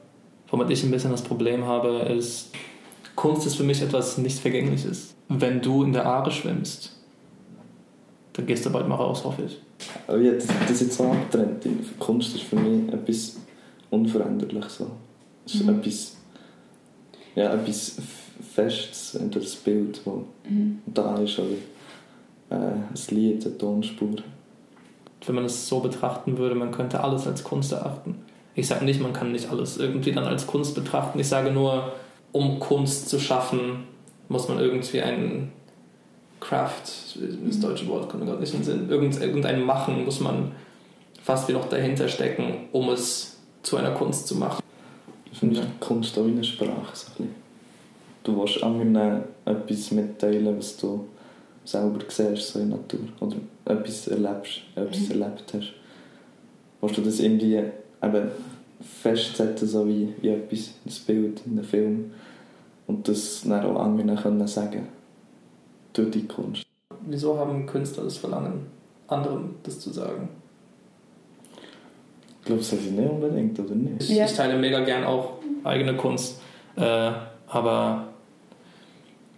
womit 0.50 0.70
ich 0.72 0.84
ein 0.84 0.92
bisschen 0.92 1.12
das 1.12 1.22
Problem 1.22 1.66
habe, 1.66 1.90
ist, 2.18 2.50
Kunst 3.16 3.46
ist 3.48 3.56
für 3.56 3.64
mich 3.64 3.82
etwas 3.82 4.18
nicht 4.18 4.40
Vergängliches. 4.40 5.14
Wenn 5.30 5.62
du 5.62 5.84
in 5.84 5.94
der 5.94 6.06
Aare 6.06 6.32
schwimmst, 6.32 6.98
dann 8.34 8.46
gehst 8.46 8.66
du 8.66 8.70
bald 8.72 8.88
mal 8.88 8.96
raus, 8.96 9.24
hoffe 9.24 9.44
ich. 9.44 9.58
Aber 10.08 10.18
ja, 10.20 10.32
das, 10.34 10.48
das 10.48 10.72
ist 10.72 10.82
jetzt 10.82 10.98
so 10.98 11.04
abgetrennt. 11.06 11.64
Kunst 12.00 12.36
ist 12.36 12.44
für 12.44 12.56
mich 12.56 12.92
etwas 12.92 13.38
unveränderlich. 13.94 14.66
So. 14.66 14.88
Es 15.46 15.56
ist 15.56 15.66
Mhm. 15.66 15.80
etwas, 15.80 16.18
ja, 17.36 17.54
etwas 17.54 17.98
Festes, 18.54 19.16
entweder 19.16 19.46
das 19.46 19.56
Bild, 19.56 20.02
das 20.06 20.14
Mhm. 20.50 20.80
da 20.88 21.18
ist, 21.18 21.40
oder 21.40 21.50
äh, 22.50 22.56
ein 22.56 22.88
Lied, 23.10 23.46
eine 23.46 23.58
Tonspur. 23.58 24.16
Wenn 25.26 25.36
man 25.36 25.46
es 25.46 25.68
so 25.68 25.80
betrachten 25.80 26.38
würde, 26.38 26.56
man 26.56 26.72
könnte 26.72 27.02
alles 27.04 27.26
als 27.28 27.44
Kunst 27.44 27.72
erachten. 27.72 28.16
Ich 28.56 28.68
sage 28.68 28.86
nicht, 28.86 29.02
man 29.02 29.14
kann 29.14 29.32
nicht 29.32 29.50
alles 29.50 29.78
irgendwie 29.78 30.12
dann 30.12 30.26
als 30.26 30.46
Kunst 30.46 30.76
betrachten. 30.76 31.18
Ich 31.20 31.28
sage 31.28 31.50
nur, 31.52 31.94
um 32.32 32.60
Kunst 32.60 33.10
zu 33.10 33.20
schaffen, 33.20 33.86
muss 34.28 34.48
man 34.50 34.60
irgendwie 34.60 35.02
einen 35.02 35.52
Craft, 36.40 37.16
das 37.48 37.60
deutsche 37.60 37.88
Wort 37.88 38.10
kommt 38.10 38.24
mir 38.24 38.30
gerade 38.30 38.42
nicht 38.42 38.54
in 38.54 38.60
den 38.60 38.66
Sinn, 38.66 38.90
irgend, 38.90 39.20
irgendein 39.20 39.64
Machen 39.64 40.04
muss 40.04 40.20
man 40.20 40.52
fast 41.22 41.48
wie 41.48 41.54
noch 41.54 41.70
dahinter 41.70 42.10
stecken, 42.10 42.68
um 42.74 42.90
es 42.90 43.33
zu 43.64 43.78
einer 43.78 43.92
Kunst 43.92 44.28
zu 44.28 44.36
machen. 44.36 44.62
Ich 45.32 45.40
finde 45.40 45.62
Ja. 45.62 45.66
Kunst 45.80 46.18
auch 46.18 46.26
wie 46.26 46.32
eine 46.32 46.44
Sprache. 46.44 46.70
So 46.96 47.08
ein 47.08 47.14
bisschen. 47.18 47.36
Du 48.24 48.40
willst 48.40 48.64
anderen 48.64 49.24
etwas 49.46 49.92
mitteilen, 49.92 50.58
was 50.58 50.78
du 50.78 51.06
selber 51.66 52.00
siehst 52.08 52.50
so 52.50 52.60
in 52.60 52.70
der 52.70 52.78
Natur. 52.78 53.00
Oder 53.20 53.38
etwas 53.66 54.08
erlebst, 54.08 54.62
etwas 54.76 55.00
Mhm. 55.00 55.12
erlebt 55.22 55.54
hast. 55.54 55.74
Willst 56.82 56.98
du 56.98 57.02
das 57.02 57.20
irgendwie 57.20 57.56
eben 57.56 58.32
festsetzen, 59.02 59.68
so 59.68 59.88
wie, 59.88 60.14
wie 60.22 60.30
etwas, 60.30 60.72
das 60.86 61.00
Bild 61.00 61.42
in 61.46 61.54
einem 61.54 61.64
Film. 61.64 62.12
Und 62.88 63.08
das 63.08 63.44
dann 63.46 63.66
auch 63.66 63.80
anderen 63.80 64.16
können 64.18 64.46
sagen 64.48 64.88
durch 65.94 66.12
die 66.12 66.28
Kunst. 66.28 66.64
Wieso 67.08 67.38
haben 67.38 67.66
Künstler 67.66 68.04
das 68.04 68.18
Verlangen, 68.18 68.66
anderen 69.08 69.56
das 69.64 69.80
zu 69.80 69.92
sagen? 69.92 70.30
Ich 72.44 72.48
glaube, 72.48 72.60
das 72.60 72.74
ist 72.74 72.92
nicht 72.92 73.10
unbedingt, 73.10 73.58
oder 73.58 73.74
nicht? 73.74 74.04
Ich, 74.04 74.10
Ja. 74.10 74.26
ich 74.26 74.34
teile 74.34 74.58
mega 74.60 74.82
gern 74.82 75.06
auch 75.06 75.36
eigene 75.64 75.96
Kunst, 75.96 76.42
äh, 76.76 77.12
aber 77.48 78.10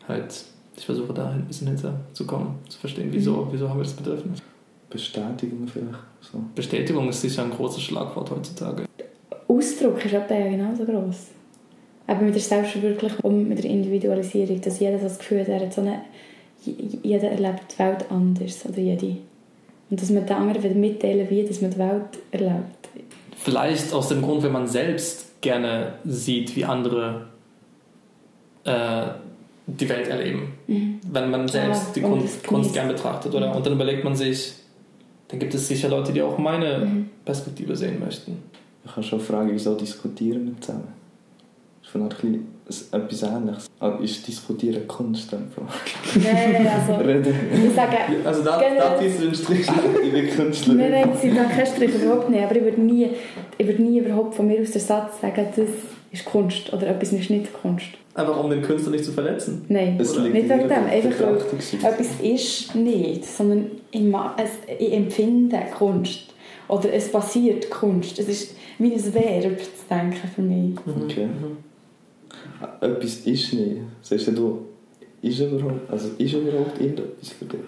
halt, 0.07 0.43
ich 0.75 0.83
versuche 0.83 1.13
da 1.13 1.29
ein 1.29 1.45
bisschen 1.45 1.67
hinter 1.67 1.99
zu 2.13 2.25
kommen, 2.25 2.57
zu 2.67 2.79
verstehen, 2.79 3.09
wieso, 3.11 3.47
wieso 3.51 3.69
haben 3.69 3.77
wir 3.77 3.83
das 3.83 3.93
Bedürfnis. 3.93 4.41
Bestätigung 4.89 5.67
vielleicht. 5.67 5.99
So. 6.19 6.39
Bestätigung 6.55 7.07
ist 7.09 7.21
sicher 7.21 7.43
ein 7.43 7.51
großes 7.51 7.83
Schlagwort 7.83 8.31
heutzutage. 8.31 8.85
Ausdruck 9.47 10.03
ist 10.03 10.13
etwa 10.13 10.33
ja 10.33 10.49
genauso 10.49 10.83
gross. 10.83 11.27
Aber 12.07 12.21
mit 12.21 12.33
der 12.33 12.41
Selbstverwirklichung 12.41 13.19
und 13.21 13.49
mit 13.49 13.63
der 13.63 13.69
Individualisierung, 13.69 14.61
dass 14.61 14.79
jeder 14.79 14.97
das 14.97 15.19
Gefühl 15.19 15.41
hat, 15.41 15.49
er 15.49 15.59
hat 15.59 15.73
so 15.73 15.81
eine, 15.81 16.01
jeder 17.03 17.29
erlebt 17.29 17.75
die 17.75 17.79
Welt 17.79 18.05
anders, 18.09 18.65
oder 18.65 18.79
jede. 18.79 19.17
Und 19.89 20.01
dass 20.01 20.09
man 20.09 20.25
den 20.25 20.35
anderen 20.35 20.79
mitteilen 20.79 21.29
wie 21.29 21.43
dass 21.43 21.61
man 21.61 21.71
die 21.71 21.77
Welt 21.77 22.19
erlebt. 22.31 22.74
Vielleicht 23.45 23.93
aus 23.93 24.08
dem 24.10 24.23
Grund, 24.23 24.41
wenn 24.41 24.51
man 24.51 24.67
selbst 24.67 25.39
gerne 25.41 25.93
sieht, 26.03 26.55
wie 26.55 26.65
andere 26.65 27.27
äh, 28.63 29.03
die 29.67 29.88
Welt 29.88 30.08
erleben. 30.08 30.53
Wenn 30.67 31.29
man 31.29 31.47
selbst 31.47 31.84
Ah, 31.89 31.91
die 31.95 32.01
Kunst, 32.01 32.43
Kunst 32.45 32.73
gern 32.73 32.88
betrachtet. 32.88 33.36
Oder? 33.36 33.55
Und 33.55 33.63
dann 33.63 33.73
überlegt 33.73 34.03
man 34.03 34.15
sich, 34.15 34.53
dann 35.27 35.38
gibt 35.39 35.53
es 35.53 35.67
sicher 35.67 35.89
Leute, 35.89 36.12
die 36.12 36.23
auch 36.23 36.39
meine 36.39 36.79
Mhm. 36.79 37.10
Perspektive 37.23 37.75
sehen 37.75 37.99
möchten. 37.99 38.41
Ich 38.84 38.93
kann 38.93 39.03
schon 39.03 39.19
fragen, 39.19 39.49
wieso 39.51 39.75
diskutieren 39.75 40.47
wir 40.47 40.62
zusammen? 40.62 40.88
Das 41.86 41.88
ist 41.88 41.91
von 41.91 42.02
ein 42.02 42.10
bisschen 43.08 43.21
etwas 43.21 43.24
Ähnliches. 43.24 43.67
Aber 43.80 44.00
ist 44.04 44.28
Diskutieren 44.28 44.88
Kunst? 44.88 45.32
Einfach? 45.34 45.63
Nein, 46.15 46.67
also, 46.67 47.02
Reden. 47.04 47.36
ich 47.67 47.76
sage, 47.76 47.98
Also 48.26 48.43
da, 48.43 48.58
Generell- 48.60 48.80
da 48.80 49.00
ziehst 49.00 49.19
du 49.21 49.26
den 49.26 49.36
Strich. 49.36 49.67
ich 50.04 50.12
bin 50.12 50.30
Künstler. 50.30 50.74
nein, 50.74 50.91
nein, 50.91 51.10
sie 51.21 51.32
da 51.34 51.43
kein 51.43 51.65
Strich 51.65 51.93
überhaupt 51.93 52.30
nicht, 52.30 52.43
aber 52.43 52.56
ich 52.56 52.63
würde 52.63 52.82
nie, 52.82 53.10
ich 53.58 53.67
würde 53.67 53.82
nie 53.84 54.00
überhaupt 54.00 54.36
von 54.36 54.48
mir 54.48 54.62
aus 54.62 54.71
den 54.71 54.82
Satz 54.82 55.21
sagen, 55.21 55.45
das 55.56 55.67
ist 56.12 56.26
Kunst 56.26 56.74
oder 56.74 56.88
etwas 56.88 57.12
ist 57.13 57.30
nicht 57.30 57.54
Kunst. 57.54 57.86
Einfach 58.15 58.41
um 58.43 58.50
den 58.50 58.62
Künstler 58.62 58.91
nicht 58.91 59.04
zu 59.06 59.12
verletzen. 59.12 59.65
Nein, 59.67 59.98
Es 60.00 60.15
liegt 60.17 60.34
nicht 60.34 60.43
in 60.45 60.50
wegen 60.50 60.67
der 60.69 60.80
dem, 60.80 60.89
einfach 60.89 61.19
weil 61.19 61.91
etwas 61.91 62.10
ist 62.24 62.74
nicht, 62.76 63.26
sondern 63.26 63.71
ich, 63.91 64.02
es, 64.38 64.80
empfinde 64.91 65.60
Kunst. 65.78 66.34
Oder 66.67 66.93
es 66.93 67.12
passiert 67.12 67.69
Kunst. 67.69 68.17
Es 68.17 68.28
ist 68.28 68.56
wie 68.80 68.93
ein 68.93 69.13
Verb 69.13 69.60
zu 69.60 69.69
denken 69.89 70.28
für 70.34 70.41
mich. 70.41 70.76
Okay. 71.06 71.26
Mhm. 71.26 71.58
Etwas 72.81 73.17
ist 73.17 73.53
nicht. 73.53 73.81
Sagst 74.01 74.27
du, 74.27 74.65
ist 75.21 75.39
überhaupt, 75.39 75.89
also 75.89 76.10
ist 76.17 76.34
überhaupt 76.34 76.79
irgendetwas 76.79 77.29
für 77.29 77.45
dich? 77.45 77.60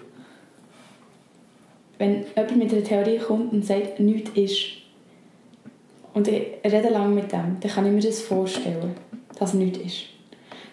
Wenn 1.98 2.24
jemand 2.36 2.56
mit 2.56 2.72
einer 2.72 2.84
Theorie 2.84 3.18
kommt 3.18 3.52
und 3.52 3.64
sagt, 3.64 3.98
nichts 3.98 4.30
ist, 4.34 4.78
und 6.14 6.28
ich 6.28 6.42
rede 6.64 6.88
lange 6.90 7.14
mit 7.14 7.32
dem, 7.32 7.56
dann 7.60 7.70
kann 7.70 7.86
ich 7.86 7.92
mir 7.92 8.00
das 8.00 8.20
vorstellen, 8.20 8.94
dass 9.38 9.54
nichts 9.54 9.78
ist. 9.78 10.02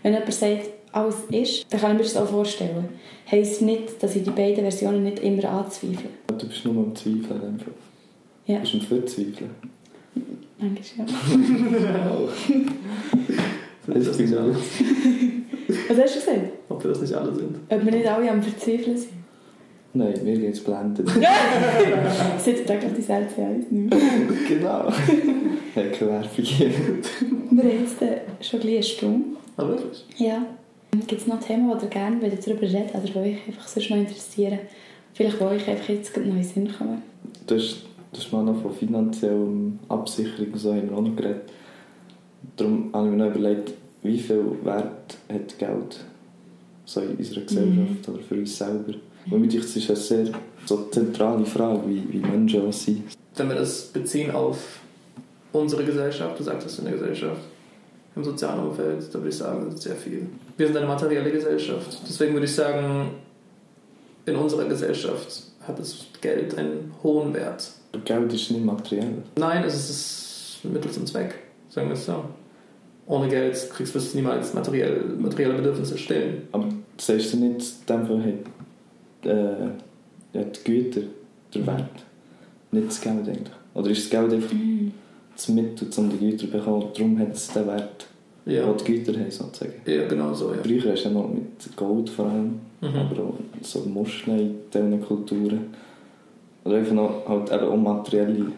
Wenn 0.03 0.13
jemand 0.13 0.33
sagt, 0.33 0.69
alles 0.91 1.23
ist, 1.29 1.65
dann 1.71 1.81
kann 1.81 1.91
ich 1.91 1.97
mir 1.97 2.03
das 2.03 2.17
auch 2.17 2.27
vorstellen. 2.27 2.89
Heisst 3.29 3.61
nicht, 3.61 4.01
dass 4.01 4.15
ich 4.15 4.23
die 4.23 4.29
beiden 4.29 4.61
Versionen 4.61 5.03
nicht 5.03 5.19
immer 5.19 5.45
anzweifle. 5.45 6.09
Du 6.27 6.47
bist 6.47 6.63
nur 6.65 6.83
am 6.83 6.95
Zweifeln. 6.95 7.41
in 7.41 7.57
dem. 7.57 7.73
Ja. 8.45 8.59
Bist 8.59 8.73
du 8.73 8.77
am 8.77 8.85
Verzweifeln? 8.85 9.49
Manchmal 10.57 11.07
ja. 11.81 13.43
Das 13.87 14.07
ist 14.07 14.19
nicht 14.19 14.33
alle. 14.35 14.55
Was 15.89 15.97
hast 15.97 16.15
du 16.15 16.19
gesagt? 16.19 16.39
Ob 16.69 16.83
wir 16.83 16.91
das 16.91 17.01
nicht 17.01 17.13
alle 17.13 17.33
sind. 17.33 17.57
Ob 17.69 17.85
wir 17.85 17.91
nicht 17.91 18.07
alle 18.07 18.31
am 18.31 18.41
Verzweifeln 18.41 18.97
sind? 18.97 19.13
Nein, 19.93 20.13
mir 20.23 20.37
geht 20.37 20.53
es 20.53 20.63
blendet. 20.63 21.07
Sitzt 22.37 22.69
da 22.69 22.75
gerade 22.75 22.93
die 22.95 23.01
Salze 23.01 23.41
eins 23.41 23.71
nicht 23.71 23.89
mehr. 23.89 23.99
genau. 24.47 24.91
Hey, 25.73 25.89
keine 25.91 26.11
Werbung 26.11 26.29
hier. 26.35 26.69
Wir 26.69 27.63
haben 27.63 27.79
jetzt 27.81 28.01
äh, 28.01 28.17
schon 28.41 28.59
gleich 28.59 28.73
eine 28.73 28.83
Stunde. 28.83 29.25
Ah, 29.57 29.67
wirklich? 29.67 30.05
Ja. 30.17 30.45
Gibt 30.91 31.21
es 31.21 31.27
noch 31.27 31.39
Themen, 31.39 31.71
die 31.77 31.85
ihr 31.85 31.89
gerne 31.89 32.21
wollt 32.21 32.45
darüber 32.45 32.61
reden 32.63 32.89
oder 32.93 33.01
die 33.01 33.17
euch 33.17 33.47
einfach 33.47 33.67
sonst 33.67 33.89
noch 33.89 33.97
interessieren? 33.97 34.59
Vielleicht, 35.13 35.39
wo 35.39 35.45
euch 35.45 35.67
einfach 35.69 35.89
jetzt 35.89 36.13
gerade 36.13 36.27
noch 36.27 36.35
in 36.35 36.41
den 36.41 36.49
Sinn 36.49 36.69
kommen. 36.77 37.01
Du 37.47 37.55
hast, 37.55 37.83
du 38.11 38.19
hast 38.19 38.31
mal 38.33 38.43
noch 38.43 38.61
von 38.61 38.73
finanzieller 38.73 39.47
Absicherung 39.87 40.51
und 40.51 40.59
so 40.59 40.73
haben 40.73 40.89
wir 40.89 40.97
auch 40.97 41.01
noch 41.01 41.15
geredet. 41.15 41.43
Darum 42.57 42.89
habe 42.93 43.07
ich 43.07 43.11
mir 43.11 43.25
noch 43.25 43.35
überlegt, 43.35 43.73
wie 44.03 44.19
viel 44.19 44.45
Wert 44.63 45.17
hat 45.31 45.57
Geld 45.57 45.99
so 46.85 47.01
in 47.01 47.15
unserer 47.15 47.41
Gesellschaft 47.41 48.09
oder 48.09 48.19
für 48.19 48.35
uns 48.35 48.57
selber. 48.57 48.93
Und 49.31 49.41
mit 49.41 49.57
das 49.57 49.75
ist 49.75 49.89
eine 49.89 49.97
sehr 49.97 50.27
so 50.65 50.87
zentrale 50.91 51.45
Frage, 51.45 51.81
wie, 51.87 52.03
wie 52.11 52.19
Menschen 52.19 52.67
auch 52.67 52.73
sind. 52.73 53.03
Wenn 53.35 53.49
wir 53.49 53.55
das 53.55 53.85
beziehen 53.85 54.31
auf 54.31 54.79
unsere 55.51 55.83
Gesellschaft, 55.83 56.39
du 56.39 56.43
sagst 56.43 56.67
es 56.67 56.79
in 56.79 56.85
der 56.85 56.93
Gesellschaft, 56.93 57.41
im 58.15 58.23
sozialen 58.23 58.67
Umfeld, 58.67 59.03
da 59.09 59.15
würde 59.15 59.29
ich 59.29 59.35
sagen, 59.35 59.65
das 59.65 59.75
ist 59.75 59.83
sehr 59.83 59.95
viel. 59.95 60.27
Wir 60.57 60.67
sind 60.67 60.77
eine 60.77 60.85
materielle 60.85 61.31
Gesellschaft. 61.31 61.97
Deswegen 62.07 62.33
würde 62.33 62.45
ich 62.45 62.55
sagen, 62.55 63.09
in 64.25 64.35
unserer 64.35 64.65
Gesellschaft 64.65 65.43
hat 65.67 65.79
das 65.79 66.05
Geld 66.21 66.57
einen 66.57 66.93
hohen 67.03 67.33
Wert. 67.33 67.71
Geld 68.05 68.33
ist 68.33 68.51
nicht 68.51 68.63
materiell. 68.63 69.23
Nein, 69.37 69.63
es 69.63 69.89
ist 69.89 70.59
ein 70.63 70.73
Mittel 70.73 70.91
zum 70.91 71.05
Zweck, 71.05 71.35
sagen 71.75 71.89
wir 71.89 71.93
es 71.93 72.05
so. 72.05 72.23
Ohne 73.07 73.27
Geld 73.27 73.69
kriegst 73.71 73.93
du 73.93 73.99
es 73.99 74.15
niemals 74.15 74.53
materiell, 74.53 75.03
materielle 75.19 75.53
Bedürfnisse 75.55 75.97
stillen. 75.97 76.43
Aber 76.51 76.69
sagst 76.97 77.33
du 77.33 77.37
nicht, 77.37 77.87
dem 77.89 78.07
Fall 78.07 78.23
hat 78.23 79.29
äh, 79.29 80.43
die 80.43 80.63
Güter 80.63 81.01
der 81.53 81.67
Wert, 81.67 81.89
nicht 82.71 82.87
das 82.87 83.01
Geld 83.01 83.27
eigentlich? 83.27 83.53
Oder 83.75 83.89
ist 83.91 84.03
das 84.05 84.09
Geld 84.09 84.33
einfach 84.33 84.55
das 85.35 85.47
Mittel, 85.49 85.87
um 85.97 86.09
die 86.09 86.17
Güter 86.17 86.37
zu 86.37 86.47
bekommen 86.47 86.87
darum 86.95 87.19
hat 87.19 87.33
es 87.33 87.47
den 87.49 87.67
Wert? 87.67 88.07
Ja. 88.47 88.71
die 88.73 88.83
die 88.83 88.93
Güter 89.03 89.19
haben, 89.19 89.31
sozusagen. 89.31 89.73
Ja, 89.85 90.07
genau 90.07 90.33
so, 90.33 90.53
ja. 90.53 90.59
Früher 90.63 90.91
hast 90.93 91.03
du 91.05 91.09
ja 91.09 91.13
noch 91.15 91.29
mit 91.29 91.75
Gold 91.75 92.09
vor 92.09 92.25
allem, 92.27 92.59
Mhm. 92.81 92.87
aber 92.95 93.23
auch 93.23 93.33
so 93.61 93.79
Muscheln 93.81 94.39
in 94.39 94.55
diesen 94.71 95.01
Kulturen. 95.03 95.73
Oder 96.63 96.77
einfach 96.77 96.93
noch 96.93 97.27
halt 97.27 97.51
eben 97.51 97.65
auch 97.65 97.77
materielle 97.77 98.51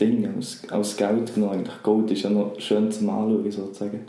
Dinge 0.00 0.30
als, 0.36 0.62
als 0.70 0.96
Geld 0.96 1.34
genommen. 1.34 1.54
Eigentlich 1.54 1.82
Gold 1.82 2.10
ist 2.10 2.22
ja 2.22 2.30
noch 2.30 2.58
schön 2.60 2.90
zum 2.90 3.10
Anschauen, 3.10 3.50
sozusagen. 3.50 4.00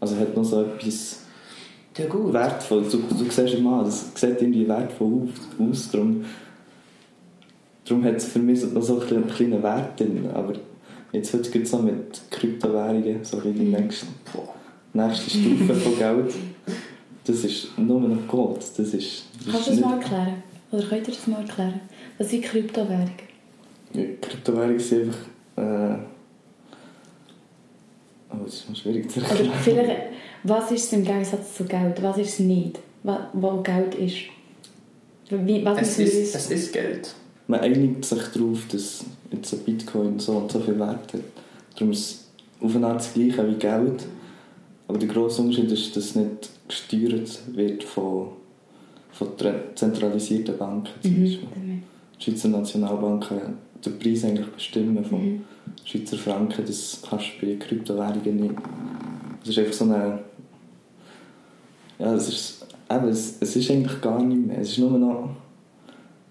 Also 0.00 0.16
hat 0.16 0.36
noch 0.36 0.44
so 0.44 0.62
etwas 0.62 1.20
Ja, 1.96 2.06
gut. 2.06 2.32
wertvoll. 2.32 2.84
Du, 2.90 2.98
du 2.98 3.24
siehst 3.30 3.54
immer, 3.54 3.84
das 3.84 4.10
sieht 4.14 4.40
irgendwie 4.42 4.66
wertvoll 4.68 5.28
aus. 5.58 5.68
aus 5.70 5.90
darum, 5.90 6.24
darum 7.84 8.04
hat 8.04 8.16
es 8.16 8.26
für 8.26 8.38
mich 8.38 8.62
noch 8.72 8.82
so 8.82 9.00
einen 9.00 9.28
kleinen- 9.28 9.62
Wert 9.62 9.98
drin. 10.00 10.28
Aber 10.32 10.54
jetzt 11.12 11.32
heute 11.34 11.50
gibt 11.50 11.66
es 11.66 11.72
noch 11.72 11.82
mit 11.82 12.20
Kryptowährungen, 12.30 13.24
so 13.24 13.42
wie 13.44 13.52
die 13.52 13.64
Mhm. 13.64 13.70
nächste, 13.72 14.06
nächste 14.92 15.30
Stufe 15.30 15.74
von 15.74 15.98
Geld. 15.98 16.34
Das 17.24 17.44
ist 17.44 17.78
nur 17.78 18.00
noch 18.00 18.26
Gold. 18.28 18.58
Das 18.58 18.78
ist, 18.78 19.24
das 19.44 19.52
Kannst 19.52 19.66
du 19.68 19.70
das 19.72 19.80
mal 19.80 19.98
erklären? 19.98 20.42
Oder 20.72 20.82
könnt 20.84 21.06
ihr 21.08 21.14
das 21.14 21.26
mal 21.26 21.40
erklären? 21.42 21.80
Was 22.18 22.30
sind 22.30 22.44
Kryptowährungen? 22.44 23.10
Ja, 23.94 24.02
Kryptowährungen 24.20 24.78
sind 24.78 25.02
einfach... 25.08 25.18
Äh, 25.56 25.98
oh, 28.30 28.44
das 28.44 28.54
ist 28.70 28.78
schwierig 28.78 29.10
zu 29.10 29.20
Oder 29.20 29.28
erklären. 29.30 29.52
vielleicht, 29.62 30.00
was 30.44 30.70
ist 30.72 30.84
es 30.86 30.92
im 30.92 31.04
Gegensatz 31.04 31.54
zu 31.56 31.64
Geld? 31.64 32.02
Was 32.02 32.18
ist 32.18 32.28
es 32.34 32.38
nicht? 32.40 32.78
Wo 33.32 33.60
Geld 33.62 33.94
ist? 33.96 34.16
Wie, 35.28 35.64
was 35.64 35.80
Es 35.80 35.98
ist, 35.98 36.14
uns... 36.16 36.34
es 36.34 36.50
ist 36.50 36.72
Geld. 36.72 37.14
Man 37.48 37.60
einigt 37.60 38.04
sich 38.04 38.22
darauf, 38.34 38.66
dass 38.70 39.04
jetzt 39.30 39.52
ein 39.52 39.58
Bitcoin 39.60 40.18
so 40.18 40.32
und 40.32 40.50
so 40.52 40.60
viel 40.60 40.78
Wert 40.78 41.12
hat. 41.12 41.20
Darum 41.74 41.90
ist 41.92 41.98
es 42.00 42.28
auf 42.60 42.76
eine 42.76 42.86
Art 42.86 42.96
das 43.00 43.12
Gleiche 43.14 43.48
wie 43.48 43.54
Geld. 43.58 44.04
Aber 44.88 44.98
der 44.98 45.08
grosse 45.08 45.42
Unterschied 45.42 45.70
ist, 45.72 45.96
dass 45.96 46.04
es 46.04 46.14
nicht 46.16 46.50
gesteuert 46.68 47.40
wird 47.54 47.82
von, 47.82 48.28
von 49.12 49.28
zentralisierten 49.74 50.56
Banken. 50.58 50.88
Zum 51.02 51.12
Mhm. 51.12 51.22
Beispiel. 51.24 51.48
Die 52.18 52.24
Schweizer 52.24 52.48
Nationalbank 52.48 53.30
den 53.84 53.98
Preis 53.98 54.24
eigentlich 54.24 54.46
bestimmen 54.48 55.04
vom 55.04 55.24
Mhm. 55.24 55.44
Schweizer 55.84 56.16
Franken. 56.18 56.64
Das 56.66 57.02
kannst 57.08 57.26
du 57.40 57.46
bei 57.46 57.54
Kryptowährungen 57.56 58.36
nicht. 58.36 58.54
Das 59.40 59.48
ist 59.50 59.58
einfach 59.58 59.72
so 59.72 59.84
eine... 59.84 60.18
Ja, 61.98 62.14
es 62.14 62.28
ist, 62.28 62.66
eben, 62.90 63.08
es, 63.08 63.36
es 63.40 63.56
ist 63.56 63.70
eigentlich 63.70 64.00
gar 64.00 64.22
nicht 64.22 64.46
mehr. 64.46 64.58
Es 64.58 64.70
ist 64.70 64.78
nur 64.78 64.90
noch 64.98 65.30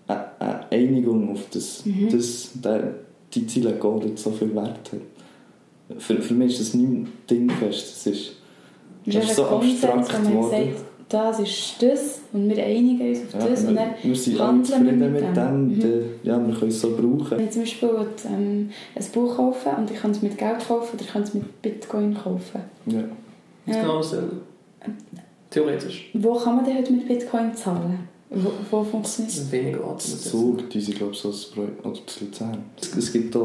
eine, 0.07 0.25
eine 0.39 0.71
Einigung 0.71 1.31
auf 1.31 1.45
das, 1.51 1.85
Mhm. 1.85 2.09
dass 2.09 2.49
der, 2.55 2.95
die 3.33 3.47
Ziele 3.47 3.73
Gold 3.73 4.05
jetzt 4.05 4.23
so 4.23 4.31
viel 4.31 4.53
Wert 4.55 4.91
hat. 4.91 5.97
Für, 5.99 6.21
für 6.21 6.33
mich 6.33 6.53
ist 6.53 6.61
das 6.61 6.73
nicht 6.73 7.07
dingfest. 7.29 7.91
Das 7.91 8.07
ist, 8.07 8.31
Das 9.05 9.13
das 9.15 9.23
ist 9.23 9.29
ist 9.31 9.35
so 9.37 9.45
abstrakt 9.45 10.23
geworden. 10.23 10.73
Das 11.11 11.39
ist 11.39 11.75
das 11.81 12.19
und 12.33 12.49
wir 12.49 12.63
einigen 12.63 13.09
uns 13.09 13.19
auf 13.35 13.41
Ja, 13.41 13.47
das 13.49 13.61
und 13.63 13.69
wir, 13.69 13.75
dann 13.75 13.93
wir 14.03 14.15
sind 14.15 14.39
handeln 14.39 14.85
wir 14.85 14.91
mit 14.93 15.11
mit 15.13 15.21
dem. 15.23 15.33
dem. 15.33 15.67
Mhm. 15.67 15.79
dann- 15.79 16.03
Ja, 16.23 16.47
wir 16.47 16.53
können 16.55 16.71
es 16.71 16.81
so 16.81 16.89
brauchen. 16.91 17.31
Wenn 17.31 17.45
ich 17.45 17.51
zum 17.51 17.61
Beispiel 17.63 17.89
ähm, 18.27 18.69
ein 18.95 19.05
Buch 19.13 19.35
kaufen 19.35 19.69
und 19.77 19.91
ich 19.91 19.97
kann 19.97 20.11
es 20.11 20.21
mit 20.21 20.37
Geld 20.37 20.59
kaufen 20.67 20.89
oder 20.95 21.01
ich 21.03 21.07
kann 21.11 21.23
es 21.23 21.33
mit 21.33 21.61
Bitcoin 21.61 22.13
kaufen. 22.13 22.61
Ja. 22.85 23.01
Das 23.65 23.75
ist 23.75 23.75
Ja. 23.75 23.81
genau 23.81 23.97
dasselbe. 23.97 24.31
Theoretisch. 25.49 26.09
Wo 26.13 26.33
kann 26.35 26.55
man 26.55 26.65
denn 26.65 26.77
heute 26.77 26.93
mit 26.93 27.07
Bitcoin 27.07 27.53
zahlen? 27.55 27.99
Wo, 28.29 28.49
wo 28.71 28.83
funktioniert 28.83 29.31
Das 29.33 29.39
es? 29.39 29.49
sind 29.49 29.51
wenige 29.51 29.83
Orte. 29.83 29.95
Das 30.09 30.21
Zug, 30.31 30.69
die 30.69 30.79
sind 30.79 30.97
glaube 30.97 31.11
ich 31.11 31.19
so 31.19 31.29
ein 31.29 31.35
Projekt, 31.53 31.85
oder 31.85 31.99
das 32.05 32.21
Luzern. 32.21 32.57
Es, 32.81 32.95
es 32.95 33.11
gibt 33.11 33.35
in 33.35 33.41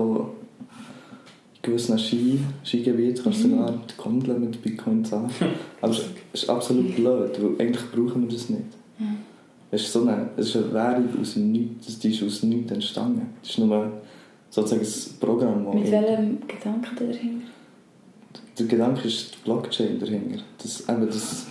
gewissen 1.66 1.98
Ski, 1.98 2.38
Skigebieten 2.64 3.22
kannst 3.22 3.44
du 3.44 3.48
Mhm. 3.48 3.52
sogar 3.58 3.72
die 3.72 4.02
Gondel 4.02 4.38
mit 4.38 4.62
Bitcoin 4.62 5.04
zahlen. 5.04 5.30
Aber 5.80 5.92
es 5.92 6.02
ist 6.32 6.48
absolut 6.48 6.94
blöd, 6.96 7.30
weil 7.42 7.66
eigentlich 7.66 7.84
brauchen 7.92 8.22
wir 8.22 8.34
das 8.34 8.48
nicht. 8.50 8.62
Es 9.70 9.82
ist, 9.82 9.92
so 9.92 10.02
eine, 10.02 10.30
es 10.36 10.46
ist 10.48 10.56
eine 10.56 10.72
Währung 10.72 11.08
aus 11.20 11.34
dem 11.34 11.52
Nichts, 11.52 11.98
die 11.98 12.10
ist 12.10 12.22
aus 12.22 12.40
dem 12.40 12.50
Nichts 12.50 12.70
entstanden. 12.72 13.26
Es 13.42 13.50
ist 13.50 13.58
nur 13.58 13.92
sozusagen 14.48 14.82
ein 14.82 15.20
Programm, 15.20 15.64
das 15.66 15.74
Mit 15.74 15.90
welchem 15.90 16.38
Gedanken 16.46 16.96
da 16.98 17.04
dahinter? 17.04 17.46
Der 18.58 18.66
Gedanke 18.66 19.08
ist 19.08 19.34
die 19.34 19.38
Blockchain 19.44 19.98
dahinter. 19.98 20.38
Das, 20.62 20.88
eben, 20.88 21.06
das 21.06 21.16
ist 21.16 21.46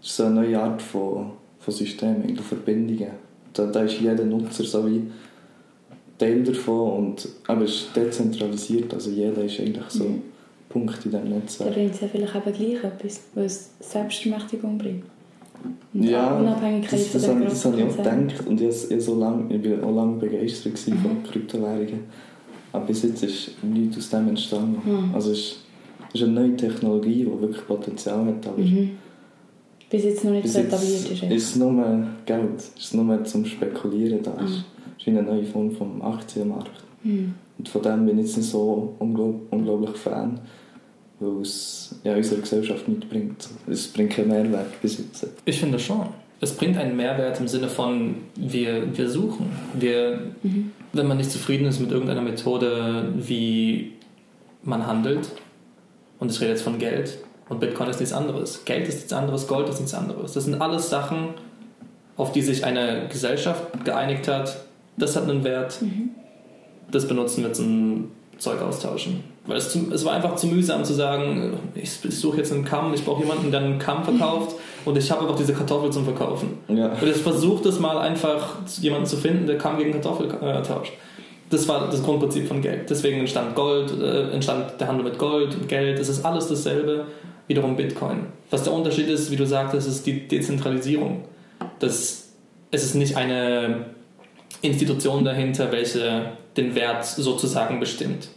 so 0.00 0.24
eine 0.24 0.36
neue 0.36 0.58
Art 0.60 0.80
von, 0.80 1.32
von 1.58 1.74
System, 1.74 2.22
eigentlich 2.22 2.40
Verbindungen. 2.40 3.10
Da, 3.52 3.66
da 3.66 3.82
ist 3.82 4.00
jeder 4.00 4.24
Nutzer 4.24 4.64
so 4.64 4.86
wie 4.86 5.02
Teil 6.22 6.42
davon 6.42 6.90
und 7.06 7.28
aber 7.46 7.64
es 7.64 7.70
ist 7.74 7.96
dezentralisiert, 7.96 8.92
also 8.94 9.10
jeder 9.10 9.42
ist 9.44 9.58
eigentlich 9.60 9.88
so 9.88 10.04
Mhm. 10.04 10.22
Punkt 10.68 11.04
in 11.04 11.10
diesem 11.10 11.28
Da 11.30 11.36
Netzwerk. 11.36 11.74
bringt 11.74 11.94
es 11.94 12.00
ja 12.00 12.08
vielleicht 12.08 12.34
eben 12.34 12.52
gleich 12.56 12.84
etwas, 12.84 13.20
weil 13.34 13.44
es 13.44 13.70
Selbstermächtigung 13.80 14.78
bringt. 14.78 15.04
Und 15.92 16.02
Ja, 16.04 16.38
Unabhängigkeit 16.38 16.98
das, 17.00 17.12
das, 17.12 17.28
habe, 17.28 17.44
das 17.44 17.64
habe 17.64 17.76
ich 17.78 17.84
auch 17.84 17.96
gedacht 17.96 18.46
und 18.46 18.60
ich, 18.60 18.90
ich, 18.90 19.04
so 19.04 19.18
lang, 19.18 19.50
ich 19.50 19.60
bin 19.60 19.82
auch 19.84 19.94
lange 19.94 20.16
begeistert 20.18 20.74
gewesen 20.74 20.98
von 20.98 21.12
Mhm. 21.18 21.22
Kryptowährungen. 21.24 22.00
Aber 22.72 22.86
bis 22.86 23.02
jetzt 23.02 23.22
ist 23.22 23.50
nichts 23.62 23.98
aus 23.98 24.08
dem 24.10 24.28
entstanden. 24.28 24.80
Mhm. 24.84 25.14
Also 25.14 25.32
es 25.32 25.38
ist, 25.38 25.56
ist 26.14 26.22
eine 26.22 26.32
neue 26.32 26.56
Technologie, 26.56 27.24
die 27.24 27.40
wirklich 27.40 27.66
Potenzial 27.66 28.24
hat, 28.26 28.46
aber 28.46 28.58
Mhm. 28.58 28.90
Bis 29.90 30.04
jetzt 30.04 30.24
noch 30.24 30.30
nicht 30.32 30.44
Bis 30.44 30.54
so 30.54 30.60
etabliert 30.60 31.10
ist. 31.10 31.22
ist 31.22 31.50
es 31.50 31.56
nur 31.56 32.06
Geld, 32.24 32.48
es 32.56 32.72
ist 32.82 32.94
nur 32.94 33.24
zum 33.24 33.44
Spekulieren 33.44 34.22
da. 34.22 34.32
Es 34.42 34.50
Ah. 34.52 34.64
Ist 35.02 35.06
wie 35.06 35.18
eine 35.18 35.22
neue 35.22 35.44
Form 35.44 35.70
vom 35.72 36.00
Aktienmarkt. 36.02 36.70
Mhm. 37.02 37.34
Und 37.58 37.68
von 37.68 37.82
dem 37.82 38.06
bin 38.06 38.18
ich 38.18 38.26
jetzt 38.26 38.36
nicht 38.38 38.50
so 38.50 38.94
unglaub, 38.98 39.40
unglaublich 39.50 39.96
Fan, 39.96 40.40
weil 41.20 41.42
es 41.42 41.94
ja, 42.04 42.14
unserer 42.16 42.40
Gesellschaft 42.40 42.88
nichts 42.88 43.06
bringt. 43.06 43.48
Es 43.68 43.88
bringt 43.88 44.10
keinen 44.12 44.28
Mehrwert 44.28 44.80
bis 44.80 44.98
jetzt. 44.98 45.26
Ich 45.44 45.58
finde 45.58 45.78
schon. 45.78 46.06
Es 46.40 46.56
bringt 46.56 46.76
einen 46.76 46.96
Mehrwert 46.96 47.38
im 47.38 47.46
Sinne 47.46 47.68
von, 47.68 48.16
wir, 48.36 48.96
wir 48.96 49.08
suchen. 49.08 49.46
Wir, 49.78 50.18
Mhm. 50.42 50.72
wenn 50.92 51.06
man 51.06 51.16
nicht 51.16 51.30
zufrieden 51.30 51.66
ist 51.66 51.80
mit 51.80 51.92
irgendeiner 51.92 52.22
Methode, 52.22 53.12
wie 53.16 53.92
man 54.64 54.86
handelt, 54.86 55.30
und 56.18 56.30
ich 56.30 56.40
rede 56.40 56.50
jetzt 56.50 56.62
von 56.62 56.78
Geld, 56.78 57.18
und 57.48 57.60
Bitcoin 57.60 57.90
ist 57.90 58.00
nichts 58.00 58.14
anderes. 58.14 58.64
Geld 58.64 58.88
ist 58.88 58.94
nichts 58.96 59.12
anderes, 59.12 59.46
Gold 59.46 59.68
ist 59.68 59.78
nichts 59.78 59.94
anderes. 59.94 60.32
Das 60.32 60.44
sind 60.44 60.60
alles 60.60 60.88
Sachen, 60.90 61.28
auf 62.16 62.32
die 62.32 62.42
sich 62.42 62.64
eine 62.64 63.08
Gesellschaft 63.10 63.84
geeinigt 63.84 64.26
hat. 64.28 64.64
Das 64.96 65.16
hat 65.16 65.28
einen 65.28 65.44
Wert. 65.44 65.80
Mhm. 65.80 66.10
Das 66.90 67.08
benutzen 67.08 67.42
wir 67.44 67.52
zum 67.52 68.10
Zeug 68.38 68.60
austauschen. 68.60 69.22
Weil 69.46 69.56
es, 69.56 69.70
zu, 69.70 69.90
es 69.92 70.04
war 70.04 70.12
einfach 70.12 70.36
zu 70.36 70.46
mühsam 70.46 70.84
zu 70.84 70.92
sagen, 70.92 71.54
ich, 71.74 72.04
ich 72.04 72.18
suche 72.18 72.38
jetzt 72.38 72.52
einen 72.52 72.64
Kamm, 72.64 72.94
ich 72.94 73.04
brauche 73.04 73.22
jemanden, 73.22 73.50
der 73.50 73.60
einen 73.60 73.78
Kamm 73.78 74.04
verkauft 74.04 74.56
und 74.84 74.96
ich 74.96 75.10
habe 75.10 75.22
einfach 75.22 75.36
diese 75.36 75.52
Kartoffel 75.52 75.90
zum 75.90 76.04
Verkaufen. 76.04 76.58
Ja. 76.68 76.92
Und 76.92 77.08
ich 77.08 77.16
versuche 77.16 77.64
das 77.64 77.80
mal 77.80 77.98
einfach, 77.98 78.56
jemanden 78.80 79.06
zu 79.06 79.16
finden, 79.16 79.46
der 79.46 79.58
Kamm 79.58 79.78
gegen 79.78 79.92
Kartoffel 79.92 80.28
äh, 80.28 80.62
tauscht. 80.62 80.92
Das 81.50 81.68
war 81.68 81.88
das 81.90 82.02
Grundprinzip 82.02 82.48
von 82.48 82.62
Geld. 82.62 82.88
Deswegen 82.88 83.18
entstand 83.18 83.54
Gold, 83.54 83.92
äh, 84.00 84.30
entstand 84.30 84.80
der 84.80 84.88
Handel 84.88 85.04
mit 85.04 85.18
Gold 85.18 85.54
und 85.54 85.68
Geld. 85.68 85.98
Es 85.98 86.08
ist 86.08 86.24
alles 86.24 86.48
dasselbe, 86.48 87.06
wiederum 87.46 87.76
Bitcoin. 87.76 88.26
Was 88.50 88.62
der 88.62 88.72
Unterschied 88.72 89.08
ist, 89.08 89.30
wie 89.30 89.36
du 89.36 89.46
sagtest, 89.46 89.88
ist 89.88 90.06
die 90.06 90.28
Dezentralisierung. 90.28 91.24
Das, 91.78 92.28
es 92.70 92.84
ist 92.84 92.94
nicht 92.94 93.16
eine 93.16 93.86
Institution 94.60 95.24
dahinter, 95.24 95.72
welche 95.72 96.32
den 96.56 96.74
Wert 96.74 97.04
sozusagen 97.04 97.80
bestimmt. 97.80 98.28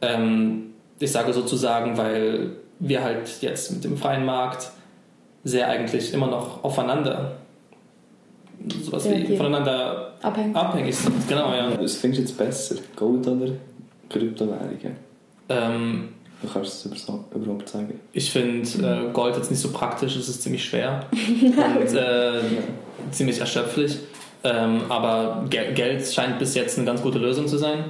Ähm, 0.00 0.74
ich 0.98 1.12
sage 1.12 1.32
sozusagen, 1.32 1.96
weil 1.96 2.50
wir 2.78 3.02
halt 3.02 3.30
jetzt 3.40 3.72
mit 3.72 3.84
dem 3.84 3.96
freien 3.96 4.24
Markt 4.24 4.70
sehr 5.44 5.68
eigentlich 5.68 6.12
immer 6.12 6.26
noch 6.26 6.64
aufeinander 6.64 7.36
sowas 8.82 9.08
wie 9.08 9.36
voneinander 9.36 10.14
Abhängig. 10.22 10.56
abhängig 10.56 10.96
sind. 10.96 11.28
Genau, 11.28 11.52
ja. 11.54 11.70
Was 11.80 11.96
findest 11.96 12.18
du 12.18 12.22
jetzt 12.28 12.38
besser? 12.38 12.74
Gold 12.96 13.26
oder 13.26 13.52
Kryptowährungen? 14.08 14.96
Ähm, 15.48 16.08
Du 16.40 16.46
kannst 16.48 16.86
es 16.86 17.04
überhaupt 17.34 17.68
sagen. 17.68 17.98
ich 18.12 18.30
finde 18.30 19.08
äh, 19.08 19.12
Gold 19.12 19.34
jetzt 19.36 19.50
nicht 19.50 19.60
so 19.60 19.70
praktisch, 19.72 20.14
es 20.14 20.28
ist 20.28 20.40
ziemlich 20.40 20.64
schwer 20.64 21.04
und 21.12 21.94
äh, 21.94 22.40
ziemlich 23.10 23.40
erschöpflich. 23.40 23.98
Ähm, 24.44 24.82
aber 24.88 25.44
Gel 25.50 25.74
Geld 25.74 26.06
scheint 26.06 26.38
bis 26.38 26.54
jetzt 26.54 26.78
eine 26.78 26.86
ganz 26.86 27.02
gute 27.02 27.18
Lösung 27.18 27.48
zu 27.48 27.58
sein, 27.58 27.84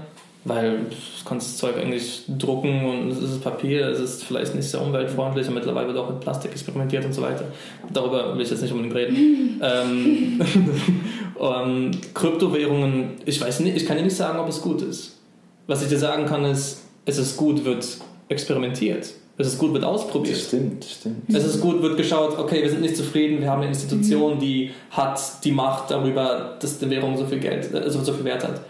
weil 0.45 0.79
du 0.79 1.29
kannst 1.29 1.49
das 1.49 1.57
Zeug 1.59 1.77
eigentlich 1.77 2.23
drucken 2.27 2.85
und 2.87 3.11
es 3.11 3.19
ist 3.19 3.43
Papier, 3.43 3.87
es 3.89 4.01
ist 4.01 4.25
vielleicht 4.25 4.55
nicht 4.55 4.69
sehr 4.69 4.81
umweltfreundlich 4.81 5.47
und 5.49 5.55
mittlerweile 5.55 5.89
wird 5.89 5.99
auch 5.99 6.09
mit 6.09 6.21
Plastik 6.21 6.53
experimentiert 6.53 7.05
und 7.05 7.13
so 7.13 7.21
weiter. 7.21 7.45
Darüber 7.93 8.35
will 8.35 8.43
ich 8.43 8.51
jetzt 8.51 8.63
nicht 8.63 8.73
unbedingt 8.73 8.95
reden. 8.95 9.61
ähm, 9.63 10.41
ähm, 11.41 11.91
Kryptowährungen, 12.15 13.13
ich 13.27 13.41
weiß 13.41 13.61
nicht, 13.61 13.77
ich 13.77 13.87
kann 13.87 13.99
dir 13.99 14.05
nicht 14.05 14.17
sagen, 14.17 14.39
ob 14.39 14.49
es 14.49 14.63
gut 14.63 14.81
ist. 14.83 15.19
Was 15.67 15.83
ich 15.83 15.89
dir 15.89 15.99
sagen 15.99 16.25
kann, 16.25 16.47
ist, 16.47 16.83
es 17.05 17.19
ist 17.19 17.37
gut, 17.37 17.65
wird 17.65 17.87
experimentiert. 18.29 19.13
Es 19.41 19.47
ist 19.47 19.59
gut, 19.59 19.73
wird 19.73 19.85
ausprobiert. 19.85 20.35
Das 20.35 20.47
stimmt, 20.47 20.85
das 20.85 20.93
stimmt. 20.93 21.17
Es 21.29 21.45
ist 21.45 21.61
gut, 21.61 21.81
wird 21.81 21.97
geschaut, 21.97 22.37
okay, 22.37 22.61
wir 22.61 22.71
sind 22.71 22.81
nicht 22.81 22.97
zufrieden, 22.97 23.41
wir 23.41 23.49
haben 23.49 23.61
eine 23.61 23.69
Institution, 23.69 24.41
die 24.41 24.73
hat 24.91 25.45
die 25.45 25.53
Macht 25.53 25.93
darüber, 25.93 26.57
dass 26.61 26.81
die 26.81 26.91
Währung 26.91 27.17
so 27.17 27.25
viel 27.25 27.39
Geld, 27.39 27.73
äh, 27.73 27.89
so, 27.89 28.03
so 28.03 28.13
viel 28.13 28.25
Wert 28.25 28.43
hat. 28.43 28.61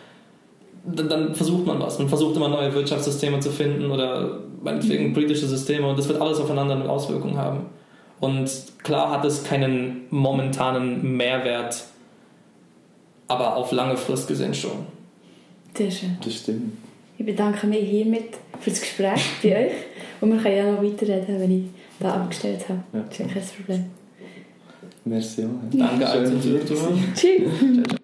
Dann, 0.84 1.08
dann 1.08 1.34
versucht 1.34 1.66
man 1.66 1.80
was. 1.80 1.98
Man 1.98 2.08
versucht 2.08 2.36
immer 2.36 2.48
neue 2.48 2.72
Wirtschaftssysteme 2.74 3.40
zu 3.40 3.50
finden 3.50 3.90
oder 3.90 4.40
meinetwegen 4.62 5.14
politische 5.14 5.46
Systeme 5.46 5.88
und 5.88 5.98
das 5.98 6.06
wird 6.06 6.20
alles 6.20 6.38
aufeinander 6.38 6.74
eine 6.74 6.88
Auswirkung 6.88 7.38
haben. 7.38 7.66
Und 8.20 8.50
klar 8.82 9.10
hat 9.10 9.24
es 9.24 9.44
keinen 9.44 10.02
momentanen 10.10 11.16
Mehrwert, 11.16 11.84
aber 13.26 13.56
auf 13.56 13.72
lange 13.72 13.96
Frist 13.96 14.28
gesehen 14.28 14.52
schon. 14.52 14.86
Sehr 15.74 15.90
schön. 15.90 16.18
Das 16.22 16.34
stimmt. 16.34 16.72
Ich 17.16 17.24
bedanke 17.24 17.66
mich 17.66 17.88
hiermit 17.88 18.36
für 18.60 18.70
das 18.70 18.80
Gespräch 18.80 19.22
bei 19.42 19.66
euch. 19.66 19.72
Und 20.20 20.32
wir 20.32 20.38
können 20.38 20.56
ja 20.56 20.72
noch 20.72 20.82
weiterreden, 20.82 21.40
wenn 21.40 21.50
ich 21.50 21.64
da 22.00 22.14
abgestellt 22.14 22.68
habe. 22.68 22.80
Ja. 22.92 23.00
Das 23.00 23.12
ist 23.12 23.18
ja 23.18 23.26
kein 23.26 23.42
Problem. 23.42 23.84
Merci. 25.04 25.46
Danke, 25.72 26.06
Schön, 26.06 26.60
also. 26.60 26.98
Tschüss. 27.14 27.94